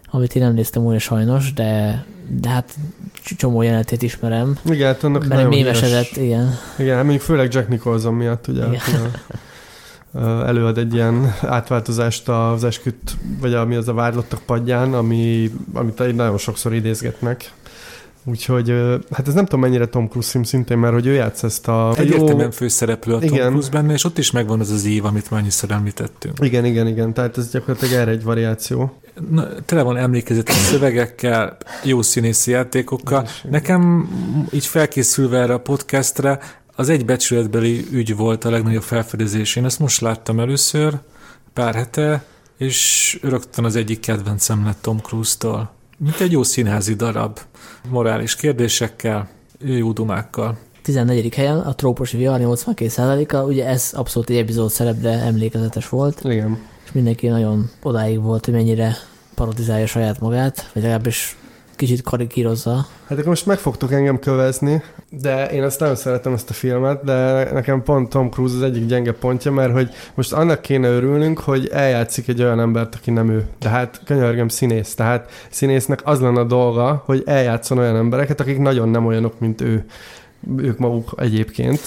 Amit 0.10 0.36
én 0.36 0.44
nem 0.44 0.54
néztem 0.54 0.84
újra 0.84 1.00
sajnos, 1.00 1.54
de, 1.54 2.06
de 2.30 2.50
hát 2.50 2.76
csomó 3.24 3.62
jelenetét 3.62 4.02
ismerem. 4.02 4.58
Igen, 4.66 4.88
hát 4.88 5.04
annak 5.04 5.22
Mert 5.22 5.34
nagyon 5.34 5.50
mémesedett, 5.50 6.16
igen. 6.16 6.58
Igen, 6.78 6.96
hát 6.96 7.04
mondjuk 7.04 7.24
főleg 7.24 7.54
Jack 7.54 7.68
Nicholson 7.68 8.14
miatt 8.14 8.48
ugye 8.48 8.66
Igen. 8.66 8.82
ugye, 8.88 9.00
ö, 10.14 10.46
előad 10.46 10.78
egy 10.78 10.94
ilyen 10.94 11.36
átváltozást 11.42 12.30
az 12.30 12.64
esküt, 12.64 13.18
vagy 13.40 13.54
ami 13.54 13.76
az 13.76 13.88
a 13.88 13.94
vádlottak 13.94 14.42
padján, 14.46 14.94
ami, 14.94 15.52
amit 15.74 16.16
nagyon 16.16 16.38
sokszor 16.38 16.74
idézgetnek. 16.74 17.52
Úgyhogy, 18.28 18.70
hát 19.12 19.28
ez 19.28 19.34
nem 19.34 19.44
tudom 19.44 19.60
mennyire 19.60 19.86
Tom 19.86 20.08
Cruise 20.08 20.30
film 20.30 20.44
szintén, 20.44 20.78
mert 20.78 20.94
hogy 20.94 21.06
ő 21.06 21.14
játsz 21.14 21.44
ezt 21.44 21.68
a... 21.68 21.94
Egyértelműen 21.98 22.52
főszereplő 22.52 23.14
a 23.14 23.20
Tom 23.20 23.34
Igen. 23.34 23.50
Cruise 23.50 23.70
benne, 23.70 23.94
és 23.94 24.04
ott 24.04 24.18
is 24.18 24.32
megvan 24.32 24.60
az 24.60 24.70
az 24.70 24.86
év, 24.86 25.06
amit 25.06 25.30
már 25.30 25.40
annyiszor 25.40 25.72
említettünk. 25.72 26.38
Igen, 26.42 26.66
igen, 26.66 26.88
igen, 26.88 27.14
tehát 27.14 27.38
ez 27.38 27.52
gyakorlatilag 27.52 27.94
erre 27.94 28.12
egy 28.12 28.24
variáció. 28.24 29.00
Na, 29.30 29.48
tele 29.66 29.82
van 29.82 29.98
emlékezetes 29.98 30.56
szövegekkel, 30.56 31.58
jó 31.84 32.02
színészi 32.02 32.52
játékokkal. 32.52 33.28
Nekem 33.50 34.10
így 34.52 34.66
felkészülve 34.66 35.40
erre 35.40 35.54
a 35.54 35.60
podcastre 35.60 36.40
az 36.76 36.90
egy 36.90 37.06
becsületbeli 37.06 37.86
ügy 37.92 38.16
volt 38.16 38.46
a 38.46 38.50
legnagyobb 38.50 38.84
felfedezés. 38.84 39.56
Én 39.56 39.66
ezt 39.66 39.80
most 39.80 40.02
láttam 40.02 40.40
először, 40.40 40.94
pár 41.54 41.76
hete, 41.76 42.24
és 42.58 43.20
rögtön 43.22 43.66
az 43.66 43.76
egyik 43.76 44.00
kedvencem 44.00 44.66
lett 44.66 44.82
Tom 44.82 44.98
Cruise-tól. 44.98 45.75
Mint 45.98 46.20
egy 46.20 46.32
jó 46.32 46.44
színházi 46.44 46.94
darab. 46.94 47.40
Morális 47.90 48.36
kérdésekkel, 48.36 49.30
jó 49.60 49.92
dumákkal. 49.92 50.58
14. 50.82 51.36
helyen 51.36 51.60
a 51.60 51.76
trópusi 51.76 52.18
vihar 52.18 52.40
82%-a, 52.44 53.38
ugye 53.38 53.66
ez 53.68 53.90
abszolút 53.94 54.30
egy 54.30 54.38
epizód 54.38 54.70
szerep, 54.70 54.96
de 55.00 55.10
emlékezetes 55.10 55.90
volt, 55.90 56.22
Igen. 56.24 56.58
és 56.86 56.92
mindenki 56.92 57.28
nagyon 57.28 57.70
odáig 57.84 58.22
volt, 58.22 58.46
hogy 58.46 58.54
mennyire 58.54 58.96
parodizálja 59.36 59.86
saját 59.86 60.20
magát, 60.20 60.70
vagy 60.74 60.82
legalábbis 60.82 61.38
kicsit 61.76 62.02
karikírozza. 62.02 62.88
Hát 63.08 63.18
akkor 63.18 63.26
most 63.26 63.46
meg 63.46 63.58
fogtok 63.58 63.92
engem 63.92 64.20
kövezni, 64.20 64.84
de 65.10 65.46
én 65.46 65.64
azt 65.64 65.80
nagyon 65.80 65.96
szeretem 65.96 66.34
ezt 66.34 66.50
a 66.50 66.54
filmet, 66.54 67.04
de 67.04 67.50
nekem 67.52 67.84
pont 67.84 68.10
Tom 68.10 68.30
Cruise 68.30 68.56
az 68.56 68.62
egyik 68.62 68.86
gyenge 68.86 69.12
pontja, 69.12 69.52
mert 69.52 69.72
hogy 69.72 69.90
most 70.16 70.34
annak 70.34 70.62
kéne 70.62 70.88
örülnünk, 70.88 71.40
hogy 71.40 71.68
eljátszik 71.68 72.28
egy 72.28 72.42
olyan 72.42 72.60
embert, 72.60 72.96
aki 72.96 73.12
nem 73.12 73.30
ő. 73.30 73.46
De 73.60 73.70
hát 73.70 74.02
könyörgöm 74.06 74.48
színész. 74.48 74.96
Tehát 74.96 75.30
színésznek 75.50 76.02
az 76.04 76.20
lenne 76.20 76.40
a 76.40 76.44
dolga, 76.44 77.04
hogy 77.06 77.24
eljátszon 77.26 77.78
olyan 77.78 77.96
embereket, 77.96 78.40
akik 78.40 78.58
nagyon 78.60 78.90
nem 78.90 79.06
olyanok, 79.06 79.40
mint 79.40 79.62
ő 79.62 79.86
ők 80.58 80.78
maguk 80.78 81.14
egyébként. 81.18 81.80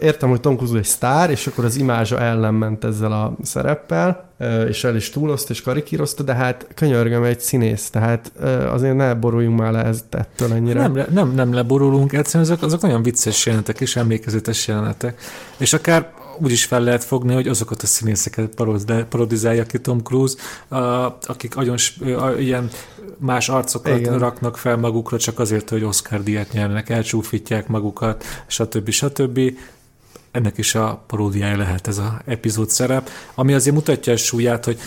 Értem, 0.00 0.28
hogy 0.28 0.40
Tom 0.40 0.56
Cruise 0.56 0.78
egy 0.78 0.84
sztár, 0.84 1.30
és 1.30 1.46
akkor 1.46 1.64
az 1.64 1.76
imázsa 1.76 2.20
ellen 2.20 2.54
ment 2.54 2.84
ezzel 2.84 3.12
a 3.12 3.36
szereppel, 3.42 4.30
és 4.68 4.84
el 4.84 4.96
is 4.96 5.10
túlozta 5.10 5.52
és 5.52 5.62
karikírozta, 5.62 6.22
de 6.22 6.34
hát 6.34 6.66
könyörgöm 6.74 7.22
egy 7.22 7.40
színész, 7.40 7.90
tehát 7.90 8.32
azért 8.72 8.96
ne 8.96 9.14
boruljunk 9.14 9.58
már 9.58 9.72
le 9.72 9.84
ez, 9.84 10.04
ettől 10.10 10.52
ennyire. 10.52 10.86
Nem, 10.86 11.06
nem, 11.10 11.34
nem 11.34 11.52
leborulunk, 11.52 12.12
egyszerűen 12.12 12.50
azok, 12.50 12.62
azok 12.62 12.80
nagyon 12.80 13.02
vicces 13.02 13.46
jelenetek 13.46 13.80
és 13.80 13.96
emlékezetes 13.96 14.68
jelenetek. 14.68 15.20
És 15.56 15.72
akár 15.72 16.12
úgy 16.42 16.50
is 16.50 16.64
fel 16.64 16.80
lehet 16.80 17.04
fogni, 17.04 17.34
hogy 17.34 17.48
azokat 17.48 17.82
a 17.82 17.86
színészeket 17.86 18.54
parodi- 18.54 19.04
parodizálja 19.08 19.64
ki 19.64 19.78
Tom 19.78 20.02
Cruise, 20.02 20.34
akik 21.26 21.54
nagyon 21.54 21.76
ilyen 22.38 22.70
más 23.20 23.48
arcokat 23.48 23.98
Igen. 23.98 24.18
Raknak 24.18 24.56
fel 24.56 24.76
magukra 24.76 25.18
csak 25.18 25.38
azért, 25.38 25.68
hogy 25.68 25.84
Oscar 25.84 26.22
díjat 26.22 26.52
nyernek, 26.52 26.88
elcsúfítják 26.88 27.68
magukat, 27.68 28.24
stb. 28.46 28.90
stb. 28.90 29.40
Ennek 30.30 30.58
is 30.58 30.74
a 30.74 31.04
paródiája 31.06 31.56
lehet 31.56 31.86
ez 31.86 31.98
a 31.98 32.20
epizód 32.24 32.70
szerep, 32.70 33.08
ami 33.34 33.54
azért 33.54 33.74
mutatja 33.74 34.12
a 34.12 34.16
súlyát, 34.16 34.64
hogy 34.64 34.78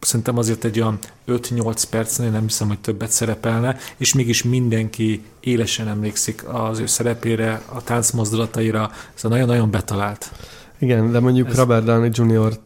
szerintem 0.00 0.38
azért 0.38 0.64
egy 0.64 0.80
olyan 0.80 0.98
5-8 1.28 1.82
percnél 1.90 2.30
nem 2.30 2.42
hiszem, 2.42 2.68
hogy 2.68 2.78
többet 2.78 3.10
szerepelne, 3.10 3.76
és 3.96 4.14
mégis 4.14 4.42
mindenki 4.42 5.22
élesen 5.40 5.88
emlékszik 5.88 6.44
az 6.48 6.78
ő 6.78 6.86
szerepére, 6.86 7.62
a 7.72 7.82
táncmozdulataira, 7.82 8.90
ez 9.14 9.22
nagyon-nagyon 9.22 9.70
betalált. 9.70 10.32
Igen, 10.78 11.12
de 11.12 11.20
mondjuk 11.20 11.48
ez... 11.48 11.56
Robert 11.56 11.84
Downey 11.84 12.10
Jr. 12.12 12.58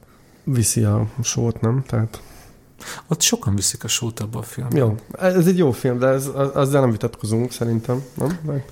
viszi 0.45 0.83
a 0.83 1.07
sót, 1.23 1.61
nem? 1.61 1.83
Tehát 1.87 2.21
Ott 3.07 3.21
sokan 3.21 3.55
viszik 3.55 3.85
a 3.85 3.89
sót 3.89 4.21
abba 4.21 4.39
a 4.39 4.43
filmben. 4.43 4.79
jó, 4.79 4.95
ez 5.19 5.47
egy 5.47 5.59
jó 5.59 5.71
film, 5.71 5.99
de 5.99 6.07
ez, 6.07 6.27
az- 6.35 6.51
azzal 6.55 6.81
nem 6.81 6.91
vitatkozunk 6.91 7.53
szerintem, 7.53 8.03
nem? 8.15 8.39
De... 8.43 8.65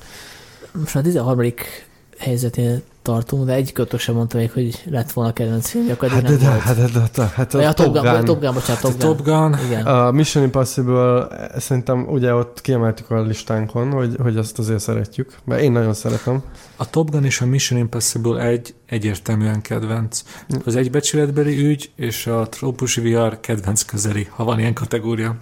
Most 0.73 0.97
a 0.97 1.01
13. 1.03 1.53
helyzetén 2.25 2.83
tartunk, 3.03 3.45
de 3.47 3.53
egy 3.53 3.73
kötök 3.73 4.01
sem 4.01 4.15
mondta 4.15 4.37
még, 4.37 4.51
hogy 4.53 4.83
lett 4.91 5.13
volna 5.13 5.33
kedvenc 5.33 5.69
film, 5.69 5.91
akkor 5.91 6.09
Hát, 6.09 6.23
nem 6.23 6.33
de, 6.33 6.39
de, 6.39 6.49
volt. 6.49 6.61
hát, 6.61 6.77
de, 6.77 6.87
de, 6.93 7.09
de, 7.15 7.33
hát 7.35 7.53
Vagy 7.53 7.65
a 7.65 7.69
a 7.69 7.73
Top 7.73 7.93
Gun, 7.93 8.03
vagy 8.03 8.07
a 8.07 8.17
Gun. 8.17 8.25
Top 8.25 8.41
Gun, 8.41 8.55
bocsánat, 8.55 8.85
A 8.85 8.89
Top 8.89 8.99
Gun. 8.99 9.17
Top 9.17 9.25
Gun, 9.25 9.67
Igen. 9.67 9.87
A 9.87 10.11
Mission 10.11 10.45
Impossible 10.45 11.27
eh, 11.29 11.61
szerintem 11.61 12.07
ugye 12.09 12.35
ott 12.35 12.61
kiemeltük 12.61 13.11
a 13.11 13.23
listánkon, 13.23 13.91
hogy, 13.91 14.17
hogy 14.23 14.37
azt 14.37 14.59
azért 14.59 14.81
szeretjük, 14.81 15.37
mert 15.45 15.61
én 15.61 15.73
nagyon 15.73 15.95
szeretem. 15.95 16.43
a 16.77 16.91
Top 16.91 17.11
Gun 17.11 17.25
és 17.25 17.41
a 17.41 17.47
Mission 17.47 17.79
Impossible 17.79 18.41
egy 18.43 18.75
egyértelműen 18.87 19.61
kedvenc. 19.61 20.23
Az 20.65 20.77
egybecsületbeli 20.77 21.67
ügy 21.67 21.91
és 21.97 22.27
a 22.27 22.49
trópusi 22.49 23.01
vihar 23.01 23.41
kedvenc 23.41 23.83
közeli, 23.83 24.27
ha 24.31 24.45
van 24.45 24.59
ilyen 24.59 24.75
kategória. 24.75 25.37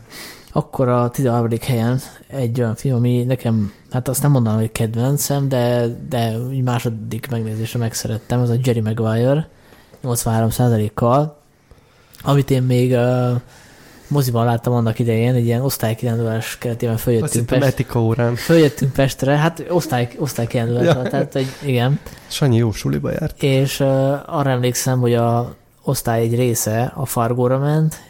Akkor 0.52 0.88
a 0.88 1.08
13. 1.10 1.48
helyen 1.60 2.00
egy 2.26 2.60
olyan 2.60 2.74
film, 2.74 2.94
ami 2.94 3.22
nekem, 3.24 3.72
hát 3.90 4.08
azt 4.08 4.22
nem 4.22 4.30
mondanám, 4.30 4.58
hogy 4.58 4.72
kedvencem, 4.72 5.48
de, 5.48 5.86
de 6.08 6.36
így 6.52 6.62
második 6.62 7.30
megnézésre 7.30 7.78
megszerettem, 7.78 8.40
az 8.40 8.50
a 8.50 8.54
Jerry 8.62 8.80
Maguire 8.80 9.48
83%-kal, 10.04 11.40
amit 12.22 12.50
én 12.50 12.62
még 12.62 12.92
uh, 12.92 13.30
moziban 14.08 14.44
láttam 14.44 14.72
annak 14.72 14.98
idején, 14.98 15.34
egy 15.34 15.44
ilyen 15.44 15.60
osztálykirándulás 15.62 16.58
keretében 16.58 16.96
följöttünk, 16.96 17.46
Pest, 17.46 17.62
etika 17.62 18.02
órán. 18.02 18.34
följöttünk 18.34 18.92
Pestre, 18.92 19.36
hát 19.36 19.64
osztály, 19.68 20.08
osztálykirándulás 20.18 20.84
Ja. 20.84 21.02
tehát 21.02 21.32
hogy 21.32 21.46
igen, 21.64 21.98
Sanyi 22.26 22.56
jó 22.56 22.72
suliba 22.72 23.10
járt. 23.10 23.42
és 23.42 23.80
uh, 23.80 23.88
arra 24.38 24.50
emlékszem, 24.50 25.00
hogy 25.00 25.14
a 25.14 25.54
osztály 25.84 26.20
egy 26.20 26.34
része 26.34 26.92
a 26.94 27.06
Fargóra 27.06 27.58
ment, 27.58 28.00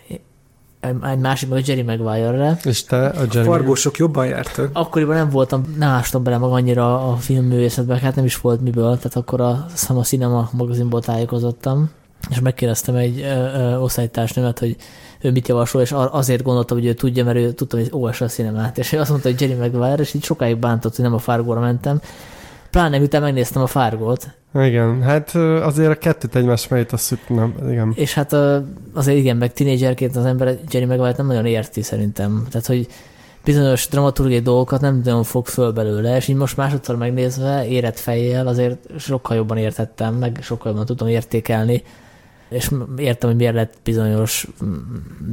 egy 0.83 1.19
másik 1.19 1.49
meg 1.49 1.59
a 1.59 1.63
Jerry 1.67 1.83
Maguire-re, 1.83 2.59
És 2.65 2.85
te 2.85 3.07
a 3.07 3.21
Jeremy. 3.21 3.47
Fargósok 3.47 3.97
jobban 3.97 4.27
jártak. 4.27 4.71
Akkoriban 4.73 5.17
nem 5.17 5.29
voltam, 5.29 5.75
nem 5.79 5.89
ástam 5.89 6.23
bele 6.23 6.39
maga 6.39 6.55
annyira 6.55 7.09
a 7.11 7.17
filmművészetbe, 7.17 7.99
hát 7.99 8.17
nem 8.17 8.25
is 8.25 8.41
volt 8.41 8.61
miből, 8.61 8.97
tehát 8.97 9.17
akkor 9.17 9.41
a, 9.41 9.49
azt 9.49 9.71
hiszem 9.71 9.97
a 9.97 10.03
Cinema 10.03 10.51
magazinból 10.53 11.01
tájékozottam, 11.03 11.91
és 12.31 12.41
megkérdeztem 12.41 12.95
egy 12.95 13.27
osztálytársnőmet, 13.81 14.59
hogy 14.59 14.77
ő 15.21 15.31
mit 15.31 15.49
javasol, 15.49 15.83
és 15.83 15.93
azért 15.93 16.43
gondoltam, 16.43 16.77
hogy 16.77 16.87
ő 16.87 16.93
tudja, 16.93 17.25
mert 17.25 17.37
ő 17.37 17.53
tudta, 17.53 17.77
hogy 17.77 17.89
olvassa 17.91 18.25
a 18.25 18.29
cinemát, 18.29 18.79
és 18.79 18.93
ő 18.93 18.99
azt 18.99 19.11
mondta, 19.11 19.29
hogy 19.29 19.41
Jerry 19.41 19.55
Maguire, 19.55 20.03
és 20.03 20.15
így 20.15 20.25
sokáig 20.25 20.57
bántott, 20.57 20.97
hogy 20.97 21.05
nem 21.05 21.15
a 21.15 21.19
Fargóra 21.19 21.61
mentem. 21.61 22.01
Pláne 22.73 22.99
miután 22.99 23.23
megnéztem 23.23 23.63
a 23.63 23.67
Fargót, 23.67 24.35
Igen, 24.55 25.03
hát 25.03 25.35
azért 25.35 25.91
a 25.91 25.95
kettőt 25.95 26.37
egymás 26.37 26.69
azt 26.91 27.09
hitt- 27.09 27.29
nem, 27.29 27.55
igen. 27.69 27.93
és 27.95 28.15
hát 28.15 28.33
azért 28.93 29.19
igen, 29.19 29.37
meg 29.37 29.53
tínédzserként 29.53 30.17
az 30.17 30.25
ember 30.25 30.59
Jerry 30.71 30.87
Maguire 30.87 31.15
nem 31.17 31.27
nagyon 31.27 31.47
érti 31.47 31.83
szerintem. 31.83 32.47
Tehát, 32.51 32.67
hogy 32.67 32.87
bizonyos 33.45 33.89
dramaturgiai 33.89 34.41
dolgokat 34.41 34.81
nem 34.81 35.01
nagyon 35.05 35.23
fog 35.23 35.47
föl 35.47 35.73
belőle, 35.73 36.17
és 36.17 36.29
így 36.29 36.37
most 36.37 36.57
másodszor 36.57 36.97
megnézve, 36.97 37.67
érett 37.69 37.99
fejjel 37.99 38.47
azért 38.47 38.99
sokkal 38.99 39.37
jobban 39.37 39.57
értettem, 39.57 40.15
meg 40.15 40.39
sokkal 40.43 40.71
jobban 40.71 40.87
tudom 40.87 41.09
értékelni, 41.09 41.83
és 42.49 42.71
értem, 42.97 43.29
hogy 43.29 43.39
miért 43.39 43.55
lett 43.55 43.75
bizonyos, 43.85 44.47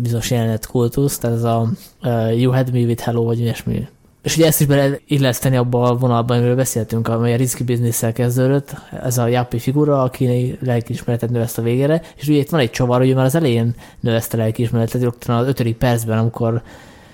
bizonyos 0.01 0.31
jelenet 0.31 0.65
kultusz, 0.65 1.17
tehát 1.17 1.35
ez 1.37 1.43
a 1.43 1.69
uh, 2.03 2.41
You 2.41 2.53
Had 2.53 2.71
Me 2.71 2.79
With 2.79 3.03
Hello, 3.03 3.23
vagy 3.23 3.39
ilyesmi. 3.39 3.87
És 4.30 4.38
ugye 4.38 4.45
ezt 4.45 4.61
is 4.61 4.67
bele 4.67 4.99
illeszteni 5.07 5.55
abba 5.55 5.84
a 5.84 5.95
vonalban, 5.95 6.38
amiről 6.38 6.55
beszéltünk, 6.55 7.07
amely 7.07 7.34
a 7.34 7.38
risky 7.38 7.63
business 7.63 8.03
kezdődött, 8.13 8.75
ez 9.03 9.17
a 9.17 9.27
Jappi 9.27 9.59
figura, 9.59 10.01
aki 10.01 10.57
lelkiismeretet 10.61 11.30
növeszt 11.30 11.57
a 11.57 11.61
végére, 11.61 12.01
és 12.15 12.27
ugye 12.27 12.39
itt 12.39 12.49
van 12.49 12.59
egy 12.59 12.69
csavar, 12.69 12.99
hogy 12.99 13.15
már 13.15 13.25
az 13.25 13.36
elején 13.36 13.75
növeszte 13.99 14.38
lelkiismeretet, 14.38 15.01
rögtön 15.01 15.36
az 15.36 15.47
ötödik 15.47 15.77
percben, 15.77 16.17
amikor 16.17 16.61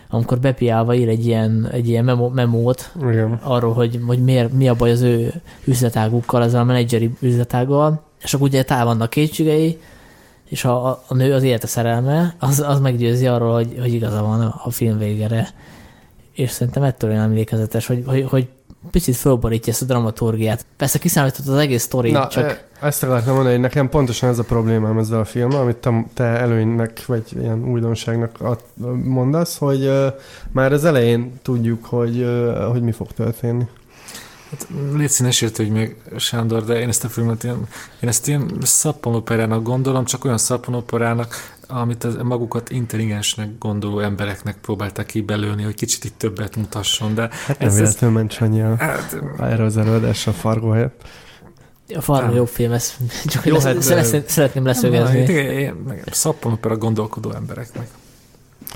amikor 0.10 0.40
bepiálva 0.40 0.96
ír 0.96 1.10
egy 1.10 1.26
ilyen, 1.26 1.70
egy 1.72 1.90
ilyen 1.90 2.04
memo, 2.04 2.30
memót 2.30 2.92
Igen. 3.02 3.40
arról, 3.44 3.74
hogy, 3.74 4.00
hogy 4.06 4.24
miért, 4.24 4.54
mi 4.54 4.68
a 4.68 4.74
baj 4.74 4.92
az 4.92 5.02
ő 5.02 5.34
üzletágukkal, 5.66 6.44
ezzel 6.44 6.62
a 6.62 6.64
menedzseri 6.64 7.12
üzletággal, 7.20 8.04
és 8.24 8.34
akkor 8.34 8.48
ugye 8.48 8.64
tál 8.64 8.86
vannak 8.86 9.10
kétségei, 9.10 9.80
és 10.50 10.66
a, 10.66 10.88
a, 10.88 11.04
a 11.08 11.14
nő 11.14 11.34
az 11.34 11.44
élete 11.44 11.68
szerelme, 11.68 12.36
az, 12.40 12.60
az 12.60 12.80
meggyőzi 12.80 13.28
arról, 13.28 13.54
hogy, 13.54 13.76
hogy 13.80 13.94
igaza 13.94 14.22
van 14.22 14.42
a 14.64 14.70
film 14.70 14.98
végére. 14.98 15.54
És 16.36 16.52
szerintem 16.52 16.84
ettől 16.84 17.10
olyan 17.10 17.22
emlékezetes, 17.22 17.88
hogy, 17.88 18.04
hogy, 18.06 18.26
hogy 18.30 18.48
picit 18.92 19.16
fölborítja 19.16 19.74
ezt 19.74 19.82
a 19.82 19.86
dramaturgiát. 19.86 20.66
Persze 20.78 21.00
kiszámított 21.00 21.48
az 21.48 21.58
egész 21.58 21.84
sztori, 21.84 22.12
Na, 22.12 22.28
csak 22.28 22.44
e- 22.44 22.66
ezt 22.82 23.04
akartam 23.04 23.34
mondani, 23.34 23.54
hogy 23.54 23.64
nekem 23.64 23.90
pontosan 23.90 24.30
ez 24.30 24.40
a 24.40 24.44
problémám 24.44 24.98
ezzel 24.98 25.20
a 25.20 25.26
filmmel, 25.26 25.60
amit 25.60 25.76
te, 25.76 26.06
te 26.14 26.24
előnynek, 26.24 27.06
vagy 27.06 27.24
ilyen 27.40 27.70
újdonságnak 27.70 28.42
ad, 28.42 28.60
mondasz, 29.04 29.58
hogy 29.58 29.86
uh, 29.86 30.08
már 30.52 30.74
az 30.74 30.86
elején 30.86 31.40
tudjuk, 31.42 31.86
hogy, 31.86 32.20
uh, 32.20 32.72
hogy 32.72 32.82
mi 32.82 32.92
fog 32.92 33.12
történni. 33.12 33.68
Hát, 34.50 34.68
légy 34.94 35.10
színes 35.10 35.40
hogy 35.56 35.70
még 35.70 35.96
Sándor, 36.18 36.64
de 36.64 36.80
én 36.80 36.88
ezt 36.88 37.04
a 37.04 37.10
filmet 37.10 37.44
ilyen, 37.44 37.68
én 38.00 38.10
ezt 38.10 38.28
ilyen 38.28 38.52
szappanoperának 38.62 39.64
gondolom, 39.64 40.06
csak 40.06 40.26
olyan 40.26 40.38
szappanoperának, 40.38 41.36
amit 41.68 42.04
az 42.04 42.18
magukat 42.24 42.70
intelligensnek 42.70 43.58
gondoló 43.60 44.00
embereknek 44.00 44.58
próbálták 44.58 45.06
ki 45.06 45.22
belőni, 45.22 45.64
hogy 45.64 45.76
kicsit 45.76 46.04
itt 46.04 46.18
többet 46.18 46.56
mutasson, 46.56 47.14
de 47.14 47.30
Hát 47.46 47.60
nem 47.60 47.74
véletlenül 47.74 48.16
ment 48.16 48.32
Sanyi 48.32 48.62
a, 48.62 48.76
hát, 48.76 49.18
erre 49.40 49.64
az 49.64 49.78
előadásra 49.78 50.32
a 50.32 50.36
Fargo 50.36 50.70
helyett. 50.70 51.04
A 51.96 52.02
Fargo 52.02 52.36
jobb 52.36 52.48
film, 52.48 52.72
ezt 52.72 52.98
csak 53.26 53.46
Jó, 53.46 53.54
lesz, 53.54 53.64
hát, 53.64 53.82
szeretném 53.82 54.64
én, 54.64 54.64
leszögezni. 54.64 55.20
én, 55.20 55.50
én 55.60 56.02
szappanopera 56.12 56.78
gondolkodó 56.78 57.32
embereknek. 57.32 57.88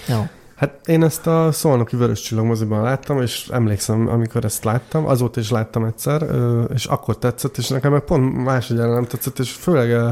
Jó. 0.07 0.27
Hát 0.60 0.88
én 0.88 1.03
ezt 1.03 1.28
a 1.28 1.51
Szolnoki 1.51 1.95
Vörös 1.95 2.22
Csillag 2.22 2.45
moziban 2.45 2.82
láttam, 2.82 3.22
és 3.22 3.47
emlékszem, 3.51 4.07
amikor 4.07 4.45
ezt 4.45 4.64
láttam, 4.64 5.05
azóta 5.07 5.39
is 5.39 5.49
láttam 5.51 5.84
egyszer, 5.84 6.26
és 6.74 6.86
akkor 6.86 7.18
tetszett, 7.18 7.57
és 7.57 7.68
nekem 7.68 7.91
meg 7.91 8.01
pont 8.01 8.43
másodjára 8.43 8.93
nem 8.93 9.05
tetszett, 9.05 9.39
és 9.39 9.51
főleg 9.51 9.89
ö, 9.89 10.10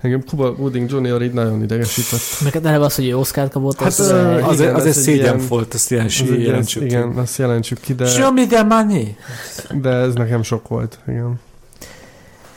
engem 0.00 0.20
Cuba 0.20 0.52
Gooding 0.52 0.90
Jr. 0.90 1.22
így 1.22 1.32
nagyon 1.32 1.62
idegesített. 1.62 2.20
Meg 2.44 2.56
eleve 2.66 2.84
az, 2.84 2.94
hogy 2.94 3.06
ő 3.08 3.16
Oscar-t 3.16 3.52
kapott, 3.52 3.78
Hát, 3.78 3.86
az, 3.88 3.98
az, 4.00 4.08
igen, 4.10 4.42
Az, 4.42 4.60
egy- 4.60 4.66
az 4.74 4.86
ez 4.86 4.96
egy 4.96 5.02
szégyen 5.02 5.40
volt, 5.48 5.74
ezt 5.74 5.92
egy 5.92 6.20
ilyen- 6.26 6.40
jelentsük 6.40 6.82
igen, 6.82 7.08
azt 7.08 7.38
jelentsük 7.38 7.80
ki, 7.80 7.94
de, 7.94 8.06
Show 8.06 8.32
me 8.32 8.46
the 8.46 8.62
money! 8.62 9.16
de 9.80 9.90
ez 9.90 10.14
nekem 10.14 10.42
sok 10.42 10.68
volt. 10.68 10.98
Igen. 11.08 11.40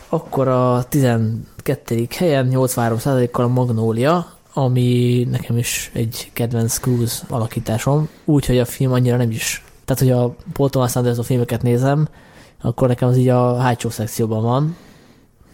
Akkor 0.10 0.48
a 0.48 0.86
12. 0.90 2.08
helyen 2.18 2.48
83%-kal 2.52 3.46
a 3.46 3.48
Magnólia, 3.48 4.28
ami 4.58 5.28
nekem 5.32 5.58
is 5.58 5.92
egy 5.94 6.30
kedvenc 6.34 6.78
Cruise 6.78 7.24
alakításom, 7.30 8.10
úgyhogy 8.26 8.58
a 8.58 8.66
film 8.66 8.92
annyira 8.92 9.18
nem 9.18 9.32
is. 9.32 9.64
Tehát, 9.86 10.02
hogy 10.02 10.12
a 10.12 10.36
Paul 10.54 10.70
Thomas 10.70 10.96
Anderson 10.96 11.24
filmeket 11.24 11.62
nézem, 11.62 12.08
akkor 12.62 12.88
nekem 12.88 13.08
az 13.08 13.18
így 13.18 13.28
a 13.28 13.58
hátsó 13.58 13.90
szekcióban 13.90 14.42
van, 14.42 14.76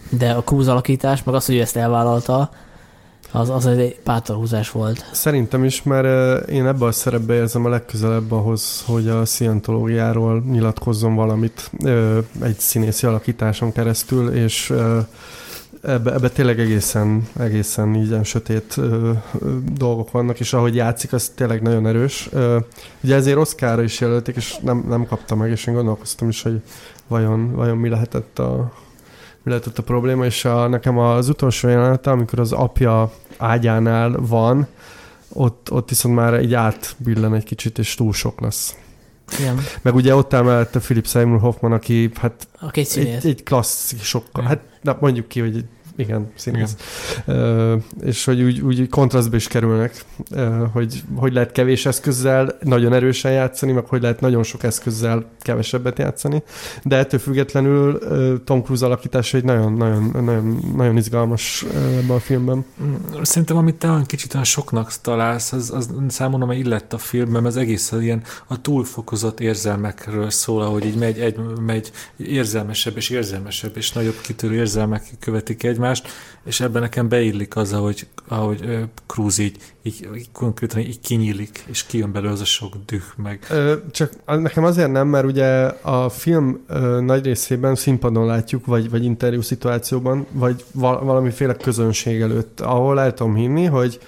de 0.09 0.31
a 0.31 0.43
Cruise 0.43 0.71
alakítás, 0.71 1.23
meg 1.23 1.35
az, 1.35 1.45
hogy 1.45 1.55
ő 1.55 1.61
ezt 1.61 1.75
elvállalta, 1.75 2.49
az, 3.31 3.49
az 3.49 3.65
egy 3.65 3.99
pátorhúzás 4.03 4.71
volt. 4.71 5.05
Szerintem 5.11 5.63
is, 5.63 5.83
mert 5.83 6.05
ö, 6.05 6.35
én 6.35 6.65
ebben 6.65 6.87
a 6.87 6.91
szerepbe 6.91 7.33
érzem 7.33 7.65
a 7.65 7.69
legközelebb 7.69 8.31
ahhoz, 8.31 8.83
hogy 8.85 9.07
a 9.07 9.25
szientológiáról 9.25 10.43
nyilatkozzon 10.51 11.15
valamit 11.15 11.71
ö, 11.83 12.19
egy 12.41 12.59
színészi 12.59 13.07
alakításon 13.07 13.71
keresztül, 13.71 14.29
és 14.29 14.69
ö, 14.69 14.99
ebbe, 15.81 16.13
ebbe 16.13 16.29
tényleg 16.29 16.59
egészen, 16.59 17.27
egészen 17.39 17.95
így 17.95 18.07
ilyen 18.07 18.23
sötét 18.23 18.77
ö, 18.77 19.11
ö, 19.41 19.57
dolgok 19.73 20.11
vannak, 20.11 20.39
és 20.39 20.53
ahogy 20.53 20.75
játszik, 20.75 21.13
az 21.13 21.31
tényleg 21.35 21.61
nagyon 21.61 21.87
erős. 21.87 22.29
Ö, 22.31 22.59
ugye 23.03 23.15
ezért 23.15 23.37
Oscarra 23.37 23.83
is 23.83 23.99
jelölték, 23.99 24.35
és 24.35 24.57
nem, 24.61 24.85
nem 24.87 25.05
kapta 25.05 25.35
meg, 25.35 25.51
és 25.51 25.67
én 25.67 25.73
gondolkoztam 25.73 26.29
is, 26.29 26.41
hogy 26.41 26.61
vajon, 27.07 27.51
vajon 27.55 27.77
mi 27.77 27.89
lehetett 27.89 28.39
a 28.39 28.71
mi 29.43 29.49
lehetett 29.51 29.77
a 29.77 29.83
probléma, 29.83 30.25
és 30.25 30.45
a, 30.45 30.67
nekem 30.67 30.97
az 30.97 31.29
utolsó 31.29 31.67
jelenete, 31.67 32.11
amikor 32.11 32.39
az 32.39 32.51
apja 32.51 33.11
ágyánál 33.37 34.15
van, 34.19 34.67
ott, 35.33 35.71
ott 35.71 35.89
viszont 35.89 36.15
már 36.15 36.41
így 36.41 36.53
átbillen 36.53 37.33
egy 37.33 37.43
kicsit, 37.43 37.79
és 37.79 37.95
túl 37.95 38.13
sok 38.13 38.41
lesz. 38.41 38.75
Igen. 39.39 39.59
Meg 39.81 39.95
ugye 39.95 40.15
ott 40.15 40.33
áll 40.33 40.41
mellette 40.43 40.79
Philip 40.79 41.07
Seymour 41.07 41.39
Hoffman, 41.39 41.71
aki 41.71 42.09
hát 42.15 42.47
A 42.59 42.71
két 42.71 42.83
egy, 42.85 42.89
színész. 42.89 43.23
egy 43.23 43.43
klasszisokkal, 43.43 44.43
hát 44.43 44.59
na, 44.81 44.97
mondjuk 44.99 45.27
ki, 45.27 45.39
hogy 45.39 45.55
egy 45.55 45.65
igen, 45.95 46.31
színész. 46.35 46.75
És 48.03 48.25
hogy 48.25 48.41
úgy, 48.41 48.59
úgy 48.59 48.89
kontrasztba 48.89 49.35
is 49.35 49.47
kerülnek, 49.47 50.05
ö, 50.31 50.65
hogy 50.71 51.03
hogy 51.15 51.33
lehet 51.33 51.51
kevés 51.51 51.85
eszközzel 51.85 52.57
nagyon 52.63 52.93
erősen 52.93 53.31
játszani, 53.31 53.71
meg 53.71 53.85
hogy 53.85 54.01
lehet 54.01 54.19
nagyon 54.21 54.43
sok 54.43 54.63
eszközzel 54.63 55.25
kevesebbet 55.39 55.99
játszani. 55.99 56.43
De 56.83 56.97
ettől 56.97 57.19
függetlenül 57.19 57.97
ö, 58.01 58.35
Tom 58.43 58.63
Cruise 58.63 58.85
alakítása 58.85 59.37
egy 59.37 59.43
nagyon, 59.43 59.73
nagyon, 59.73 60.59
nagyon, 60.75 60.97
izgalmas 60.97 61.65
ebben 61.73 62.15
a 62.15 62.19
filmben. 62.19 62.65
Mm, 62.83 62.93
Szerintem, 63.21 63.57
amit 63.57 63.75
te 63.75 63.89
olyan 63.89 64.05
kicsit 64.05 64.33
olyan 64.33 64.45
soknak 64.45 64.93
találsz, 65.01 65.51
az, 65.51 65.71
az 65.75 65.89
számomra 66.07 66.45
már 66.45 66.57
illett 66.57 66.93
a 66.93 66.97
filmben, 66.97 67.45
az 67.45 67.57
egész 67.57 67.91
ilyen 67.91 68.23
a 68.47 68.61
túlfokozott 68.61 69.39
érzelmekről 69.39 70.29
szól, 70.29 70.61
ahogy 70.61 70.85
így 70.85 70.97
megy, 70.97 71.19
egy, 71.19 71.39
megy 71.65 71.91
érzelmesebb 72.17 72.97
és 72.97 73.09
érzelmesebb 73.09 73.77
és 73.77 73.91
nagyobb 73.91 74.21
kitörő 74.21 74.55
érzelmek 74.55 75.03
követik 75.19 75.63
egymást, 75.81 76.07
és 76.43 76.59
ebben 76.59 76.81
nekem 76.81 77.09
beillik 77.09 77.55
az, 77.55 77.73
ahogy, 77.73 78.07
ahogy 78.27 78.87
Cruise 79.07 79.41
így, 79.41 79.57
így, 79.81 80.09
így 80.15 80.31
konkrétan 80.31 80.79
így 80.79 80.99
kinyílik, 80.99 81.63
és 81.67 81.83
kijön 81.83 82.11
belőle 82.11 82.31
az 82.31 82.41
a 82.41 82.45
sok 82.45 82.73
düh 82.85 83.01
meg. 83.15 83.47
Csak 83.91 84.11
nekem 84.25 84.63
azért 84.63 84.91
nem, 84.91 85.07
mert 85.07 85.25
ugye 85.25 85.47
a 85.81 86.09
film 86.09 86.65
nagy 86.99 87.25
részében 87.25 87.75
színpadon 87.75 88.25
látjuk, 88.25 88.65
vagy, 88.65 88.89
vagy 88.89 89.03
interjú 89.03 89.41
szituációban, 89.41 90.25
vagy 90.31 90.63
val- 90.71 91.03
valamiféle 91.03 91.53
közönség 91.53 92.21
előtt, 92.21 92.59
ahol 92.59 92.99
el 92.99 93.13
tudom 93.13 93.35
hinni, 93.35 93.65
hogy 93.65 93.99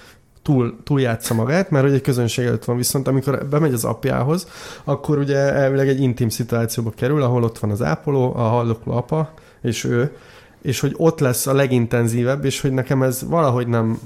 túl, 0.42 0.76
túl 0.84 1.00
játsza 1.00 1.34
magát, 1.34 1.70
mert 1.70 1.84
hogy 1.84 1.94
egy 1.94 2.00
közönség 2.00 2.46
előtt 2.46 2.64
van, 2.64 2.76
viszont 2.76 3.08
amikor 3.08 3.46
bemegy 3.50 3.72
az 3.72 3.84
apjához, 3.84 4.48
akkor 4.84 5.18
ugye 5.18 5.36
elvileg 5.36 5.88
egy 5.88 6.00
intim 6.00 6.28
szituációba 6.28 6.90
kerül, 6.90 7.22
ahol 7.22 7.42
ott 7.42 7.58
van 7.58 7.70
az 7.70 7.82
ápoló, 7.82 8.34
a 8.36 8.42
haldokló 8.42 8.92
apa, 8.92 9.34
és 9.62 9.84
ő, 9.84 10.16
és 10.64 10.80
hogy 10.80 10.94
ott 10.96 11.20
lesz 11.20 11.46
a 11.46 11.52
legintenzívebb, 11.54 12.44
és 12.44 12.60
hogy 12.60 12.72
nekem 12.72 13.02
ez 13.02 13.22
valahogy 13.28 13.66
nem, 13.66 13.98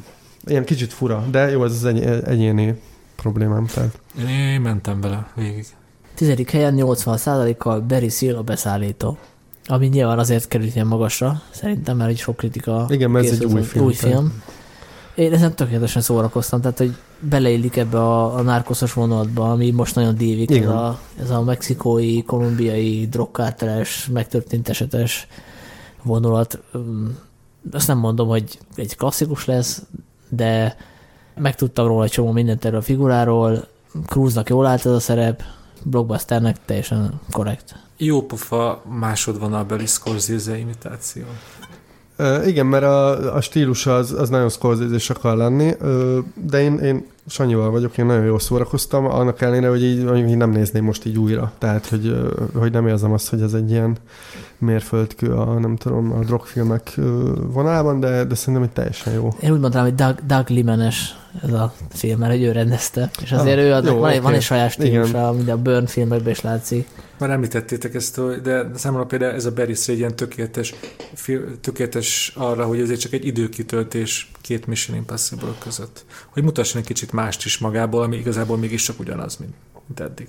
ilyen 0.47 0.65
kicsit 0.65 0.93
fura, 0.93 1.25
de 1.31 1.51
jó, 1.51 1.65
ez 1.65 1.73
az 1.73 1.85
egy, 1.85 2.03
egyéni 2.25 2.81
problémám, 3.17 3.67
tehát. 3.67 4.01
Én, 4.29 4.61
mentem 4.61 5.01
vele 5.01 5.31
végig. 5.35 5.67
Tizedik 6.15 6.51
helyen 6.51 6.75
80%-kal 6.77 7.81
Barry 7.81 8.09
Seal 8.09 8.37
a 8.37 8.43
beszállító. 8.43 9.19
Ami 9.67 9.87
nyilván 9.87 10.19
azért 10.19 10.49
került 10.49 10.75
ilyen 10.75 10.87
magasra, 10.87 11.43
szerintem, 11.51 11.97
mert 11.97 12.11
így 12.11 12.19
sok 12.19 12.37
kritika 12.37 12.87
Igen, 12.89 13.11
mert 13.11 13.27
ez 13.27 13.33
egy 13.33 13.45
új 13.45 13.63
film, 13.63 13.85
Új 13.85 13.95
tehát- 13.95 14.17
film. 14.17 14.43
Én 15.15 15.33
ezen 15.33 15.55
tökéletesen 15.55 16.03
szórakoztam, 16.03 16.61
tehát 16.61 16.79
hogy 16.79 16.97
beleillik 17.21 17.77
ebbe 17.77 17.99
a, 17.99 18.35
a 18.35 18.43
nárkoszos 18.43 18.93
vonulatba, 18.93 19.51
ami 19.51 19.71
most 19.71 19.95
nagyon 19.95 20.15
dívik, 20.15 20.51
ez 20.51 20.57
Igen. 20.57 20.69
a, 20.69 20.99
ez 21.21 21.31
a 21.31 21.43
mexikói, 21.43 22.23
kolumbiai, 22.23 23.07
drogkárteles, 23.11 24.09
megtörtént 24.13 24.69
esetes 24.69 25.27
vonulat. 26.09 26.59
Azt 27.71 27.87
nem 27.87 27.99
mondom, 27.99 28.29
hogy 28.29 28.59
egy 28.75 28.97
klasszikus 28.97 29.45
lesz, 29.45 29.83
de 30.29 30.77
megtudtam 31.35 31.87
róla 31.87 32.05
egy 32.05 32.11
csomó 32.11 32.33
mindent 32.33 32.65
erről 32.65 32.79
a 32.79 32.83
figuráról, 32.83 33.67
Cruise-nak 34.07 34.49
jól 34.49 34.67
állt 34.67 34.87
ez 34.87 34.93
a 34.93 35.01
szerep, 35.01 35.43
blockbusternek 35.83 36.57
teljesen 36.65 37.21
korrekt. 37.31 37.77
Jó 37.97 38.23
pofa 38.23 38.83
másodvonalbeli 38.99 39.87
Scorsese 39.87 40.59
imitáció. 40.59 41.23
Ö, 42.17 42.45
igen, 42.45 42.67
mert 42.67 42.85
a, 42.85 43.35
a 43.35 43.41
stílusa 43.41 43.97
az, 43.97 44.13
az 44.13 44.29
nagyon 44.29 44.49
scorsese 44.49 45.15
akar 45.15 45.37
lenni, 45.37 45.75
de 46.35 46.61
én, 46.61 46.79
én 46.79 47.07
Sanyival 47.27 47.71
vagyok, 47.71 47.99
én 47.99 48.07
nagyon 48.07 48.25
jól 48.25 48.39
szórakoztam, 48.39 49.05
annak 49.05 49.41
ellenére, 49.41 49.69
hogy 49.69 49.85
így, 49.85 50.05
hogy 50.09 50.19
így 50.19 50.37
nem 50.37 50.51
nézném 50.51 50.85
most 50.85 51.05
így 51.05 51.19
újra. 51.19 51.53
Tehát, 51.59 51.87
hogy, 51.87 52.33
hogy 52.55 52.73
nem 52.73 52.87
érzem 52.87 53.13
azt, 53.13 53.29
hogy 53.29 53.41
ez 53.41 53.53
egy 53.53 53.71
ilyen 53.71 53.97
mérföldkő 54.59 55.33
a, 55.35 55.59
nem 55.59 55.77
tudom, 55.77 56.13
a 56.13 56.19
drogfilmek 56.25 56.95
vonalában, 57.53 58.01
de, 58.01 58.25
de 58.25 58.35
szerintem 58.35 58.63
egy 58.63 58.71
teljesen 58.71 59.13
jó. 59.13 59.29
Én 59.41 59.51
úgy 59.53 59.61
mondanám, 59.61 59.87
hogy 59.87 59.95
Doug, 59.95 60.15
Doug 60.27 60.49
Limanes 60.49 61.17
ez 61.43 61.53
a 61.53 61.73
film, 61.91 62.19
mert 62.19 62.33
hogy 62.33 62.43
ő 62.43 62.53
rendezte, 62.53 63.11
és 63.23 63.33
azért 63.33 63.59
Ah, 63.59 63.65
ő, 63.65 63.73
adnak, 63.73 63.93
jó, 63.93 63.99
van, 63.99 64.11
egy, 64.11 64.23
van 64.23 64.35
egy 64.35 64.43
saját 64.43 64.71
stílusa, 64.71 65.33
mint 65.33 65.49
a 65.49 65.57
Burn 65.59 65.87
filmekben 65.87 66.31
is 66.33 66.41
látszik. 66.41 66.89
Már 67.19 67.31
említettétek 67.31 67.95
ezt, 67.95 68.17
hogy- 68.17 68.41
de 68.41 68.71
számomra 68.75 69.07
például 69.07 69.35
ez 69.35 69.45
a 69.45 69.53
Barry 69.53 69.75
Sray 69.75 69.95
egy 69.95 70.01
ilyen 70.01 70.17
tökéletes, 70.17 70.75
tökéletes 71.61 72.33
arra, 72.37 72.65
hogy 72.65 72.81
ezért 72.81 73.01
csak 73.01 73.13
egy 73.13 73.27
időkitöltés 73.27 74.31
két 74.41 74.67
Mission 74.67 74.97
Impossible 74.97 75.55
között. 75.59 76.05
Hogy 76.31 76.43
mutasson 76.43 76.81
egy 76.81 76.87
kicsit 76.87 77.13
mást 77.13 77.45
is 77.45 77.59
magából, 77.59 78.03
ami 78.03 78.17
igazából 78.17 78.57
mégis 78.57 78.83
csak 78.83 79.01
ugyanaz, 79.01 79.37
mint, 79.37 79.53
mint 79.87 80.01
eddig. 80.01 80.29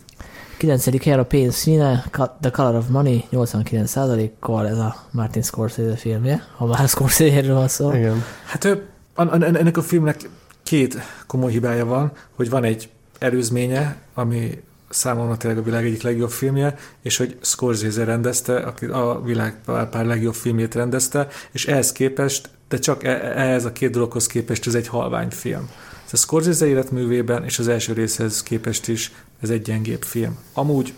9. 0.60 1.04
helyen 1.04 1.20
a 1.20 1.24
pénz 1.24 1.56
színe, 1.56 2.06
The 2.42 2.50
Color 2.52 2.76
of 2.76 2.88
Money, 2.88 3.26
89%-kal 3.32 4.68
ez 4.68 4.78
a 4.78 4.96
Martin 5.12 5.42
Scorsese 5.42 5.96
filmje, 5.96 6.48
ha 6.58 6.66
már 6.66 6.88
Scorsese-ről 6.88 7.56
van 7.56 7.68
szó. 7.68 7.94
Igen. 7.94 8.24
Hát 8.46 8.66
ő, 8.66 8.86
ennek 9.16 9.78
a 9.78 9.82
filmnek 9.82 10.30
két 10.64 10.98
komoly 11.28 11.52
hibája 11.52 11.86
van, 11.86 12.12
hogy 12.36 12.50
van 12.50 12.64
egy 12.64 12.90
előzménye, 13.20 13.96
ami 14.14 14.62
számomra 14.90 15.38
tényleg 15.38 15.60
a 15.60 15.64
világ 15.64 15.86
egyik 15.86 16.02
legjobb 16.02 16.30
filmje, 16.30 16.76
és 17.02 17.18
hogy 17.18 17.38
Scorsese 17.42 18.04
rendezte, 18.04 18.56
aki 18.56 18.86
a 18.86 19.22
világ 19.24 19.62
pár, 19.66 19.90
pár 19.90 20.06
legjobb 20.06 20.34
filmjét 20.34 20.76
rendezte, 20.76 21.28
és 21.52 21.68
ehhez 21.68 21.92
képest, 21.92 22.50
de 22.68 22.80
csak 22.80 23.04
e- 23.04 23.10
e- 23.10 23.40
ehhez 23.40 23.66
a 23.66 23.72
két 23.72 23.92
dologhoz 23.92 24.28
képest 24.28 24.68
ez 24.68 24.76
egy 24.76 24.88
halvány 24.88 25.30
film. 25.30 25.70
Ez 26.12 26.20
a 26.20 26.22
Scorsese 26.22 26.68
életművében 26.68 27.44
és 27.44 27.60
az 27.60 27.68
első 27.68 27.94
részhez 27.94 28.44
képest 28.44 28.88
is 28.88 29.12
ez 29.42 29.50
egy 29.50 29.62
gyengébb 29.62 30.02
film. 30.02 30.38
Amúgy 30.54 30.94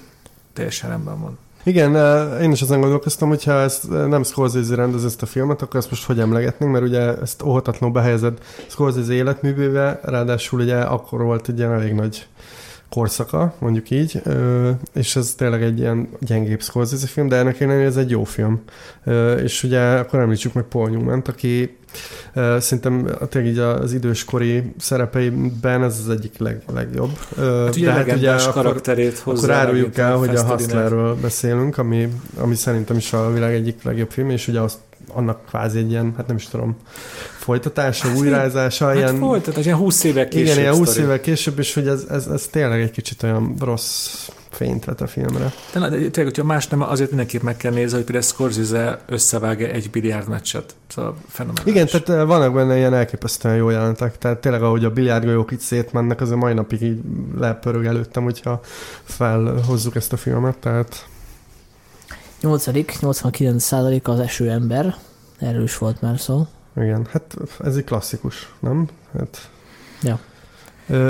teljesen 0.53 0.89
rendben 0.89 1.21
van. 1.21 1.37
Igen, 1.63 1.95
eh, 1.95 2.43
én 2.43 2.51
is 2.51 2.61
azon 2.61 2.79
gondolkoztam, 2.79 3.29
hogyha 3.29 3.61
ezt 3.61 3.91
eh, 3.91 4.07
nem 4.07 4.23
Scorsese 4.23 4.75
rendez 4.75 5.05
ezt 5.05 5.21
a 5.21 5.25
filmet, 5.25 5.61
akkor 5.61 5.79
ezt 5.79 5.89
most 5.89 6.05
hogy 6.05 6.19
emlegetnénk, 6.19 6.71
mert 6.71 6.83
ugye 6.83 7.17
ezt 7.17 7.43
óhatatlanul 7.43 7.95
behelyezed 7.95 8.37
Scorsese 8.67 9.13
életművébe, 9.13 9.99
ráadásul 10.03 10.59
ugye 10.59 10.77
akkor 10.77 11.21
volt 11.21 11.49
egy 11.49 11.57
ilyen 11.57 11.71
elég 11.73 11.93
nagy 11.93 12.27
korszaka, 12.89 13.53
mondjuk 13.59 13.89
így, 13.89 14.21
és 14.93 15.15
ez 15.15 15.33
tényleg 15.37 15.63
egy 15.63 15.79
ilyen 15.79 16.09
gyengébb 16.19 16.61
Scorsese 16.61 17.07
film, 17.07 17.27
de 17.27 17.35
ennek 17.35 17.59
ellenére 17.59 17.85
ez 17.85 17.97
egy 17.97 18.09
jó 18.09 18.23
film. 18.23 18.61
És 19.43 19.63
ugye 19.63 19.79
akkor 19.79 20.19
említsük 20.19 20.53
meg 20.53 20.63
Paul 20.63 20.89
Newman, 20.89 21.23
aki 21.25 21.77
Szerintem 22.59 23.07
tényleg 23.29 23.51
így 23.51 23.57
az 23.59 23.93
időskori 23.93 24.73
szerepeiben 24.77 25.83
ez 25.83 25.99
az 26.03 26.09
egyik 26.09 26.37
leg, 26.37 26.61
legjobb. 26.73 27.17
Hát 27.37 27.75
ugye, 27.75 27.91
hát 27.91 28.11
ugye 28.11 28.35
karakterét 28.51 29.19
akkor, 29.19 29.33
akkor 29.37 29.51
áruljuk 29.51 29.97
el, 29.97 30.15
hogy 30.15 30.35
a 30.35 30.43
Hustlerről 30.43 31.15
beszélünk, 31.15 31.77
ami, 31.77 32.07
ami 32.37 32.55
szerintem 32.55 32.97
is 32.97 33.13
a 33.13 33.33
világ 33.33 33.53
egyik 33.53 33.83
legjobb 33.83 34.11
film, 34.11 34.29
és 34.29 34.47
ugye 34.47 34.59
azt 34.59 34.77
annak 35.13 35.45
kvázi 35.45 35.77
egy 35.77 35.89
ilyen, 35.89 36.13
hát 36.17 36.27
nem 36.27 36.35
is 36.35 36.47
tudom, 36.47 36.77
folytatása, 37.37 38.07
hát, 38.07 38.17
újrázása. 38.17 38.85
Hát 38.85 38.95
ilyen, 38.95 39.17
folytatás, 39.17 39.65
ilyen 39.65 39.77
20 39.77 40.03
évek 40.03 40.27
később. 40.27 40.45
Igen, 40.45 40.57
ilyen 40.57 40.75
20 40.75 40.97
évek 40.97 41.21
később, 41.21 41.59
és 41.59 41.73
hogy 41.73 41.87
ez, 41.87 42.05
ez, 42.09 42.27
ez 42.27 42.47
tényleg 42.51 42.81
egy 42.81 42.91
kicsit 42.91 43.23
olyan 43.23 43.55
rossz 43.59 44.27
fényt 44.51 44.85
vet 44.85 45.01
a 45.01 45.07
filmre. 45.07 45.51
De, 45.73 45.79
de 45.79 45.89
tényleg, 45.89 46.23
hogyha 46.23 46.43
más 46.43 46.67
nem, 46.67 46.81
azért 46.81 47.09
mindenképp 47.09 47.41
meg 47.41 47.57
kell 47.57 47.71
nézni, 47.71 47.95
hogy 47.95 48.03
például 48.03 48.25
Scorsese 48.25 48.99
összevágja 49.07 49.67
egy 49.67 49.89
biliárd 49.89 50.27
meccset. 50.27 50.75
Szóval 50.87 51.15
fenomenális. 51.27 51.73
Igen, 51.73 51.87
tehát 51.87 52.09
eh, 52.09 52.27
vannak 52.27 52.53
benne 52.53 52.77
ilyen 52.77 52.93
elképesztően 52.93 53.55
jó 53.55 53.69
jelentek. 53.69 54.17
Tehát 54.17 54.37
tényleg, 54.37 54.63
ahogy 54.63 54.85
a 54.85 54.91
biliárdgolyók 54.91 55.51
itt 55.51 55.59
szétmennek, 55.59 56.21
az 56.21 56.31
a 56.31 56.35
mai 56.35 56.53
napig 56.53 56.81
így 56.81 56.99
lepörög 57.37 57.85
előttem, 57.85 58.23
hogyha 58.23 58.59
felhozzuk 59.03 59.95
ezt 59.95 60.13
a 60.13 60.17
filmet. 60.17 60.57
Tehát 60.57 61.05
8. 62.41 62.65
89 62.99 63.63
százalék 63.63 64.07
az 64.07 64.19
eső 64.19 64.49
ember. 64.49 64.95
Erről 65.39 65.63
is 65.63 65.77
volt 65.77 66.01
már 66.01 66.19
szó. 66.19 66.47
Igen, 66.75 67.07
hát 67.11 67.37
ez 67.63 67.75
egy 67.75 67.83
klasszikus, 67.83 68.53
nem? 68.59 68.87
Hát... 69.17 69.49
Ja. 70.01 70.19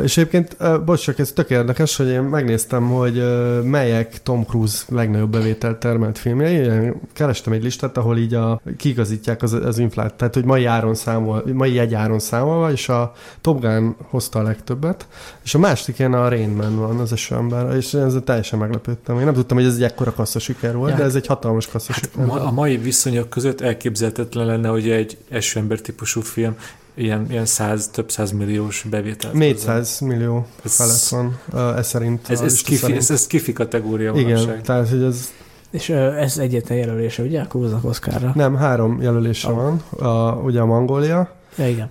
És 0.04 0.18
egyébként, 0.18 0.58
bocs, 0.86 1.02
csak 1.02 1.20
ez 1.20 1.32
tök 1.32 1.50
érdekes, 1.50 1.96
hogy 1.96 2.08
én 2.08 2.22
megnéztem, 2.22 2.90
hogy 2.90 3.24
melyek 3.64 4.24
Tom 4.24 4.46
Cruise 4.46 4.84
legnagyobb 4.90 5.32
bevételt 5.32 5.78
termelt 5.78 6.18
filmjei. 6.18 6.54
Én 6.54 6.96
kerestem 7.14 7.54
egy 7.54 7.64
listát, 7.64 7.98
ahol 7.98 8.18
így 8.18 8.34
a, 8.34 8.62
kigazítják 8.78 9.44
az, 9.44 9.54
az 9.54 9.78
inflát, 9.78 10.14
tehát 10.14 10.34
hogy 10.34 10.46
mai 10.46 10.66
áron 10.66 10.96
számol, 10.96 11.44
mai 11.54 11.74
jegyáron 11.74 12.20
számolva, 12.20 12.72
és 12.72 12.90
a 12.90 13.14
Top 13.42 13.62
Gun 13.62 13.96
hozta 14.10 14.40
a 14.40 14.44
legtöbbet, 14.44 15.08
és 15.44 15.56
a 15.56 15.60
másik 15.60 16.00
ilyen 16.00 16.14
a 16.14 16.30
Rain 16.30 16.50
Man 16.50 16.76
van, 16.76 17.00
az 17.00 17.12
esőember, 17.12 17.76
és 17.76 17.94
ez 17.94 18.16
teljesen 18.24 18.60
meglepődtem. 18.60 19.20
Én 19.20 19.26
nem 19.26 19.34
tudtam, 19.34 19.58
hogy 19.58 19.66
ez 19.66 19.76
egy 19.76 19.84
ekkora 19.84 20.14
kassza 20.14 20.40
siker 20.40 20.76
volt, 20.76 20.92
ja. 20.92 20.98
de 20.98 21.04
ez 21.04 21.16
egy 21.16 21.28
hatalmas 21.28 21.68
kassza 21.68 21.94
hát 21.94 22.04
siker. 22.04 22.28
A 22.30 22.52
mai 22.52 22.78
viszonyok 22.78 23.30
között 23.30 23.62
elképzelhetetlen 23.62 24.46
lenne, 24.46 24.68
hogy 24.68 24.90
egy 24.90 25.18
esőember 25.30 25.80
típusú 25.80 26.22
film 26.22 26.56
ilyen, 27.02 27.26
ilyen 27.30 27.46
száz, 27.46 27.88
több 27.88 28.12
száz 28.12 28.32
milliós 28.32 28.86
bevételt. 28.90 29.34
400 29.34 30.00
millió 30.00 30.46
ez, 30.64 30.76
felett 30.76 31.08
van, 31.10 31.40
ez 31.78 31.88
szerint. 31.88 32.30
Ez, 32.30 32.42
ez, 32.42 32.62
kifi, 32.62 32.76
szerint. 32.76 33.00
ez, 33.00 33.12
ez 33.12 33.28
kifi 33.28 33.54
kategória 33.54 34.14
Igen, 34.16 34.62
tehát 34.64 34.90
hogy 34.90 35.04
ez... 35.04 35.32
És 35.72 35.90
ez 35.90 36.38
egyetlen 36.38 36.78
jelölése, 36.78 37.24
ugye? 37.24 37.46
Cruise-nak 37.46 37.86
Oscarra? 37.86 38.32
Nem, 38.36 38.56
három 38.56 39.02
jelölése 39.02 39.50
oh. 39.50 39.56
van. 39.56 39.84
A, 40.10 40.36
ugye 40.36 40.60
a 40.60 40.66
Mongolia, 40.66 41.36
ja, 41.56 41.68
igen. 41.68 41.88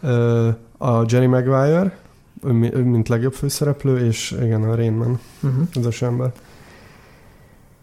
a 0.79 1.05
Jenny 1.09 1.29
Maguire, 1.29 1.99
ő, 2.45 2.83
mint 2.83 3.09
legjobb 3.09 3.33
főszereplő, 3.33 4.07
és 4.07 4.37
igen, 4.43 4.63
a 4.63 4.75
Rain 4.75 4.93
Man, 4.93 5.21
uh-huh. 5.43 5.63
az 5.75 5.87
az 5.87 6.03
ember. 6.03 6.33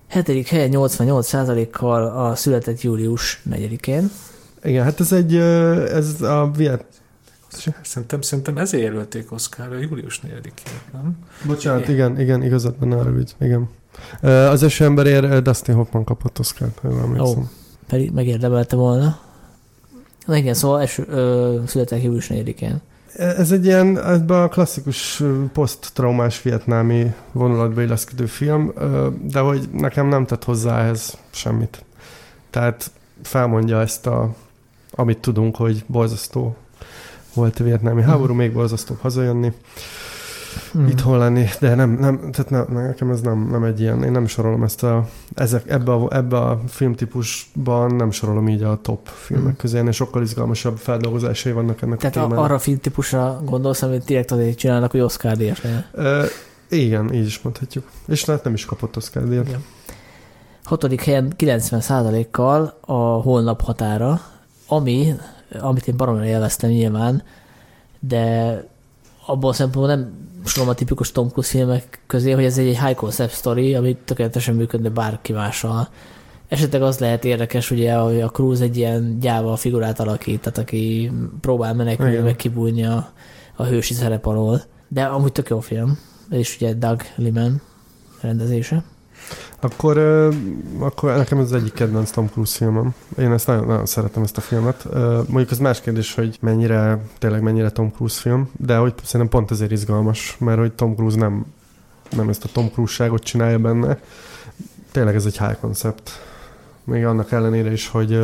Hetedik 0.07 0.47
helyen 0.47 0.69
88%-kal 0.73 2.03
a 2.03 2.36
született 2.36 2.82
július 2.82 3.41
4-én. 3.51 4.09
Igen, 4.63 4.84
hát 4.84 4.99
ez 4.99 5.11
egy, 5.11 5.36
ez 5.36 6.21
a 6.21 6.51
viet, 6.55 6.86
Szerintem, 7.82 8.22
szerintem 8.22 8.58
ezért 8.58 8.84
jelölték 8.84 9.32
Oszkára 9.32 9.78
július 9.78 10.22
4-én, 10.28 10.80
nem? 10.93 11.18
Bocsánat, 11.45 11.88
igen, 11.88 12.20
igen, 12.20 12.43
igazad 12.43 12.76
benne 12.76 12.95
arra, 12.95 13.14
hogy 13.14 13.36
igen. 13.39 13.70
Az 14.22 14.64
első 14.64 14.86
emberért 14.86 15.41
Dustin 15.41 15.76
Hoffman 15.76 16.03
kapott 16.03 16.39
Oszkárt, 16.39 16.80
ha 16.80 16.89
jól 16.89 17.20
Ó, 17.20 17.43
pedig 17.88 18.12
megérdemelte 18.12 18.76
volna. 18.76 19.20
Na 20.26 20.36
igen, 20.36 20.53
szóval 20.53 20.82
eső, 20.82 21.05
ö, 21.10 21.62
született 21.66 22.03
július 22.03 22.28
4-én. 22.30 22.82
Ez 23.18 23.51
egy 23.51 23.66
ilyen, 23.66 24.05
ebben 24.05 24.41
a 24.41 24.47
klasszikus 24.47 25.24
poszttraumás 25.53 26.41
vietnámi 26.41 27.14
vonulatba 27.32 27.82
illeszkedő 27.82 28.26
film, 28.26 28.74
de 29.32 29.39
hogy 29.39 29.70
nekem 29.72 30.08
nem 30.08 30.26
tett 30.26 30.43
hozzá 30.43 30.80
ehhez 30.82 31.18
semmit. 31.30 31.86
Tehát 32.49 32.91
felmondja 33.22 33.82
ezt 33.82 34.08
a, 34.08 34.36
amit 34.91 35.18
tudunk, 35.18 35.55
hogy 35.55 35.84
borzasztó 35.88 36.55
volt 37.38 37.57
vietnámi 37.57 38.01
háború, 38.01 38.33
még 38.33 38.53
borzasztóbb 38.53 38.97
hazajönni, 39.01 39.53
mm. 40.77 40.88
itthon 40.88 41.17
lenni, 41.17 41.45
de 41.59 41.75
nem, 41.75 41.89
nem 41.89 42.31
tehát 42.31 42.49
ne, 42.49 42.81
nekem 42.81 43.09
ez 43.09 43.21
nem, 43.21 43.47
nem 43.51 43.63
egy 43.63 43.79
ilyen, 43.79 44.03
én 44.03 44.11
nem 44.11 44.27
sorolom 44.27 44.63
ezt 44.63 44.83
a, 44.83 45.07
ezek, 45.35 45.69
ebbe 45.69 45.91
a, 45.91 46.15
ebbe 46.15 46.38
a 46.38 46.61
filmtípusban 46.67 47.95
nem 47.95 48.11
sorolom 48.11 48.47
így 48.47 48.63
a 48.63 48.79
top 48.81 49.07
filmek 49.07 49.53
mm. 49.53 49.57
közé, 49.57 49.83
és 49.88 49.95
sokkal 49.95 50.21
izgalmasabb 50.21 50.77
feldolgozásai 50.77 51.51
vannak 51.51 51.81
ennek 51.81 51.97
tehát 51.97 52.15
a 52.15 52.19
témának. 52.19 52.43
arra 52.43 52.55
a 52.55 52.59
filmtípusra 52.59 53.41
gondolsz, 53.45 53.81
amit 53.81 54.05
direkt 54.05 54.31
azért 54.31 54.57
csinálnak, 54.57 54.91
hogy 54.91 54.99
Oscar 54.99 55.38
díjas 55.38 55.61
igen, 56.69 57.13
így 57.13 57.25
is 57.25 57.41
mondhatjuk. 57.41 57.89
És 58.07 58.25
hát 58.25 58.43
nem 58.43 58.53
is 58.53 58.65
kapott 58.65 58.97
Oscar 58.97 59.27
díjat. 59.27 59.47
Igen. 59.47 59.63
Hatodik 60.63 61.03
helyen 61.03 61.33
90%-kal 61.38 62.77
a 62.81 62.93
holnap 62.93 63.61
határa, 63.61 64.21
ami 64.67 65.13
amit 65.59 65.87
én 65.87 65.97
baromra 65.97 66.25
élveztem 66.25 66.69
nyilván, 66.69 67.23
de 67.99 68.63
abból 69.25 69.49
a 69.49 69.53
szempontból 69.53 69.95
nem 69.95 70.27
sorolom 70.45 70.73
a 70.73 70.77
tipikus 70.77 71.11
Tom 71.11 71.29
Cruise 71.29 71.49
filmek 71.49 71.99
közé, 72.07 72.31
hogy 72.31 72.43
ez 72.43 72.57
egy 72.57 72.65
high 72.65 72.95
concept 72.95 73.33
story, 73.33 73.75
ami 73.75 73.97
tökéletesen 74.05 74.55
működne 74.55 74.89
bárki 74.89 75.33
mással. 75.33 75.89
Esetleg 76.47 76.81
az 76.81 76.99
lehet 76.99 77.25
érdekes, 77.25 77.71
ugye, 77.71 77.93
hogy 77.93 78.21
a 78.21 78.29
Cruise 78.29 78.63
egy 78.63 78.77
ilyen 78.77 79.19
gyáva 79.19 79.55
figurát 79.55 79.99
alakít, 79.99 80.41
tehát 80.41 80.57
aki 80.57 81.11
próbál 81.41 81.73
menekülni, 81.73 82.17
meg 82.17 82.35
kibújni 82.35 82.85
a, 82.85 83.11
a 83.55 83.63
hősi 83.63 83.93
szerep 83.93 84.25
alól. 84.25 84.61
De 84.87 85.03
amúgy 85.03 85.31
tök 85.31 85.49
jó 85.49 85.59
film. 85.59 85.99
És 86.29 86.55
ugye 86.55 86.73
Doug 86.73 87.01
Liman 87.15 87.61
rendezése. 88.21 88.83
Akkor, 89.59 89.97
akkor 90.80 91.15
nekem 91.15 91.38
ez 91.38 91.43
az 91.43 91.53
egyik 91.53 91.73
kedvenc 91.73 92.11
Tom 92.11 92.30
Cruise 92.30 92.57
filmem. 92.57 92.93
Én 93.19 93.32
ezt 93.32 93.47
nagyon, 93.47 93.65
nagyon 93.65 93.86
szeretem 93.86 94.23
ezt 94.23 94.38
a 94.38 94.41
filmet. 94.41 94.88
Mondjuk 95.28 95.51
az 95.51 95.57
más 95.57 95.82
kérdés, 95.82 96.13
hogy 96.13 96.38
mennyire, 96.41 97.01
tényleg 97.17 97.41
mennyire 97.41 97.69
Tom 97.69 97.91
Cruise 97.91 98.19
film, 98.21 98.49
de 98.57 98.78
hogy 98.78 98.93
szerintem 99.03 99.39
pont 99.39 99.51
ezért 99.51 99.71
izgalmas, 99.71 100.36
mert 100.39 100.59
hogy 100.59 100.71
Tom 100.71 100.95
Cruise 100.95 101.17
nem, 101.17 101.45
nem 102.15 102.30
ezt 102.30 102.43
a 102.43 102.49
Tom 102.53 102.69
Cruise-ságot 102.69 103.23
csinálja 103.23 103.59
benne. 103.59 103.99
Tényleg 104.91 105.15
ez 105.15 105.25
egy 105.25 105.38
high 105.38 105.59
concept. 105.59 106.11
Még 106.84 107.05
annak 107.05 107.32
ellenére 107.32 107.71
is, 107.71 107.88
hogy 107.88 108.19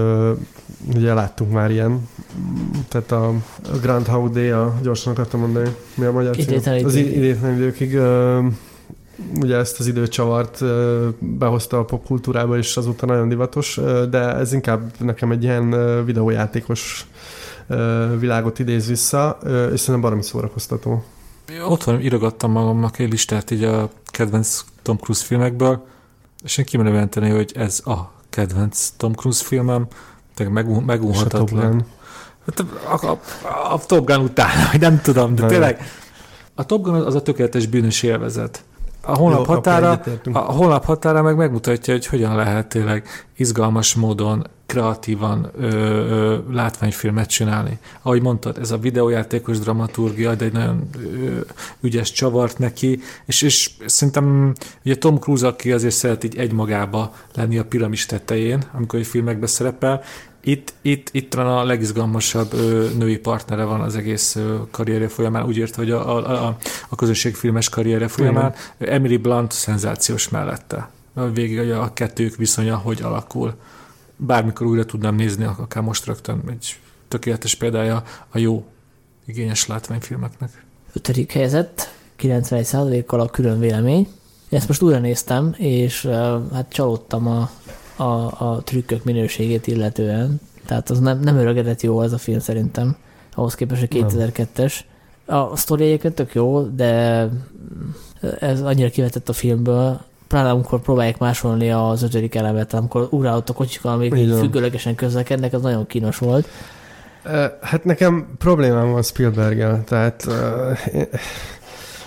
ugye 0.95 1.13
láttunk 1.13 1.51
már 1.51 1.71
ilyen, 1.71 2.07
tehát 2.87 3.11
a, 3.11 3.33
Grand 3.81 4.07
How 4.07 4.29
Day, 4.29 4.49
a 4.49 4.73
gyorsan 4.81 5.11
akartam 5.13 5.39
mondani, 5.39 5.75
mi 5.95 6.05
a 6.05 6.11
magyar 6.11 6.35
cím? 6.35 6.85
Az 6.85 6.95
idétlen 6.95 7.55
időkig 7.55 7.99
ugye 9.41 9.55
ezt 9.55 9.79
az 9.79 9.87
időcsavart 9.87 10.63
behozta 11.19 11.79
a 11.79 11.85
popkultúrába, 11.85 12.57
és 12.57 12.77
azóta 12.77 13.05
nagyon 13.05 13.29
divatos, 13.29 13.79
de 14.09 14.35
ez 14.35 14.53
inkább 14.53 14.91
nekem 14.99 15.31
egy 15.31 15.43
ilyen 15.43 16.05
videójátékos 16.05 17.05
világot 18.19 18.59
idéz 18.59 18.87
vissza, 18.87 19.37
és 19.43 19.79
szerintem 19.79 20.01
baromi 20.01 20.23
szórakoztató. 20.23 21.03
Otthon 21.67 22.01
írogattam 22.01 22.51
magamnak 22.51 22.99
egy 22.99 23.11
listát 23.11 23.51
így 23.51 23.63
a 23.63 23.89
kedvenc 24.05 24.63
Tom 24.81 24.97
Cruise 24.97 25.25
filmekből, 25.25 25.85
és 26.43 26.57
én 26.57 26.65
kimerem 26.65 27.09
hogy 27.31 27.51
ez 27.55 27.81
a 27.85 28.11
kedvenc 28.29 28.93
Tom 28.97 29.13
Cruise 29.13 29.43
filmem, 29.43 29.87
meg, 30.49 30.85
megunhatatlan. 30.85 31.85
Hát 32.45 32.59
a, 32.59 33.07
a, 33.07 33.19
a, 33.73 33.85
Top 33.85 34.05
Gun 34.05 34.23
után, 34.23 34.49
nem 34.79 35.01
tudom, 35.01 35.35
de 35.35 35.41
Na 35.41 35.47
tényleg. 35.47 35.81
A 36.55 36.65
Top 36.65 36.83
Gun 36.83 36.95
az 36.95 37.15
a 37.15 37.21
tökéletes 37.21 37.65
bűnös 37.65 38.03
élvezet 38.03 38.63
a 39.05 39.15
honlap, 39.15 39.47
Jó, 39.47 39.53
határa, 39.53 40.01
a 40.31 40.39
honlap 40.39 40.85
határa 40.85 41.21
meg 41.21 41.35
megmutatja, 41.35 41.93
hogy 41.93 42.05
hogyan 42.05 42.35
lehet 42.35 42.67
tényleg 42.67 43.07
izgalmas 43.37 43.95
módon, 43.95 44.47
kreatívan 44.65 45.49
ö, 45.57 45.67
ö, 45.67 46.37
látványfilmet 46.51 47.29
csinálni. 47.29 47.79
Ahogy 48.01 48.21
mondtad, 48.21 48.57
ez 48.57 48.71
a 48.71 48.77
videójátékos 48.77 49.59
dramaturgia, 49.59 50.35
de 50.35 50.45
egy 50.45 50.53
nagyon 50.53 50.89
ö, 50.97 51.39
ügyes 51.81 52.11
csavart 52.11 52.57
neki, 52.57 52.99
és, 53.25 53.41
és 53.41 53.69
szerintem 53.85 54.53
ugye 54.85 54.95
Tom 54.95 55.19
Cruise, 55.19 55.47
aki 55.47 55.71
azért 55.71 55.93
szeret 55.93 56.23
így 56.23 56.37
egymagába 56.37 57.13
lenni 57.35 57.57
a 57.57 57.65
piramis 57.65 58.05
tetején, 58.05 58.63
amikor 58.73 58.99
egy 58.99 59.07
filmekbe 59.07 59.47
szerepel, 59.47 60.01
itt, 60.45 60.73
itt, 60.81 61.09
itt 61.11 61.33
van 61.33 61.47
a 61.47 61.63
legizgalmasabb 61.63 62.53
ö, 62.53 62.87
női 62.97 63.17
partnere 63.17 63.63
van 63.63 63.81
az 63.81 63.95
egész 63.95 64.35
ö, 64.35 64.55
karrierje 64.71 65.07
folyamán, 65.07 65.45
úgy 65.45 65.57
ért, 65.57 65.75
hogy 65.75 65.91
a, 65.91 66.15
a, 66.15 66.47
a, 66.47 66.57
a 66.89 66.95
közönségfilmes 66.95 67.69
karrierje 67.69 68.07
folyamán. 68.07 68.53
Igen. 68.79 68.93
Emily 68.93 69.17
Blunt 69.17 69.51
szenzációs 69.51 70.29
mellette. 70.29 70.89
Végig 71.33 71.71
a, 71.71 71.81
a 71.81 71.93
kettők 71.93 72.35
viszonya 72.35 72.77
hogy 72.77 73.01
alakul. 73.01 73.53
Bármikor 74.15 74.67
újra 74.67 74.85
tudnám 74.85 75.15
nézni, 75.15 75.43
akár 75.43 75.83
most 75.83 76.05
rögtön 76.05 76.41
egy 76.49 76.79
tökéletes 77.07 77.55
példája 77.55 78.03
a 78.29 78.37
jó, 78.37 78.65
igényes 79.25 79.67
látványfilmeknek. 79.67 80.65
Ötödik 80.93 81.31
helyzet, 81.31 81.95
91%-kal 82.19 83.19
a 83.19 83.29
külön 83.29 83.59
vélemény. 83.59 84.07
Ezt 84.49 84.67
most 84.67 84.81
újra 84.81 84.99
néztem, 84.99 85.55
és 85.57 86.05
hát 86.53 86.65
csalódtam 86.69 87.27
a, 87.27 87.49
a, 87.95 88.03
a 88.47 88.61
trükkök 88.63 89.03
minőségét 89.03 89.67
illetően. 89.67 90.41
Tehát 90.65 90.89
az 90.89 90.99
nem, 90.99 91.19
nem 91.19 91.37
öregedett 91.37 91.81
jó 91.81 91.97
az 91.97 92.13
a 92.13 92.17
film 92.17 92.39
szerintem, 92.39 92.95
ahhoz 93.35 93.55
képest 93.55 93.83
a 93.83 93.87
2002-es. 93.87 94.73
A 95.25 95.55
sztori 95.55 95.83
egyébként 95.83 96.15
tök 96.15 96.33
jó, 96.33 96.61
de 96.61 97.27
ez 98.39 98.61
annyira 98.61 98.89
kivetett 98.89 99.29
a 99.29 99.33
filmből, 99.33 100.01
pláne 100.27 100.49
amikor 100.49 100.81
próbálják 100.81 101.17
másolni 101.17 101.71
az 101.71 102.03
ötödik 102.03 102.35
elemet, 102.35 102.73
amikor 102.73 103.07
ugrálott 103.09 103.49
a 103.49 103.53
kocsik, 103.53 103.85
amik 103.85 104.13
függőlegesen 104.13 104.95
közlekednek, 104.95 105.53
az 105.53 105.61
nagyon 105.61 105.87
kínos 105.87 106.17
volt. 106.17 106.47
Hát 107.61 107.83
nekem 107.83 108.27
problémám 108.37 108.91
van 108.91 109.03
Spielberggel, 109.03 109.83
tehát 109.83 110.27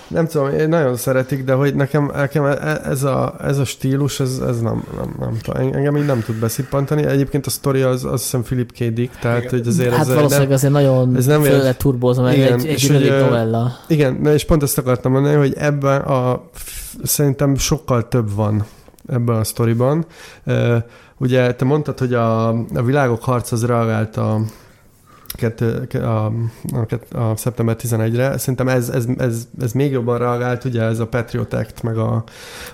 nem 0.08 0.26
tudom, 0.26 0.48
én 0.48 0.68
nagyon 0.68 0.96
szeretik, 0.96 1.44
de 1.44 1.52
hogy 1.52 1.74
nekem, 1.74 2.10
nekem 2.14 2.44
e, 2.44 2.50
e, 2.50 2.80
ez, 2.84 3.02
a, 3.02 3.34
ez 3.42 3.58
a 3.58 3.64
stílus, 3.64 4.20
ez, 4.20 4.38
ez 4.48 4.60
nem, 4.60 4.84
nem, 4.96 5.14
nem 5.18 5.38
tudom, 5.42 5.72
engem 5.74 5.96
így 5.96 6.06
nem 6.06 6.22
tud 6.22 6.36
beszippantani. 6.36 7.04
Egyébként 7.04 7.46
a 7.46 7.50
sztori 7.50 7.82
az, 7.82 8.04
azt 8.04 8.22
hiszem 8.22 8.42
Philip 8.42 8.72
K. 8.72 8.78
Dick, 8.78 9.18
tehát 9.18 9.50
hogy 9.50 9.66
azért 9.66 9.90
Hát 9.90 10.00
ez 10.00 10.14
valószínűleg 10.14 10.48
nem, 10.48 10.56
azért 10.56 10.72
nagyon 10.72 11.16
ez 11.16 11.26
nem 11.26 11.42
föl 11.42 11.62
lett 11.62 11.78
turbózva, 11.78 12.22
meg 12.22 12.36
igen, 12.36 12.60
egy, 12.60 12.90
egy 12.90 13.20
novella. 13.20 13.76
Igen, 13.88 14.26
és 14.26 14.44
pont 14.44 14.62
ezt 14.62 14.78
akartam 14.78 15.12
mondani, 15.12 15.36
hogy 15.36 15.54
ebben 15.56 16.00
a 16.00 16.42
szerintem 17.02 17.56
sokkal 17.56 18.08
több 18.08 18.34
van 18.34 18.64
ebben 19.08 19.36
a 19.36 19.44
sztoriban. 19.44 20.06
Ugye 21.18 21.54
te 21.54 21.64
mondtad, 21.64 21.98
hogy 21.98 22.14
a, 22.14 22.48
a 22.48 22.82
világok 22.84 23.24
harc 23.24 23.52
az 23.52 23.64
reagált 23.64 24.16
a, 24.16 24.40
a, 25.92 26.06
a, 26.06 26.32
a 27.18 27.36
szeptember 27.36 27.76
11-re. 27.82 28.38
Szerintem 28.38 28.68
ez, 28.68 28.88
ez, 28.88 29.06
ez, 29.18 29.48
ez 29.60 29.72
még 29.72 29.90
jobban 29.90 30.18
reagált, 30.18 30.64
ugye 30.64 30.82
ez 30.82 30.98
a 30.98 31.06
Patriot 31.06 31.52
Act, 31.52 31.82
meg 31.82 31.96
a, 31.98 32.24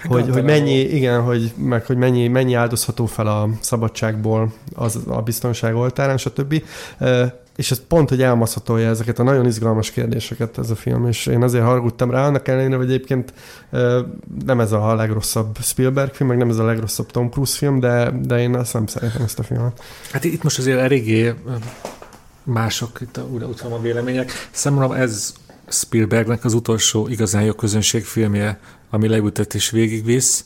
hogy, 0.04 0.28
hogy 0.30 0.44
mennyi, 0.44 0.78
igen, 0.78 1.20
hogy, 1.20 1.52
meg 1.56 1.86
hogy 1.86 1.96
mennyi, 1.96 2.28
mennyi 2.28 2.54
áldozható 2.54 3.06
fel 3.06 3.26
a 3.26 3.48
szabadságból 3.60 4.52
az, 4.74 4.98
a 5.06 5.22
biztonság 5.22 5.74
oltárán, 5.76 6.16
stb. 6.16 6.62
És 7.56 7.70
ez 7.70 7.82
pont, 7.88 8.08
hogy 8.08 8.22
elmaszhatolja 8.22 8.88
ezeket 8.88 9.18
a 9.18 9.22
nagyon 9.22 9.46
izgalmas 9.46 9.90
kérdéseket 9.90 10.58
ez 10.58 10.70
a 10.70 10.74
film, 10.74 11.06
és 11.06 11.26
én 11.26 11.42
azért 11.42 11.64
haragudtam 11.64 12.10
rá, 12.10 12.26
annak 12.26 12.48
ellenére, 12.48 12.76
hogy 12.76 12.90
egyébként 12.90 13.32
nem 14.44 14.60
ez 14.60 14.72
a 14.72 14.94
legrosszabb 14.94 15.56
Spielberg 15.60 16.14
film, 16.14 16.28
meg 16.28 16.38
nem 16.38 16.48
ez 16.48 16.58
a 16.58 16.64
legrosszabb 16.64 17.10
Tom 17.10 17.30
Cruise 17.30 17.56
film, 17.56 17.80
de, 17.80 18.10
de 18.22 18.40
én 18.40 18.54
azt 18.54 18.72
nem 18.72 18.86
szeretem 18.86 19.22
ezt 19.22 19.38
a 19.38 19.42
filmet. 19.42 19.82
Hát 20.12 20.24
itt 20.24 20.42
most 20.42 20.58
azért 20.58 20.78
eléggé 20.78 21.34
mások 22.44 23.00
itt 23.00 23.16
a, 23.16 23.22
utána 23.22 23.74
a 23.74 23.80
vélemények. 23.80 24.48
Számomra 24.50 24.96
ez 24.96 25.32
Spielbergnek 25.68 26.44
az 26.44 26.54
utolsó 26.54 27.08
igazán 27.08 27.42
jó 27.42 27.52
közönségfilmje, 27.52 28.60
ami 28.90 29.08
leültet 29.08 29.54
és 29.54 29.70
végigvisz, 29.70 30.44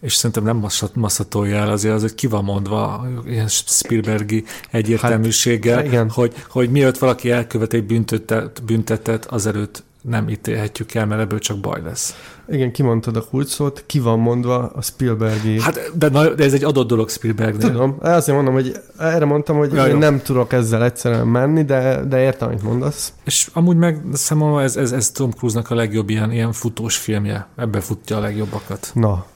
és 0.00 0.14
szerintem 0.14 0.44
nem 0.44 0.64
masszatolja 0.94 1.56
el 1.56 1.70
azért, 1.70 1.94
az, 1.94 2.00
hogy 2.00 2.14
ki 2.14 2.26
van 2.26 2.44
mondva 2.44 3.08
ilyen 3.26 3.48
Spielbergi 3.48 4.44
egyértelműséggel, 4.70 5.76
hát, 5.76 5.84
igen. 5.84 6.10
hogy, 6.10 6.34
hogy 6.48 6.70
miatt 6.70 6.98
valaki 6.98 7.30
elkövet 7.30 7.72
egy 7.72 7.84
büntetet, 7.84 8.62
büntetet, 8.64 9.26
azelőtt 9.26 9.82
nem 10.08 10.28
ítélhetjük 10.28 10.94
el, 10.94 11.06
mert 11.06 11.20
ebből 11.20 11.38
csak 11.38 11.58
baj 11.58 11.82
lesz. 11.82 12.14
Igen, 12.48 12.72
kimondtad 12.72 13.16
a 13.16 13.24
kulcsszót, 13.24 13.84
ki 13.86 13.98
van 13.98 14.18
mondva 14.18 14.58
a 14.58 14.82
Spielbergi... 14.82 15.60
Hát, 15.60 15.90
de, 15.94 16.08
na, 16.08 16.34
de 16.34 16.44
ez 16.44 16.52
egy 16.52 16.64
adott 16.64 16.88
dolog 16.88 17.10
Spielbergnél. 17.10 17.70
Tudom, 17.70 17.96
azért 18.00 18.36
mondom, 18.36 18.54
hogy 18.54 18.76
erre 18.98 19.24
mondtam, 19.24 19.56
hogy 19.56 19.72
ja, 19.72 19.86
én 19.86 19.92
jó. 19.92 19.98
nem 19.98 20.20
tudok 20.22 20.52
ezzel 20.52 20.84
egyszerűen 20.84 21.26
menni, 21.26 21.64
de, 21.64 22.04
de 22.04 22.20
értem, 22.20 22.48
amit 22.48 22.62
mondasz. 22.62 23.12
És 23.24 23.50
amúgy 23.52 23.76
meg 23.76 24.02
számomra 24.12 24.62
ez, 24.62 24.76
ez, 24.76 24.92
ez 24.92 25.10
Tom 25.10 25.30
Cruise-nak 25.30 25.70
a 25.70 25.74
legjobb 25.74 26.10
ilyen, 26.10 26.32
ilyen 26.32 26.52
futós 26.52 26.96
filmje. 26.96 27.46
Ebbe 27.56 27.80
futja 27.80 28.16
a 28.16 28.20
legjobbakat. 28.20 28.90
Na. 28.94 29.26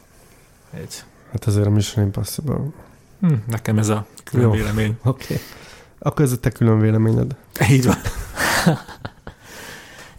Egy. 0.75 1.03
Hát 1.33 1.45
azért 1.45 1.66
a 1.66 1.70
Mission 1.70 2.05
Impossible. 2.05 2.61
Hm, 3.20 3.35
nekem 3.47 3.79
ez 3.79 3.89
a 3.89 4.07
külön 4.25 4.47
jó. 4.47 4.53
vélemény. 4.53 4.97
Oké. 5.05 5.25
Okay. 5.25 5.45
Akkor 5.99 6.25
ez 6.25 6.33
a 6.33 6.37
te 6.37 6.51
külön 6.51 6.79
véleményed. 6.79 7.37
Így 7.70 7.87
van. 7.87 7.97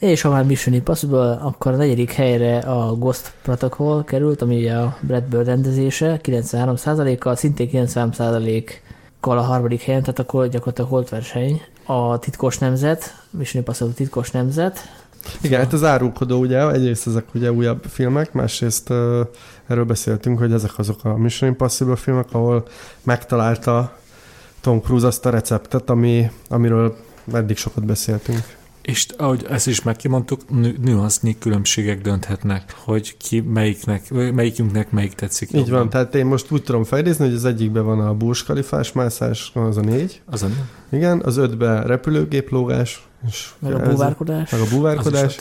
És 0.04 0.22
ha 0.22 0.30
már 0.30 0.45
Mission 0.45 0.76
Impossible, 0.76 1.32
akkor 1.32 1.72
a 1.72 1.76
negyedik 1.76 2.12
helyre 2.12 2.58
a 2.58 2.95
Ghost 2.95 3.34
Protocol 3.41 4.04
került, 4.04 4.41
ami 4.41 4.70
a 4.70 4.97
Brad 5.01 5.24
Bird 5.24 5.45
rendezése, 5.45 6.20
93%-kal, 6.24 7.36
szintén 7.36 7.70
93%-kal 7.72 9.38
a 9.38 9.41
harmadik 9.41 9.82
helyen, 9.82 10.01
tehát 10.01 10.20
akkor 10.20 10.47
gyakorlatilag 10.47 10.89
holt 10.89 11.10
verseny. 11.10 11.62
A 11.86 12.20
titkos 12.20 12.58
nemzet, 12.58 13.16
Mission 13.30 13.62
Impossible 13.62 13.93
titkos 13.93 14.32
nemzet. 14.32 14.80
Igen, 15.41 15.60
hát 15.60 15.74
az 15.74 15.84
árulkodó 15.84 16.39
ugye, 16.39 16.72
egyrészt 16.72 17.08
ezek 17.08 17.26
ugye 17.34 17.51
újabb 17.51 17.84
filmek, 17.89 18.34
másrészt 18.34 18.89
uh, 18.89 19.20
erről 19.68 19.86
beszéltünk, 19.86 20.39
hogy 20.39 20.51
ezek 20.51 20.78
azok 20.78 20.99
a 21.04 21.18
Mission 21.18 21.49
Impossible 21.49 21.95
filmek, 21.95 22.28
ahol 22.32 22.66
megtalálta 23.04 23.97
Tom 24.62 24.82
Cruise 24.82 25.08
azt 25.08 25.26
a 25.26 25.30
receptet, 25.30 25.89
ami, 25.89 26.32
amiről 26.49 26.95
eddig 27.34 27.58
sokat 27.58 27.86
beszéltünk. 27.86 28.62
És 28.84 29.07
ahogy 29.17 29.45
ezt 29.49 29.67
is 29.67 29.84
már 29.84 29.95
kimondtuk, 29.95 30.41
nüansznyi 30.81 31.38
különbségek 31.38 32.01
dönthetnek, 32.01 32.75
hogy 32.77 33.17
ki 33.17 33.39
melyiknek, 33.39 34.11
melyikünknek 34.11 34.91
melyik 34.91 35.13
tetszik. 35.13 35.49
Így 35.49 35.55
jobban. 35.55 35.73
van, 35.73 35.89
tehát 35.89 36.15
én 36.15 36.25
most 36.25 36.51
úgy 36.51 36.63
tudom 36.63 36.84
fejlődni, 36.84 37.25
hogy 37.25 37.36
az 37.36 37.45
egyikben 37.45 37.86
van 37.86 37.99
a 37.99 38.13
Burj 38.13 38.39
Khalifás 38.43 38.91
mászás, 38.91 39.51
az 39.53 39.77
a 39.77 39.81
négy. 39.81 40.21
Az 40.25 40.43
a 40.43 40.47
négy. 40.47 40.57
Igen, 40.89 41.21
az 41.25 41.38
ötben 41.38 41.84
repülőgép 41.84 42.49
lógás. 42.49 43.07
És 43.27 43.49
meg 43.59 43.73
a 43.73 43.79
búvárkodás. 43.79 44.51
Meg 44.51 44.61
a 44.61 44.67
búvárkodás. 44.71 45.39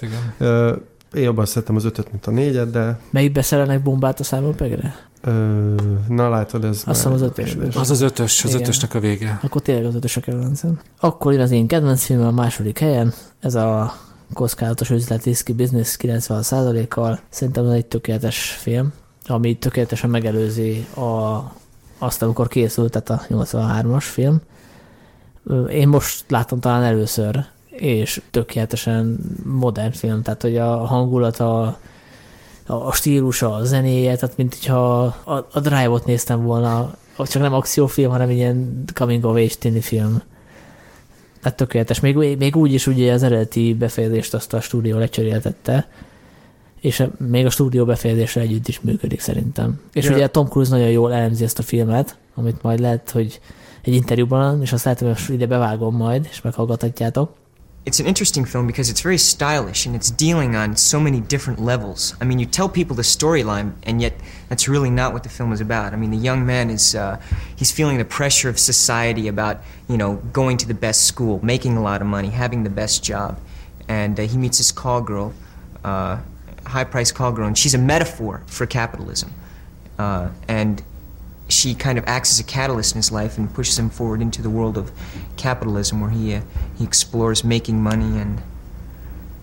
Én 1.14 1.22
jobban 1.22 1.46
szeretem 1.46 1.76
az 1.76 1.84
ötöt, 1.84 2.10
mint 2.10 2.26
a 2.26 2.30
négyet, 2.30 2.70
de... 2.70 3.00
Melyikbe 3.10 3.42
szerelnek 3.42 3.82
bombát 3.82 4.20
a 4.20 4.24
számolpegre? 4.24 4.94
Ö, 5.24 5.74
na 6.08 6.28
látod, 6.28 6.64
ez... 6.64 6.82
Azt 6.86 6.96
hiszem 6.96 7.12
az 7.12 7.22
ötös. 7.22 7.56
Az 7.74 7.90
az 7.90 8.00
ötös, 8.00 8.44
az 8.44 8.50
Igen. 8.50 8.62
ötösnek 8.62 8.94
a 8.94 9.00
vége. 9.00 9.38
Akkor 9.42 9.62
tényleg 9.62 9.84
az 9.84 9.94
ötös 9.94 10.16
a 10.16 10.20
kedvencem. 10.20 10.80
Akkor 11.00 11.32
jön 11.32 11.40
az 11.40 11.50
én 11.50 11.66
kedvenc 11.66 12.04
filmem 12.04 12.26
a 12.26 12.30
második 12.30 12.78
helyen, 12.78 13.12
ez 13.40 13.54
a 13.54 13.94
kockázatos 14.32 14.90
üzlet 14.90 15.24
Risky 15.24 15.52
Business 15.52 15.96
90%-kal. 15.98 17.20
Szerintem 17.28 17.66
ez 17.66 17.72
egy 17.72 17.86
tökéletes 17.86 18.50
film, 18.60 18.92
ami 19.26 19.56
tökéletesen 19.56 20.10
megelőzi 20.10 20.86
a, 20.94 21.38
azt, 21.98 22.22
amikor 22.22 22.48
készült, 22.48 23.00
tehát 23.00 23.22
a 23.30 23.34
83-as 23.34 24.04
film. 24.04 24.40
Én 25.68 25.88
most 25.88 26.24
látom 26.28 26.60
talán 26.60 26.82
először, 26.82 27.44
és 27.70 28.22
tökéletesen 28.30 29.18
modern 29.44 29.92
film, 29.92 30.22
tehát 30.22 30.42
hogy 30.42 30.56
a 30.56 30.76
hangulat, 30.76 31.40
a 32.66 32.92
stílusa, 32.92 33.54
a 33.54 33.64
zenéje, 33.64 34.16
tehát 34.16 34.36
mint 34.36 34.54
hogyha 34.54 35.02
a, 35.24 35.48
a 35.52 35.60
Drive-ot 35.60 36.04
néztem 36.04 36.42
volna, 36.42 36.94
csak 37.18 37.42
nem 37.42 37.54
akciófilm, 37.54 38.10
hanem 38.10 38.30
ilyen 38.30 38.84
coming 38.94 39.24
of 39.24 39.36
age 39.36 39.54
tini 39.58 39.80
film. 39.80 40.22
Tehát 41.42 41.56
tökéletes. 41.56 42.00
Még, 42.00 42.36
még 42.38 42.56
úgy 42.56 42.72
is 42.72 42.86
ugye 42.86 43.12
az 43.12 43.22
eredeti 43.22 43.74
befejezést 43.74 44.34
azt 44.34 44.54
a 44.54 44.60
stúdió 44.60 44.98
lecseréltette, 44.98 45.88
és 46.80 47.04
még 47.28 47.46
a 47.46 47.50
stúdió 47.50 47.84
befejezésre 47.84 48.40
együtt 48.40 48.68
is 48.68 48.80
működik 48.80 49.20
szerintem. 49.20 49.80
És 49.92 50.04
yeah. 50.04 50.16
ugye 50.16 50.26
Tom 50.26 50.48
Cruise 50.48 50.70
nagyon 50.70 50.90
jól 50.90 51.12
elemzi 51.12 51.44
ezt 51.44 51.58
a 51.58 51.62
filmet, 51.62 52.16
amit 52.34 52.62
majd 52.62 52.80
lehet, 52.80 53.10
hogy 53.10 53.40
egy 53.82 53.94
interjúban, 53.94 54.62
és 54.62 54.72
azt 54.72 54.84
lehet, 54.84 54.98
hogy 54.98 55.08
most 55.08 55.28
ide 55.28 55.46
bevágom 55.46 55.96
majd, 55.96 56.28
és 56.30 56.40
meghallgathatjátok. 56.40 57.32
It's 57.84 57.98
an 57.98 58.06
interesting 58.06 58.44
film 58.44 58.66
because 58.66 58.88
it's 58.90 59.00
very 59.00 59.18
stylish 59.18 59.86
and 59.86 59.96
it's 59.96 60.10
dealing 60.10 60.54
on 60.54 60.76
so 60.76 61.00
many 61.00 61.20
different 61.20 61.60
levels. 61.60 62.14
I 62.20 62.24
mean, 62.24 62.38
you 62.38 62.46
tell 62.46 62.68
people 62.68 62.94
the 62.94 63.02
storyline, 63.02 63.72
and 63.82 64.00
yet 64.00 64.14
that's 64.48 64.68
really 64.68 64.90
not 64.90 65.12
what 65.12 65.24
the 65.24 65.28
film 65.28 65.52
is 65.52 65.60
about. 65.60 65.92
I 65.92 65.96
mean, 65.96 66.12
the 66.12 66.16
young 66.16 66.46
man 66.46 66.70
is 66.70 66.94
uh, 66.94 67.20
he's 67.56 67.72
feeling 67.72 67.98
the 67.98 68.04
pressure 68.04 68.48
of 68.48 68.58
society 68.58 69.26
about 69.26 69.62
you 69.88 69.96
know 69.96 70.16
going 70.32 70.58
to 70.58 70.68
the 70.68 70.74
best 70.74 71.06
school, 71.06 71.40
making 71.44 71.76
a 71.76 71.82
lot 71.82 72.00
of 72.00 72.06
money, 72.06 72.28
having 72.28 72.62
the 72.62 72.70
best 72.70 73.02
job, 73.02 73.40
and 73.88 74.18
uh, 74.18 74.22
he 74.24 74.36
meets 74.36 74.58
this 74.58 74.70
call 74.70 75.00
girl, 75.00 75.34
uh, 75.82 76.20
high-priced 76.66 77.16
call 77.16 77.32
girl, 77.32 77.48
and 77.48 77.58
she's 77.58 77.74
a 77.74 77.78
metaphor 77.78 78.44
for 78.46 78.64
capitalism, 78.64 79.32
uh, 79.98 80.28
and 80.46 80.84
she 81.52 81.74
kind 81.74 81.98
of 81.98 82.04
acts 82.06 82.30
as 82.32 82.40
a 82.40 82.44
catalyst 82.44 82.94
in 82.94 82.98
his 83.02 83.10
life 83.10 83.38
and 83.38 83.52
pushes 83.54 83.78
him 83.78 83.90
forward 83.90 84.20
into 84.20 84.40
the 84.42 84.48
world 84.48 84.76
of 84.76 84.90
capitalism, 85.36 86.00
where 86.00 86.10
he 86.10 86.34
uh, 86.34 86.40
he 86.78 86.84
explores 86.84 87.42
making 87.42 87.82
money 87.82 88.20
and 88.20 88.40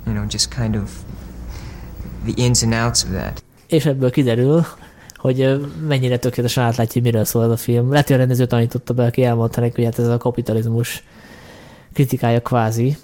you 0.06 0.14
know 0.14 0.26
just 0.26 0.50
kind 0.50 0.76
of 0.76 1.04
the 2.26 2.34
ins 2.46 2.64
and 2.64 2.74
outs 2.74 3.04
of 3.04 3.12
that. 3.12 3.44
És 3.68 3.86
ebből 3.86 4.12
kiderül, 4.12 4.66
hogy 5.16 5.70
mennyire 5.88 6.18
tökéletesen 6.18 6.64
átlátja, 6.64 7.02
miről 7.02 7.26
szól 7.26 7.44
ez 7.44 7.50
a 7.50 7.58
film. 7.58 7.92
Lehet, 7.92 8.08
hogy 8.08 8.16
a 8.16 8.20
rendező 8.20 8.46
tanította 8.46 8.94
be, 8.94 9.06
aki 9.06 9.24
elmondta 9.24 9.62
neki, 9.62 9.76
hogy 9.76 9.84
hát 9.84 10.00
ez 10.00 10.08
a 10.08 10.18
kapitalizmus 10.18 11.04
kritikája 11.94 12.42
kvázi. 12.42 12.98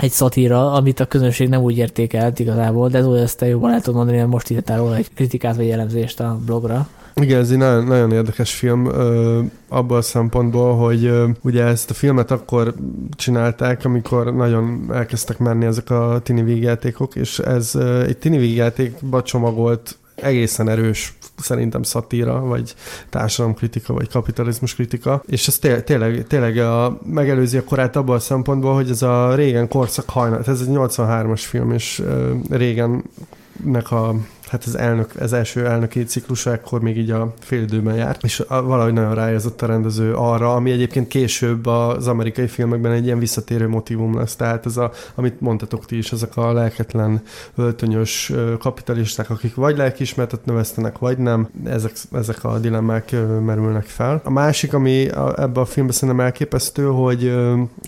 Egy 0.00 0.10
szatíra, 0.10 0.72
amit 0.72 1.00
a 1.00 1.06
közönség 1.06 1.48
nem 1.48 1.62
úgy 1.62 1.76
értékelt 1.76 2.38
igazából, 2.38 2.88
de 2.88 3.00
Zoli, 3.00 3.20
ezt 3.20 3.38
te 3.38 3.46
jobban 3.46 3.72
el 3.72 3.80
tudod 3.80 3.94
mondani, 3.94 4.16
mert 4.16 4.30
most 4.30 4.50
írtál 4.50 4.78
róla 4.78 4.96
egy 4.96 5.14
kritikát 5.14 5.56
vagy 5.56 5.66
jellemzést 5.66 6.20
a 6.20 6.38
blogra. 6.46 6.88
Igen, 7.14 7.40
ez 7.40 7.50
egy 7.50 7.58
nagyon, 7.58 7.84
nagyon 7.84 8.12
érdekes 8.12 8.54
film 8.54 8.86
ö, 8.86 9.40
a 9.68 10.00
szempontból, 10.00 10.76
hogy 10.76 11.12
ugye 11.42 11.64
ezt 11.64 11.90
a 11.90 11.94
filmet 11.94 12.30
akkor 12.30 12.74
csinálták, 13.16 13.84
amikor 13.84 14.34
nagyon 14.34 14.90
elkezdtek 14.92 15.38
menni 15.38 15.64
ezek 15.64 15.90
a 15.90 16.20
tini 16.22 16.42
vígjátékok, 16.42 17.16
és 17.16 17.38
ez 17.38 17.74
egy 18.06 18.16
tini 18.16 18.38
vígjátékba 18.38 19.22
csomagolt 19.22 19.98
egészen 20.22 20.68
erős 20.68 21.14
szerintem 21.36 21.82
szatíra, 21.82 22.40
vagy 22.40 22.74
társadalomkritika, 23.10 23.92
vagy 23.92 24.08
kapitalizmus 24.08 24.74
kritika, 24.74 25.22
és 25.26 25.48
ez 25.48 25.58
té- 25.58 25.84
tényleg, 25.84 26.26
tényleg 26.26 26.58
a, 26.58 26.98
megelőzi 27.04 27.56
a 27.56 27.64
korát 27.64 27.96
abban 27.96 28.16
a 28.16 28.20
szempontból, 28.20 28.74
hogy 28.74 28.90
ez 28.90 29.02
a 29.02 29.34
régen 29.34 29.68
korszak 29.68 30.10
hajnal, 30.10 30.42
ez 30.46 30.60
egy 30.60 30.68
83-as 30.70 31.42
film, 31.46 31.72
és 31.72 32.02
régennek 32.50 33.90
a 33.90 34.14
hát 34.50 34.64
az 34.64 34.78
elnök, 34.78 35.10
az 35.20 35.32
első 35.32 35.66
elnöki 35.66 36.04
ciklusa 36.04 36.52
ekkor 36.52 36.80
még 36.80 36.96
így 36.96 37.10
a 37.10 37.34
félidőben 37.40 37.94
járt, 37.94 38.24
és 38.24 38.42
valahogy 38.48 38.92
nagyon 38.92 39.14
rájözott 39.14 39.62
a 39.62 39.66
rendező 39.66 40.14
arra, 40.14 40.54
ami 40.54 40.70
egyébként 40.70 41.08
később 41.08 41.66
az 41.66 42.08
amerikai 42.08 42.46
filmekben 42.46 42.92
egy 42.92 43.04
ilyen 43.04 43.18
visszatérő 43.18 43.68
motivum 43.68 44.16
lesz. 44.16 44.36
Tehát 44.36 44.66
ez 44.66 44.76
a, 44.76 44.92
amit 45.14 45.40
mondtatok 45.40 45.86
ti 45.86 45.96
is, 45.96 46.12
ezek 46.12 46.36
a 46.36 46.52
lelketlen, 46.52 47.22
öltönyös 47.54 48.32
kapitalisták, 48.58 49.30
akik 49.30 49.54
vagy 49.54 49.76
lelkiismertet 49.76 50.44
növesztenek, 50.44 50.98
vagy 50.98 51.18
nem, 51.18 51.48
ezek, 51.64 51.92
ezek 52.12 52.44
a 52.44 52.58
dilemmák 52.58 53.16
merülnek 53.44 53.84
fel. 53.84 54.20
A 54.24 54.30
másik, 54.30 54.74
ami 54.74 55.08
ebben 55.36 55.62
a 55.62 55.64
filmben 55.64 55.94
szerintem 55.94 56.24
elképesztő, 56.24 56.84
hogy, 56.84 57.34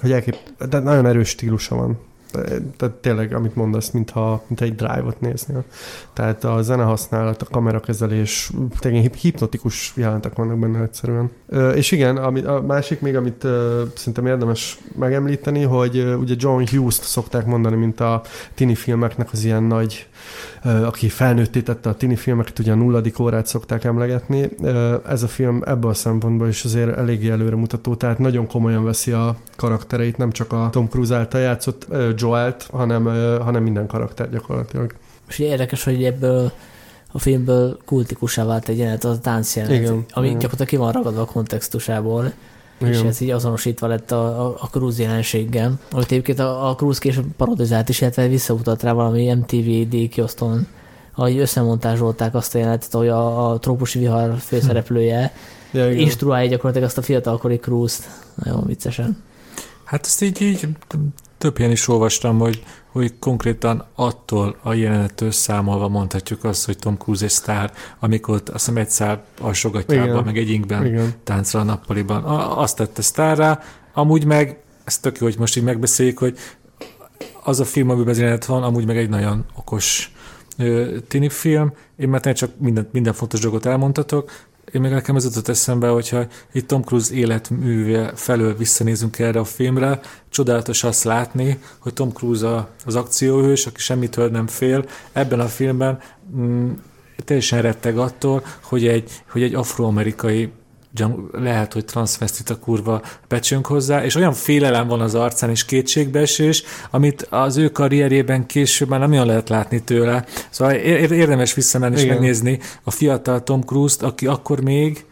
hogy 0.00 0.12
elkép, 0.12 0.36
de 0.68 0.78
nagyon 0.78 1.06
erős 1.06 1.28
stílusa 1.28 1.74
van 1.74 1.98
tehát 2.76 2.94
tényleg, 3.00 3.34
amit 3.34 3.56
mondasz, 3.56 3.90
mintha, 3.90 4.42
mintha 4.46 4.64
egy 4.64 4.74
drive-ot 4.74 5.20
néznél. 5.20 5.64
Tehát 6.12 6.44
a 6.44 6.62
zene 6.62 6.82
használat, 6.82 7.42
a 7.42 7.46
kamerakezelés, 7.50 8.50
tényleg 8.78 9.14
hipnotikus 9.14 9.92
jelentek 9.96 10.34
vannak 10.34 10.58
benne 10.58 10.82
egyszerűen. 10.82 11.30
És 11.74 11.90
igen, 11.90 12.16
a 12.16 12.60
másik 12.60 13.00
még, 13.00 13.16
amit 13.16 13.46
szerintem 13.94 14.26
érdemes 14.26 14.78
megemlíteni, 14.98 15.62
hogy 15.62 16.14
ugye 16.20 16.34
John 16.38 16.64
Hughes-t 16.70 17.02
szokták 17.02 17.46
mondani, 17.46 17.76
mint 17.76 18.00
a 18.00 18.22
tini 18.54 18.74
filmeknek 18.74 19.28
az 19.32 19.44
ilyen 19.44 19.62
nagy 19.62 20.06
aki 20.62 21.08
felnőtté 21.08 21.60
tette 21.60 21.88
a 21.88 21.94
tini 21.94 22.16
filmeket, 22.16 22.58
ugye 22.58 22.72
a 22.72 22.74
nulladik 22.74 23.18
órát 23.18 23.46
szokták 23.46 23.84
emlegetni. 23.84 24.48
Ez 25.08 25.22
a 25.22 25.28
film 25.28 25.62
ebből 25.66 25.90
a 25.90 25.94
szempontból 25.94 26.48
is 26.48 26.64
azért 26.64 26.96
eléggé 26.96 27.30
előremutató, 27.30 27.94
tehát 27.94 28.18
nagyon 28.18 28.46
komolyan 28.46 28.84
veszi 28.84 29.12
a 29.12 29.36
karaktereit, 29.56 30.16
nem 30.16 30.30
csak 30.30 30.52
a 30.52 30.68
Tom 30.72 30.88
Cruise 30.88 31.14
által 31.14 31.40
játszott 31.40 31.86
Joelt, 32.16 32.68
hanem, 32.70 33.04
hanem 33.40 33.62
minden 33.62 33.86
karakter 33.86 34.30
gyakorlatilag. 34.30 34.94
És 35.28 35.38
érdekes, 35.38 35.84
hogy 35.84 36.04
ebből 36.04 36.52
a 37.12 37.18
filmből 37.18 37.78
kultikussá 37.84 38.44
vált 38.44 38.68
egy 38.68 38.78
jelenet, 38.78 39.04
az 39.04 39.16
a 39.16 39.20
tánc 39.20 39.56
jelenet, 39.56 39.80
igen, 39.80 40.04
ami 40.10 40.26
igen. 40.26 40.38
gyakorlatilag 40.38 40.68
ki 40.68 40.76
van 40.76 40.92
ragadva 40.92 41.20
a 41.20 41.24
kontextusából. 41.24 42.32
Igen. 42.86 43.00
és 43.00 43.08
ez 43.08 43.20
így 43.20 43.30
azonosítva 43.30 43.86
lett 43.86 44.10
a, 44.10 44.46
a, 44.46 44.56
a 44.60 44.66
Cruise 44.66 45.02
jelenséggel. 45.02 45.78
Amit 45.90 46.10
egyébként 46.10 46.38
a, 46.38 46.68
a 46.68 46.74
Cruise 46.74 47.00
később 47.00 47.26
parodizált 47.36 47.88
is, 47.88 48.00
illetve 48.00 48.28
visszautat 48.28 48.82
rá 48.82 48.92
valami 48.92 49.34
MTV 49.34 49.98
kiosztón, 50.10 50.66
ahogy 51.14 51.38
összemontázsolták 51.38 52.34
azt 52.34 52.54
a 52.54 52.58
jelenetet, 52.58 52.92
hogy 52.92 53.08
a, 53.08 53.50
a 53.50 53.58
trópusi 53.58 53.98
vihar 53.98 54.38
főszereplője 54.38 55.32
ja, 55.72 55.90
instruálja 55.90 56.50
gyakorlatilag 56.50 56.88
azt 56.88 56.98
a 56.98 57.02
fiatalkori 57.02 57.56
Cruise-t. 57.56 58.08
Nagyon 58.44 58.66
viccesen. 58.66 59.22
Hát 59.84 60.06
ezt 60.06 60.22
így, 60.22 60.40
így 60.40 60.68
több 61.42 61.58
ilyen 61.58 61.70
is 61.70 61.88
olvastam, 61.88 62.38
hogy, 62.38 62.62
hogy 62.92 63.18
konkrétan 63.18 63.84
attól 63.94 64.56
a 64.62 64.72
jelenettől 64.72 65.30
számolva 65.30 65.88
mondhatjuk 65.88 66.44
azt, 66.44 66.66
hogy 66.66 66.78
Tom 66.78 66.96
Cruise 66.96 67.24
egy 67.24 67.30
sztár, 67.30 67.72
amikor 68.00 68.34
azt 68.34 68.52
hiszem 68.52 68.76
egy 68.76 68.88
szár 68.88 69.22
alsogatjában, 69.40 70.24
meg 70.24 70.38
egy 70.38 70.50
inkben 70.50 71.14
táncra 71.24 71.60
a 71.60 71.62
nappaliban. 71.62 72.24
Azt 72.58 72.76
tette 72.76 73.02
sztárra, 73.02 73.60
amúgy 73.92 74.24
meg, 74.24 74.58
ez 74.84 74.98
tök 74.98 75.18
jó, 75.18 75.26
hogy 75.26 75.38
most 75.38 75.56
így 75.56 75.62
megbeszéljük, 75.62 76.18
hogy 76.18 76.38
az 77.42 77.60
a 77.60 77.64
film, 77.64 77.90
amiben 77.90 78.08
az 78.08 78.18
jelenet 78.18 78.44
van, 78.44 78.62
amúgy 78.62 78.86
meg 78.86 78.96
egy 78.96 79.08
nagyon 79.08 79.44
okos 79.54 80.12
tini 81.08 81.28
film. 81.28 81.72
Én 81.96 82.08
már 82.08 82.32
csak 82.32 82.50
minden, 82.58 82.88
minden 82.92 83.12
fontos 83.12 83.40
dolgot 83.40 83.66
elmondhatok, 83.66 84.30
én 84.72 84.80
még 84.80 84.90
nekem 84.90 85.16
ez 85.16 85.24
jutott 85.24 85.48
eszembe, 85.48 85.88
hogyha 85.88 86.26
itt 86.52 86.66
Tom 86.66 86.82
Cruise 86.82 87.14
életműve 87.14 88.12
felől 88.14 88.56
visszanézünk 88.56 89.18
erre 89.18 89.38
a 89.40 89.44
filmre, 89.44 90.00
csodálatos 90.28 90.84
azt 90.84 91.04
látni, 91.04 91.58
hogy 91.78 91.92
Tom 91.92 92.12
Cruise 92.12 92.68
az 92.84 92.94
akcióhős, 92.94 93.66
aki 93.66 93.80
semmitől 93.80 94.28
nem 94.28 94.46
fél. 94.46 94.84
Ebben 95.12 95.40
a 95.40 95.46
filmben 95.46 95.98
mm, 96.36 96.70
teljesen 97.24 97.62
retteg 97.62 97.98
attól, 97.98 98.44
hogy 98.60 98.86
egy, 98.86 99.22
hogy 99.30 99.42
egy 99.42 99.54
afroamerikai 99.54 100.50
lehet, 101.32 101.72
hogy 101.72 101.84
a 102.46 102.58
kurva 102.58 103.02
becsönk 103.28 103.66
hozzá, 103.66 104.04
és 104.04 104.14
olyan 104.14 104.32
félelem 104.32 104.86
van 104.86 105.00
az 105.00 105.14
arcán 105.14 105.50
és 105.50 105.64
kétségbeesés, 105.64 106.62
amit 106.90 107.26
az 107.30 107.56
ő 107.56 107.68
karrierjében 107.68 108.46
később 108.46 108.88
már 108.88 109.00
nem 109.00 109.12
olyan 109.12 109.26
lehet 109.26 109.48
látni 109.48 109.82
tőle. 109.82 110.24
Szóval 110.50 110.74
érdemes 110.74 111.54
visszamenni 111.54 112.00
és 112.00 112.06
megnézni 112.06 112.58
a 112.82 112.90
fiatal 112.90 113.42
Tom 113.42 113.60
Cruise-t, 113.60 114.02
aki 114.02 114.26
akkor 114.26 114.60
még 114.60 115.04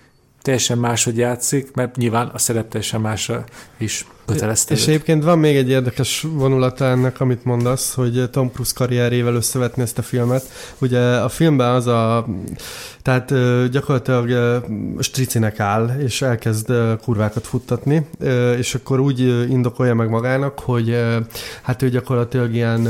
teljesen 0.43 0.79
máshogy 0.79 1.17
játszik, 1.17 1.75
mert 1.75 1.97
nyilván 1.97 2.27
a 2.27 2.39
szerep 2.39 2.69
teljesen 2.69 3.01
másra 3.01 3.45
is 3.79 4.07
kötelezte. 4.33 4.75
És 4.75 4.87
egyébként 4.87 5.25
van 5.25 5.39
még 5.39 5.57
egy 5.57 5.69
érdekes 5.69 6.27
vonulata 6.33 6.85
ennek, 6.85 7.21
amit 7.21 7.45
mondasz, 7.45 7.95
hogy 7.95 8.31
Tom 8.31 8.51
Cruise 8.53 8.73
karrierével 8.75 9.35
összevetni 9.35 9.83
ezt 9.83 9.99
a 9.99 10.03
filmet. 10.03 10.45
Ugye 10.79 11.01
a 11.01 11.29
filmben 11.29 11.75
az 11.75 11.87
a... 11.87 12.27
Tehát 13.03 13.35
gyakorlatilag 13.71 14.63
stricinek 14.99 15.61
áll, 15.61 15.91
és 15.99 16.23
elkezd 16.23 16.73
kurvákat 17.03 17.47
futtatni, 17.47 18.07
és 18.59 18.75
akkor 18.75 19.01
úgy 19.01 19.21
indokolja 19.51 19.95
meg 19.95 20.09
magának, 20.09 20.59
hogy 20.59 20.97
hát 21.63 21.83
ő 21.83 21.89
gyakorlatilag 21.89 22.55
ilyen 22.55 22.89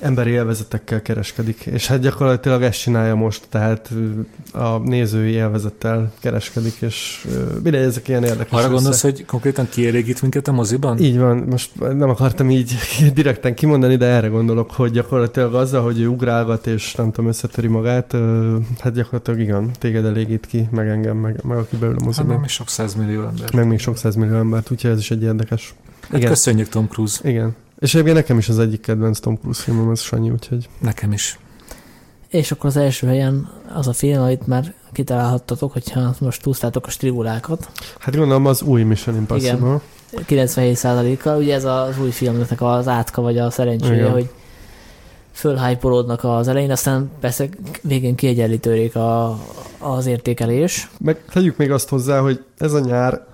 emberi 0.00 0.30
élvezetekkel 0.30 1.02
kereskedik, 1.02 1.66
és 1.66 1.86
hát 1.86 2.00
gyakorlatilag 2.00 2.62
ezt 2.62 2.80
csinálja 2.80 3.14
most, 3.14 3.46
tehát 3.48 3.90
a 4.52 4.78
nézői 4.78 5.30
élvezettel 5.30 6.12
kereskedik, 6.20 6.74
és 6.80 7.26
mindegy, 7.62 7.82
ezek 7.82 8.08
ilyen 8.08 8.24
érdekes. 8.24 8.52
Arra 8.52 8.72
gondolsz, 8.72 9.02
hogy 9.02 9.24
konkrétan 9.24 9.68
kielégít 9.68 10.22
minket 10.22 10.48
a 10.48 10.52
moziban? 10.52 10.98
Így 10.98 11.18
van, 11.18 11.36
most 11.36 11.70
nem 11.78 12.08
akartam 12.08 12.50
így 12.50 12.74
direkten 13.14 13.54
kimondani, 13.54 13.96
de 13.96 14.06
erre 14.06 14.28
gondolok, 14.28 14.70
hogy 14.70 14.90
gyakorlatilag 14.90 15.54
azzal, 15.54 15.82
hogy 15.82 16.00
ő 16.00 16.06
ugrálgat, 16.06 16.66
és 16.66 16.94
nem 16.94 17.10
tudom, 17.10 17.30
összetöri 17.30 17.68
magát, 17.68 18.16
hát 18.78 18.92
gyakorlatilag 18.92 19.40
igen, 19.40 19.70
téged 19.78 20.04
elégít 20.04 20.46
ki, 20.46 20.68
meg 20.70 20.88
engem, 20.88 21.16
meg, 21.16 21.40
meg 21.42 21.58
aki 21.58 21.76
beül 21.76 21.96
a 21.98 22.04
moziban. 22.04 22.16
Hát 22.16 22.26
meg 22.26 22.38
még 22.40 22.48
sok 22.48 22.68
százmillió 22.68 23.22
ember. 23.22 23.54
Meg 23.54 23.66
még 23.66 23.78
sok 23.78 23.96
százmillió 23.96 24.36
embert, 24.36 24.70
úgyhogy 24.70 24.90
ez 24.90 24.98
is 24.98 25.10
egy 25.10 25.22
érdekes. 25.22 25.74
Hát 26.00 26.18
igen. 26.18 26.30
köszönjük 26.30 26.68
Tom 26.68 26.88
Cruise. 26.88 27.28
Igen. 27.28 27.56
És 27.80 27.94
egyébként 27.94 28.16
nekem 28.16 28.38
is 28.38 28.48
az 28.48 28.58
egyik 28.58 28.80
kedvenc 28.80 29.18
Tom 29.18 29.36
Cruise 29.36 29.62
filmem, 29.62 29.90
ez 29.90 30.00
Sanyi, 30.00 30.30
úgyhogy... 30.30 30.68
Nekem 30.78 31.12
is. 31.12 31.38
És 32.28 32.52
akkor 32.52 32.66
az 32.66 32.76
első 32.76 33.06
helyen 33.06 33.48
az 33.74 33.88
a 33.88 33.92
film, 33.92 34.22
amit 34.22 34.46
már 34.46 34.74
kitalálhattatok, 34.92 35.72
hogyha 35.72 36.14
most 36.18 36.42
túlztátok 36.42 36.86
a 36.86 36.90
stribulákat. 36.90 37.70
Hát 37.98 38.16
gondolom 38.16 38.46
az 38.46 38.62
új 38.62 38.82
Mission 38.82 39.16
Impossible. 39.16 39.80
Igen, 40.26 40.46
97%-kal, 40.46 41.38
ugye 41.38 41.54
ez 41.54 41.64
az 41.64 41.98
új 42.00 42.10
filmnek 42.10 42.60
az 42.62 42.88
átka, 42.88 43.22
vagy 43.22 43.38
a 43.38 43.50
szerencséje, 43.50 43.94
Igen. 43.94 44.10
hogy 44.10 44.30
fölhájpolódnak 45.32 46.24
az 46.24 46.48
elején, 46.48 46.70
aztán 46.70 47.10
persze 47.20 47.48
végén 47.82 48.14
kiegyenlítődik 48.14 48.96
a, 48.96 49.38
az 49.78 50.06
értékelés. 50.06 50.90
Meg 50.98 51.24
tegyük 51.32 51.56
még 51.56 51.70
azt 51.70 51.88
hozzá, 51.88 52.20
hogy 52.20 52.44
ez 52.58 52.72
a 52.72 52.80
nyár 52.80 53.26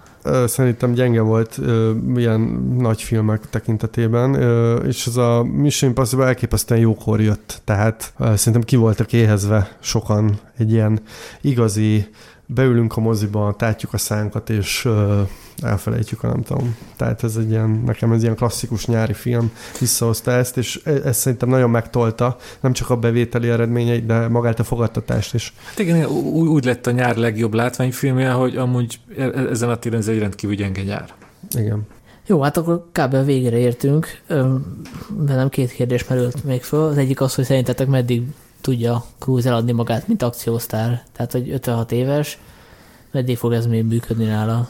szerintem 0.47 0.93
gyenge 0.93 1.21
volt 1.21 1.61
ilyen 2.17 2.41
nagy 2.79 3.03
filmek 3.03 3.51
tekintetében, 3.51 4.35
és 4.87 5.07
ez 5.07 5.17
a 5.17 5.43
Mission 5.43 5.91
Impossible 5.91 6.27
elképesztően 6.27 6.81
jókor 6.81 7.21
jött, 7.21 7.61
tehát 7.65 8.13
szerintem 8.19 8.63
ki 8.63 8.77
voltak 8.77 9.13
éhezve 9.13 9.77
sokan 9.81 10.39
egy 10.57 10.73
ilyen 10.73 11.01
igazi 11.41 12.09
beülünk 12.47 12.97
a 12.97 13.01
moziba, 13.01 13.55
tátjuk 13.59 13.93
a 13.93 13.99
szánkat, 13.99 14.51
és 14.51 14.89
elfelejtjük 15.63 16.23
a 16.23 16.27
nem 16.27 16.43
tudom. 16.43 16.77
Tehát 16.97 17.25
ez 17.25 17.37
egy 17.37 17.51
ilyen, 17.51 17.83
nekem 17.87 18.13
ez 18.13 18.23
ilyen 18.23 18.35
klasszikus 18.35 18.87
nyári 18.87 19.13
film 19.13 19.53
visszahozta 19.81 20.31
ezt, 20.31 20.57
és 20.57 20.81
e, 20.85 20.91
ez 20.91 21.17
szerintem 21.17 21.49
nagyon 21.49 21.71
megtolta, 21.71 22.37
nem 22.61 22.73
csak 22.73 22.91
a 22.91 22.97
bevételi 22.97 23.49
eredményeit, 23.49 24.07
de 24.07 24.29
magát 24.29 24.61
a 24.61 24.65
fogadtatást 24.65 25.35
is. 25.35 25.55
Hát 25.69 25.79
igen, 25.79 26.07
úgy, 26.07 26.49
úgy 26.49 26.65
lett 26.65 26.87
a 26.87 26.91
nyár 26.91 27.17
legjobb 27.17 27.55
látványfilmje, 27.55 28.31
hogy 28.31 28.57
amúgy 28.57 29.01
e, 29.17 29.23
e, 29.23 29.49
ezen 29.49 29.69
a 29.69 29.77
téren 29.77 29.99
ez 29.99 30.09
egy 30.09 30.19
rendkívül 30.19 30.57
gyenge 30.57 30.83
nyár. 30.83 31.15
Igen. 31.59 31.87
Jó, 32.27 32.41
hát 32.41 32.57
akkor 32.57 32.85
kb. 32.93 33.15
a 33.15 33.23
végére 33.23 33.59
értünk. 33.59 34.21
nem 35.27 35.49
két 35.49 35.71
kérdés 35.71 36.07
merült 36.07 36.45
még 36.45 36.63
föl. 36.63 36.89
Az 36.89 36.97
egyik 36.97 37.21
az, 37.21 37.35
hogy 37.35 37.45
szerintetek 37.45 37.87
meddig 37.87 38.23
tudja 38.67 39.05
Cruise 39.19 39.49
eladni 39.49 39.73
magát, 39.73 40.09
mint 40.09 40.23
akciósztár. 40.23 41.03
Tehát, 41.13 41.33
hogy 41.33 41.51
56 41.51 41.93
éves, 41.93 42.39
meddig 43.13 43.37
fog 43.37 43.53
ez 43.53 43.67
még 43.67 43.85
működni 43.85 44.25
nála? 44.25 44.69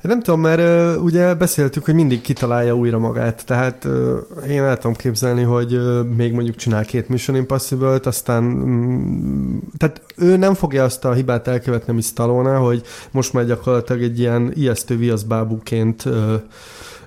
Nem 0.00 0.20
tudom, 0.20 0.40
mert 0.40 0.96
uh, 0.96 1.04
ugye 1.04 1.34
beszéltük, 1.34 1.84
hogy 1.84 1.94
mindig 1.94 2.20
kitalálja 2.20 2.76
újra 2.76 2.98
magát, 2.98 3.44
tehát 3.46 3.84
uh, 3.84 4.18
én 4.48 4.62
el 4.62 4.76
tudom 4.76 4.96
képzelni, 4.96 5.42
hogy 5.42 5.74
uh, 5.74 6.04
még 6.04 6.32
mondjuk 6.32 6.56
csinál 6.56 6.84
két 6.84 7.08
Mission 7.08 7.36
Impossible-t, 7.36 8.06
aztán 8.06 8.42
mm, 8.42 9.58
tehát 9.76 10.02
ő 10.16 10.36
nem 10.36 10.54
fogja 10.54 10.84
azt 10.84 11.04
a 11.04 11.12
hibát 11.12 11.48
elkövetni, 11.48 11.92
ami 11.92 12.00
stallone 12.00 12.54
hogy 12.56 12.82
most 13.10 13.32
már 13.32 13.46
gyakorlatilag 13.46 14.02
egy 14.02 14.18
ilyen 14.18 14.52
ijesztő 14.54 14.96
viaszbábúként 14.96 16.04
uh, 16.04 16.34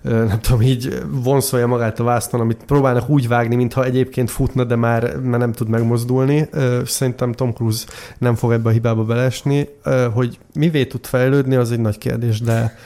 nem 0.03 0.39
tudom, 0.41 0.61
így 0.61 1.03
vonszolja 1.07 1.67
magát 1.67 1.99
a 1.99 2.03
vásznon, 2.03 2.41
amit 2.41 2.63
próbálnak 2.65 3.09
úgy 3.09 3.27
vágni, 3.27 3.55
mintha 3.55 3.83
egyébként 3.83 4.31
futna, 4.31 4.63
de 4.63 4.75
már, 4.75 5.19
már 5.19 5.39
nem 5.39 5.51
tud 5.51 5.67
megmozdulni. 5.67 6.49
Szerintem 6.85 7.31
Tom 7.31 7.53
Cruise 7.53 7.85
nem 8.17 8.35
fog 8.35 8.51
ebbe 8.51 8.69
a 8.69 8.71
hibába 8.71 9.03
belesni. 9.03 9.69
Hogy 10.13 10.39
mivé 10.53 10.85
tud 10.85 11.05
fejlődni, 11.05 11.55
az 11.55 11.71
egy 11.71 11.79
nagy 11.79 11.97
kérdés, 11.97 12.39
de 12.39 12.77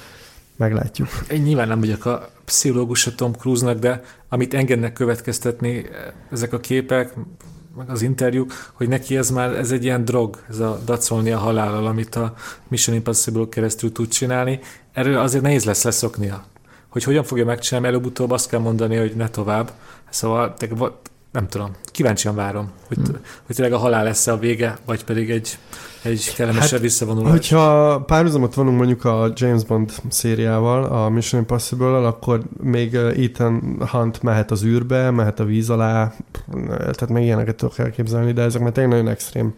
meglátjuk. 0.55 1.07
Én 1.29 1.41
nyilván 1.41 1.67
nem 1.67 1.79
vagyok 1.79 2.05
a 2.05 2.29
pszichológus 2.45 3.07
a 3.07 3.15
Tom 3.15 3.33
Cruise-nak, 3.33 3.79
de 3.79 4.01
amit 4.29 4.53
engednek 4.53 4.93
következtetni 4.93 5.85
ezek 6.31 6.53
a 6.53 6.59
képek, 6.59 7.13
meg 7.77 7.89
az 7.89 8.01
interjúk, 8.01 8.53
hogy 8.73 8.87
neki 8.87 9.17
ez 9.17 9.29
már 9.29 9.55
ez 9.55 9.71
egy 9.71 9.83
ilyen 9.83 10.05
drog, 10.05 10.39
ez 10.49 10.59
a 10.59 10.79
dacolni 10.85 11.31
a 11.31 11.37
halállal, 11.37 11.85
amit 11.85 12.15
a 12.15 12.33
Mission 12.67 12.95
Impossible 12.95 13.45
keresztül 13.49 13.91
tud 13.91 14.07
csinálni. 14.07 14.59
Erről 14.93 15.17
azért 15.17 15.43
nehéz 15.43 15.63
lesz 15.65 15.83
leszoknia 15.83 16.45
hogy 16.97 17.05
hogyan 17.05 17.23
fogja 17.23 17.45
megcsinálni, 17.45 17.87
előbb-utóbb 17.87 18.31
azt 18.31 18.49
kell 18.49 18.59
mondani, 18.59 18.95
hogy 18.95 19.15
ne 19.15 19.29
tovább. 19.29 19.71
Szóval 20.09 20.53
nem 21.31 21.47
tudom, 21.47 21.71
kíváncsian 21.91 22.35
várom, 22.35 22.71
hogy, 22.87 22.97
hmm. 22.97 23.15
hogy 23.45 23.55
tényleg 23.55 23.73
a 23.73 23.77
halál 23.77 24.03
lesz 24.03 24.27
a 24.27 24.37
vége, 24.37 24.77
vagy 24.85 25.03
pedig 25.03 25.29
egy, 25.29 25.57
egy 26.01 26.33
kellemesebb 26.35 26.71
hát, 26.71 26.79
visszavonulás. 26.79 27.31
Hogyha 27.31 27.99
párhuzamot 28.01 28.53
vonunk 28.53 28.77
mondjuk 28.77 29.05
a 29.05 29.31
James 29.35 29.63
Bond 29.63 29.91
szériával, 30.09 30.83
a 30.83 31.09
Mission 31.09 31.41
Impossible-al, 31.41 32.05
akkor 32.05 32.41
még 32.61 32.95
Ethan 32.95 33.83
Hunt 33.91 34.21
mehet 34.21 34.51
az 34.51 34.63
űrbe, 34.63 35.11
mehet 35.11 35.39
a 35.39 35.45
víz 35.45 35.69
alá, 35.69 36.13
tehát 36.77 37.09
még 37.09 37.23
ilyeneket 37.23 37.55
tudok 37.55 37.77
elképzelni, 37.77 38.31
de 38.31 38.41
ezek 38.41 38.61
már 38.61 38.71
tényleg 38.71 38.91
nagyon 38.91 39.11
extrém 39.11 39.53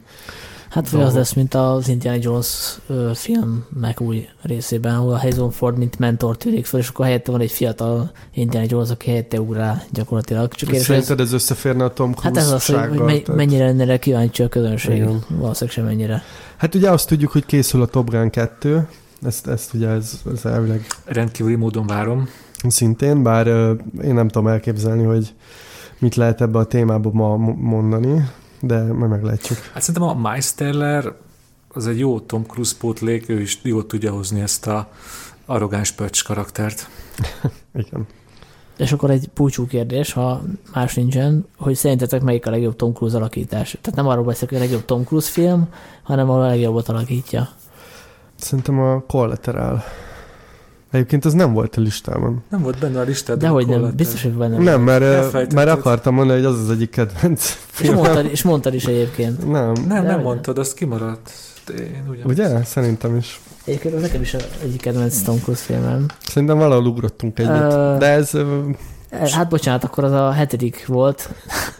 Hát 0.70 0.90
vagy 0.90 1.02
az 1.02 1.14
lesz, 1.14 1.34
mint 1.34 1.54
az 1.54 1.88
Indiana 1.88 2.18
Jones 2.22 2.80
filmek 3.14 4.02
új 4.02 4.28
részében, 4.42 4.96
ahol 4.96 5.14
a 5.14 5.18
Harrison 5.18 5.52
Ford 5.52 5.78
mint 5.78 6.00
mentor 6.00 6.38
tűnik 6.38 6.66
fel, 6.66 6.80
és 6.80 6.88
akkor 6.88 7.06
helyette 7.06 7.32
van 7.32 7.42
egy 7.42 7.52
fiatal 7.52 8.12
Indiana 8.34 8.66
Jones, 8.70 8.90
aki 8.90 9.10
helyette 9.10 9.42
ugrál 9.42 9.84
gyakorlatilag. 9.92 10.54
Csak 10.54 10.76
Szerinted 10.76 11.20
ez, 11.20 11.26
ez 11.26 11.34
összeférne 11.34 11.84
a 11.84 11.94
Tom 11.94 12.14
Cruise 12.14 12.40
Hát 12.40 12.48
ez 12.48 12.52
az, 12.52 12.66
hogy, 12.66 12.98
hogy 12.98 13.24
mennyire 13.36 13.66
lenne 13.66 13.84
erre 13.84 13.98
kíváncsi 13.98 14.44
a 14.44 14.48
közönség. 14.48 14.96
Igen. 14.96 15.24
Valószínűleg 15.30 15.76
sem 15.76 15.86
mennyire. 15.86 16.24
Hát 16.58 16.76
ugye 16.76 16.90
azt 16.90 17.08
tudjuk, 17.08 17.32
hogy 17.32 17.46
készül 17.46 17.82
a 17.82 17.86
Top 17.86 18.10
Gun 18.10 18.30
2, 18.30 18.88
ezt, 19.22 19.48
ezt 19.48 19.74
ugye 19.74 19.88
ez, 19.88 20.22
ez 20.34 20.46
elvileg... 20.46 20.86
Rendkívüli 21.06 21.56
módon 21.56 21.88
várom. 21.88 22.30
Szintén, 22.68 23.24
bár 23.24 23.48
én 24.04 24.14
nem 24.14 24.28
tudom 24.28 24.48
elképzelni, 24.48 25.04
hogy 25.04 25.34
mit 26.00 26.16
lehet 26.16 26.42
ebbe 26.42 26.60
a 26.60 26.66
témába 26.66 27.10
ma 27.14 27.38
mondani 27.56 28.30
de 28.62 28.94
majd 28.94 29.12
meglátjuk. 29.12 29.60
Hát 29.74 29.82
szerintem 29.82 30.10
a 30.10 30.30
Miles 30.30 30.54
Teller 30.54 31.14
az 31.68 31.88
egy 31.88 32.00
jó 32.00 32.20
Tom 32.20 32.46
Cruise 32.46 32.76
pótlék, 32.80 33.30
ő 33.30 33.42
is 33.42 33.60
jól 33.62 33.86
tudja 33.86 34.12
hozni 34.12 34.42
ezt 34.42 34.68
a 34.68 34.90
arrogáns 35.46 35.92
pöcs 35.92 36.24
karaktert. 36.24 36.90
Igen. 37.74 38.08
És 38.78 38.92
akkor 38.92 39.10
egy 39.10 39.28
púcsú 39.28 39.68
kérdés, 39.68 40.14
ha 40.14 40.42
más 40.74 40.94
nincsen, 40.94 41.46
hogy 41.58 41.76
szerintetek 41.76 42.22
melyik 42.22 42.46
a 42.46 42.50
legjobb 42.50 42.76
Tom 42.76 42.94
Cruise 42.94 43.18
alakítás? 43.18 43.78
Tehát 43.82 44.00
nem 44.00 44.08
arról 44.08 44.24
beszélek, 44.24 44.50
hogy 44.50 44.58
a 44.58 44.62
legjobb 44.62 44.86
Tom 44.86 45.04
Cruise 45.04 45.32
film, 45.32 45.68
hanem 46.04 46.30
a 46.30 46.48
legjobbat 46.48 46.90
alakítja. 46.90 47.50
Szerintem 48.36 48.80
a 48.80 49.04
Collateral. 49.08 49.84
Egyébként 50.92 51.26
az 51.26 51.34
nem 51.34 51.54
volt 51.54 51.76
a 51.76 51.82
listában. 51.82 52.44
Nem 52.50 52.62
volt 52.62 52.80
benne 52.80 53.00
a 53.00 53.04
listában. 53.04 53.42
Dehogy 53.42 53.68
nem, 53.68 53.92
biztos, 53.96 54.24
hogy 54.24 54.32
benne 54.32 54.58
Nem, 54.58 54.82
mert, 54.82 55.54
mert 55.54 55.70
akartam 55.70 56.14
mondani, 56.14 56.42
hogy 56.42 56.54
az 56.54 56.60
az 56.60 56.70
egyik 56.70 56.90
kedvenc 56.90 57.58
És 57.82 57.90
mondtad, 57.90 58.26
és 58.26 58.44
mondtad 58.44 58.74
is 58.74 58.86
egyébként. 58.86 59.52
Nem. 59.52 59.74
Nem, 59.88 60.06
nem 60.06 60.22
mondtad, 60.22 60.58
azt 60.58 60.74
kimaradt. 60.74 61.32
Én 61.78 62.22
Ugye? 62.24 62.64
Szerintem 62.64 63.16
is. 63.16 63.40
Egyébként 63.64 63.94
az 63.94 64.02
nekem 64.02 64.22
is 64.22 64.36
egyik 64.64 64.82
kedvenc 64.82 65.22
Tom 65.22 65.40
Cruise 65.40 65.64
filmem. 65.64 66.06
Szerintem 66.28 66.58
valahol 66.58 66.86
ugrottunk 66.86 67.40
egyet. 67.40 67.74
Uh, 67.74 67.98
de 67.98 68.06
ez... 68.06 68.34
Uh, 68.34 68.76
hát 69.32 69.50
bocsánat, 69.50 69.84
akkor 69.84 70.04
az 70.04 70.12
a 70.12 70.32
hetedik 70.32 70.86
volt. 70.88 71.30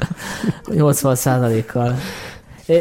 80 0.72 1.16
százalékkal. 1.16 1.96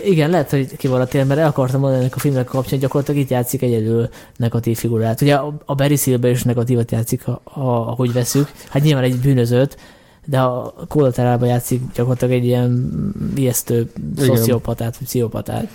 Igen, 0.05 0.31
lehet, 0.31 0.51
hogy 0.51 0.77
kivaradtél, 0.77 1.25
mert 1.25 1.41
el 1.41 1.47
akartam 1.47 1.81
mondani 1.81 2.03
ennek 2.03 2.17
a 2.17 2.19
filmnek 2.19 2.45
kapcsán, 2.45 2.79
gyakorlatilag 2.79 3.21
itt 3.21 3.29
játszik 3.31 3.63
egyedül 3.63 4.09
negatív 4.37 4.79
figurát. 4.79 5.21
Ugye 5.21 5.35
a 5.65 5.75
Barry 5.75 5.97
Silver 5.97 6.31
is 6.31 6.43
negatívat 6.43 6.91
játszik, 6.91 7.25
ahogy 7.55 8.13
veszük. 8.13 8.51
Hát 8.69 8.83
nyilván 8.83 9.05
egy 9.05 9.21
bűnözőt, 9.21 9.77
de 10.25 10.41
a 10.41 10.75
kollaterálban 10.89 11.49
játszik 11.49 11.83
gyakorlatilag 11.95 12.35
egy 12.35 12.45
ilyen 12.45 12.93
ijesztő 13.35 13.91
szociopatát, 14.19 14.97
vagy 14.99 15.07
pszichopatát. 15.07 15.69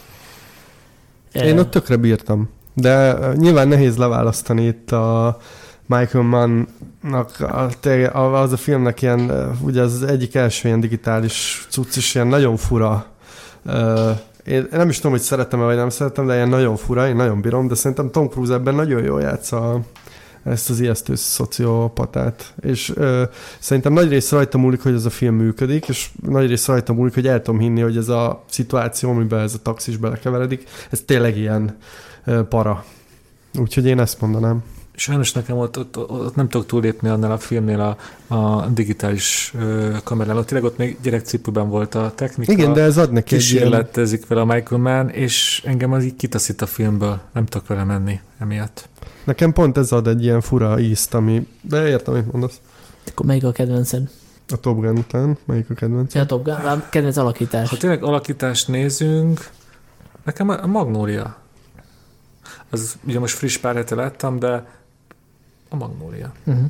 Én 1.33 1.59
ott 1.59 1.71
tökre 1.71 1.95
bírtam. 1.95 2.49
De 2.73 3.17
nyilván 3.35 3.67
nehéz 3.67 3.97
leválasztani 3.97 4.65
itt 4.65 4.91
a 4.91 5.37
Michael 5.85 6.23
Mann-nak 6.23 7.45
az 8.13 8.51
a 8.51 8.57
filmnek 8.57 9.01
ilyen, 9.01 9.51
ugye 9.61 9.81
az 9.81 10.03
egyik 10.03 10.35
első 10.35 10.67
ilyen 10.67 10.79
digitális 10.79 11.67
cucc 11.69 11.95
is 11.95 12.15
ilyen 12.15 12.27
nagyon 12.27 12.57
fura 12.57 13.05
én 14.45 14.67
nem 14.71 14.89
is 14.89 14.95
tudom, 14.95 15.11
hogy 15.11 15.21
szeretem-e 15.21 15.63
vagy 15.63 15.75
nem 15.75 15.89
szeretem, 15.89 16.25
de 16.25 16.35
ilyen 16.35 16.49
nagyon 16.49 16.75
fura, 16.75 17.07
én 17.07 17.15
nagyon 17.15 17.41
bírom, 17.41 17.67
de 17.67 17.75
szerintem 17.75 18.11
Tom 18.11 18.29
Cruise 18.29 18.53
ebben 18.53 18.75
nagyon 18.75 19.03
jól 19.03 19.21
játsza 19.21 19.81
ezt 20.43 20.69
az 20.69 20.79
ijesztő 20.79 21.15
szociopatát. 21.15 22.53
És 22.61 22.91
ö, 22.95 23.23
szerintem 23.59 23.93
nagy 23.93 24.09
rész 24.09 24.31
rajta 24.31 24.57
múlik, 24.57 24.81
hogy 24.81 24.93
ez 24.93 25.05
a 25.05 25.09
film 25.09 25.35
működik, 25.35 25.87
és 25.87 26.09
nagy 26.27 26.47
rész 26.47 26.67
rajta 26.67 26.93
múlik, 26.93 27.13
hogy 27.13 27.27
el 27.27 27.41
tudom 27.41 27.59
hinni, 27.59 27.81
hogy 27.81 27.97
ez 27.97 28.09
a 28.09 28.43
szituáció, 28.49 29.09
amiben 29.09 29.39
ez 29.39 29.53
a 29.53 29.61
taxis 29.61 29.97
belekeveredik, 29.97 30.63
ez 30.89 31.01
tényleg 31.05 31.37
ilyen 31.37 31.77
ö, 32.25 32.43
para. 32.43 32.85
Úgyhogy 33.59 33.85
én 33.85 33.99
ezt 33.99 34.21
mondanám. 34.21 34.63
Sajnos 34.95 35.31
nekem 35.31 35.57
ott, 35.57 35.77
ott, 35.77 35.97
ott 35.97 36.35
nem 36.35 36.49
tudok 36.49 36.67
túlépni 36.67 37.09
annál 37.09 37.31
a 37.31 37.37
filmnél 37.37 37.79
a, 37.79 37.97
a 38.35 38.67
digitális 38.67 39.53
ö, 39.59 39.95
kamerán. 40.03 40.37
Ott 40.37 40.47
tényleg 40.47 40.69
ott 40.69 40.77
még 40.77 40.97
gyerekcipőben 41.01 41.69
volt 41.69 41.95
a 41.95 42.11
technika. 42.15 42.51
Igen, 42.51 42.73
de 42.73 42.81
ez 42.81 42.97
ad 42.97 43.11
neki 43.11 43.35
Kísérletezik 43.35 44.27
vele 44.27 44.41
a 44.41 44.45
Michael 44.45 44.81
Mann, 44.81 45.09
és 45.09 45.61
engem 45.65 45.91
az 45.91 46.03
így 46.03 46.15
kitaszít 46.15 46.61
a 46.61 46.65
filmből. 46.65 47.21
Nem 47.33 47.45
tudok 47.45 47.67
vele 47.67 47.83
menni 47.83 48.19
emiatt. 48.39 48.89
Nekem 49.23 49.53
pont 49.53 49.77
ez 49.77 49.91
ad 49.91 50.07
egy 50.07 50.23
ilyen 50.23 50.41
fura 50.41 50.79
ízt, 50.79 51.13
ami... 51.13 51.47
De 51.61 51.87
értem, 51.87 52.13
amit 52.13 52.31
mondasz. 52.31 52.59
Akkor 53.07 53.25
melyik 53.25 53.43
a 53.43 53.51
kedvenced? 53.51 54.09
A 54.49 54.57
Top 54.57 54.79
Gun 54.79 54.97
után, 54.97 55.37
melyik 55.45 55.69
a 55.69 55.73
kedvenc? 55.73 56.13
Ja, 56.13 56.21
a 56.21 56.25
Top 56.25 56.43
Gun, 56.43 56.53
a 56.53 56.89
kedvenc 56.89 57.17
alakítás. 57.17 57.69
Ha 57.69 57.77
tényleg 57.77 58.03
alakítást 58.03 58.67
nézünk, 58.67 59.49
nekem 60.23 60.49
a 60.49 60.67
Magnólia. 60.67 61.35
Az 62.69 62.95
ugye 63.07 63.19
most 63.19 63.35
friss 63.35 63.57
pár 63.57 63.75
hete 63.75 63.95
láttam, 63.95 64.39
de 64.39 64.81
a 65.73 65.75
Magnólia. 65.75 66.31
Uh-huh. 66.43 66.65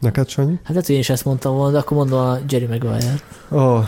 Neked, 0.00 0.28
Sanyi? 0.28 0.54
Hát 0.54 0.68
lehet, 0.68 0.86
hogy 0.86 0.94
én 0.94 1.00
is 1.00 1.10
ezt 1.10 1.24
mondtam 1.24 1.54
volna, 1.54 1.72
de 1.72 1.78
akkor 1.78 1.96
mondom 1.96 2.18
a 2.18 2.38
Jerry 2.48 2.66
Maguire. 2.66 3.14
Oh. 3.48 3.84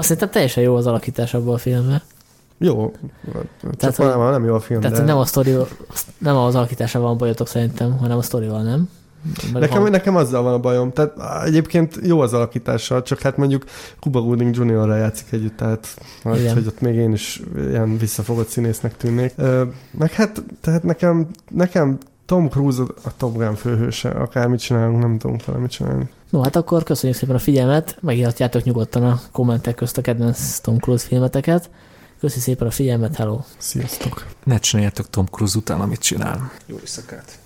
Szerintem 0.00 0.30
teljesen 0.30 0.62
jó 0.62 0.74
az 0.74 0.86
alakítás 0.86 1.34
abban 1.34 1.54
a 1.54 1.58
filmben. 1.58 2.02
Jó, 2.58 2.92
tehát, 3.76 3.96
csak 3.96 4.06
nem, 4.06 4.30
nem 4.30 4.44
jó 4.44 4.54
a 4.54 4.60
film. 4.60 4.80
Tehát 4.80 4.96
de... 4.96 5.02
nem, 5.02 5.16
a 5.16 5.24
sztori, 5.24 5.56
nem 6.18 6.36
az 6.36 6.54
alakításával 6.54 7.08
van 7.08 7.18
bajotok 7.18 7.48
szerintem, 7.48 7.98
hanem 7.98 8.18
a 8.18 8.22
sztorival, 8.22 8.62
nem? 8.62 8.88
nekem, 9.52 9.82
van. 9.82 9.90
nekem 9.90 10.16
azzal 10.16 10.42
van 10.42 10.52
a 10.52 10.58
bajom. 10.58 10.92
Tehát 10.92 11.44
egyébként 11.44 11.98
jó 12.02 12.20
az 12.20 12.32
alakítással, 12.32 13.02
csak 13.02 13.20
hát 13.20 13.36
mondjuk 13.36 13.64
Cuba 14.00 14.20
Gooding 14.20 14.56
Jr.-ra 14.56 14.96
játszik 14.96 15.32
együtt, 15.32 15.56
tehát 15.56 15.96
majd, 16.22 16.50
hogy 16.50 16.66
ott 16.66 16.80
még 16.80 16.94
én 16.94 17.12
is 17.12 17.42
ilyen 17.56 17.98
visszafogott 17.98 18.48
színésznek 18.48 18.96
tűnnék. 18.96 19.34
Meg 19.98 20.12
hát, 20.12 20.42
tehát 20.60 20.82
nekem, 20.82 21.26
nekem 21.50 21.98
Tom 22.26 22.48
Cruise 22.48 22.82
a 22.82 23.16
Top 23.16 23.36
Gun 23.36 23.54
főhőse, 23.54 24.08
akármit 24.08 24.60
csinálunk, 24.60 25.00
nem 25.00 25.18
tudunk 25.18 25.44
vele 25.44 25.58
mit 25.58 25.70
csinálni. 25.70 26.08
No, 26.30 26.42
hát 26.42 26.56
akkor 26.56 26.82
köszönjük 26.82 27.18
szépen 27.18 27.34
a 27.34 27.38
figyelmet, 27.38 27.98
megírhatjátok 28.00 28.62
nyugodtan 28.62 29.04
a 29.04 29.20
kommentek 29.32 29.74
közt 29.74 29.98
a 29.98 30.00
kedvenc 30.00 30.58
Tom 30.58 30.78
Cruise 30.78 31.06
filmeteket. 31.06 31.70
Köszi 32.20 32.40
szépen 32.40 32.66
a 32.66 32.70
figyelmet, 32.70 33.16
hello! 33.16 33.40
Sziasztok! 33.58 34.26
Ne 34.44 34.58
csináljátok 34.58 35.10
Tom 35.10 35.26
Cruise 35.26 35.58
után, 35.58 35.80
amit 35.80 36.00
csinál. 36.00 36.50
Jó 36.66 36.76
éjszakát! 36.78 37.38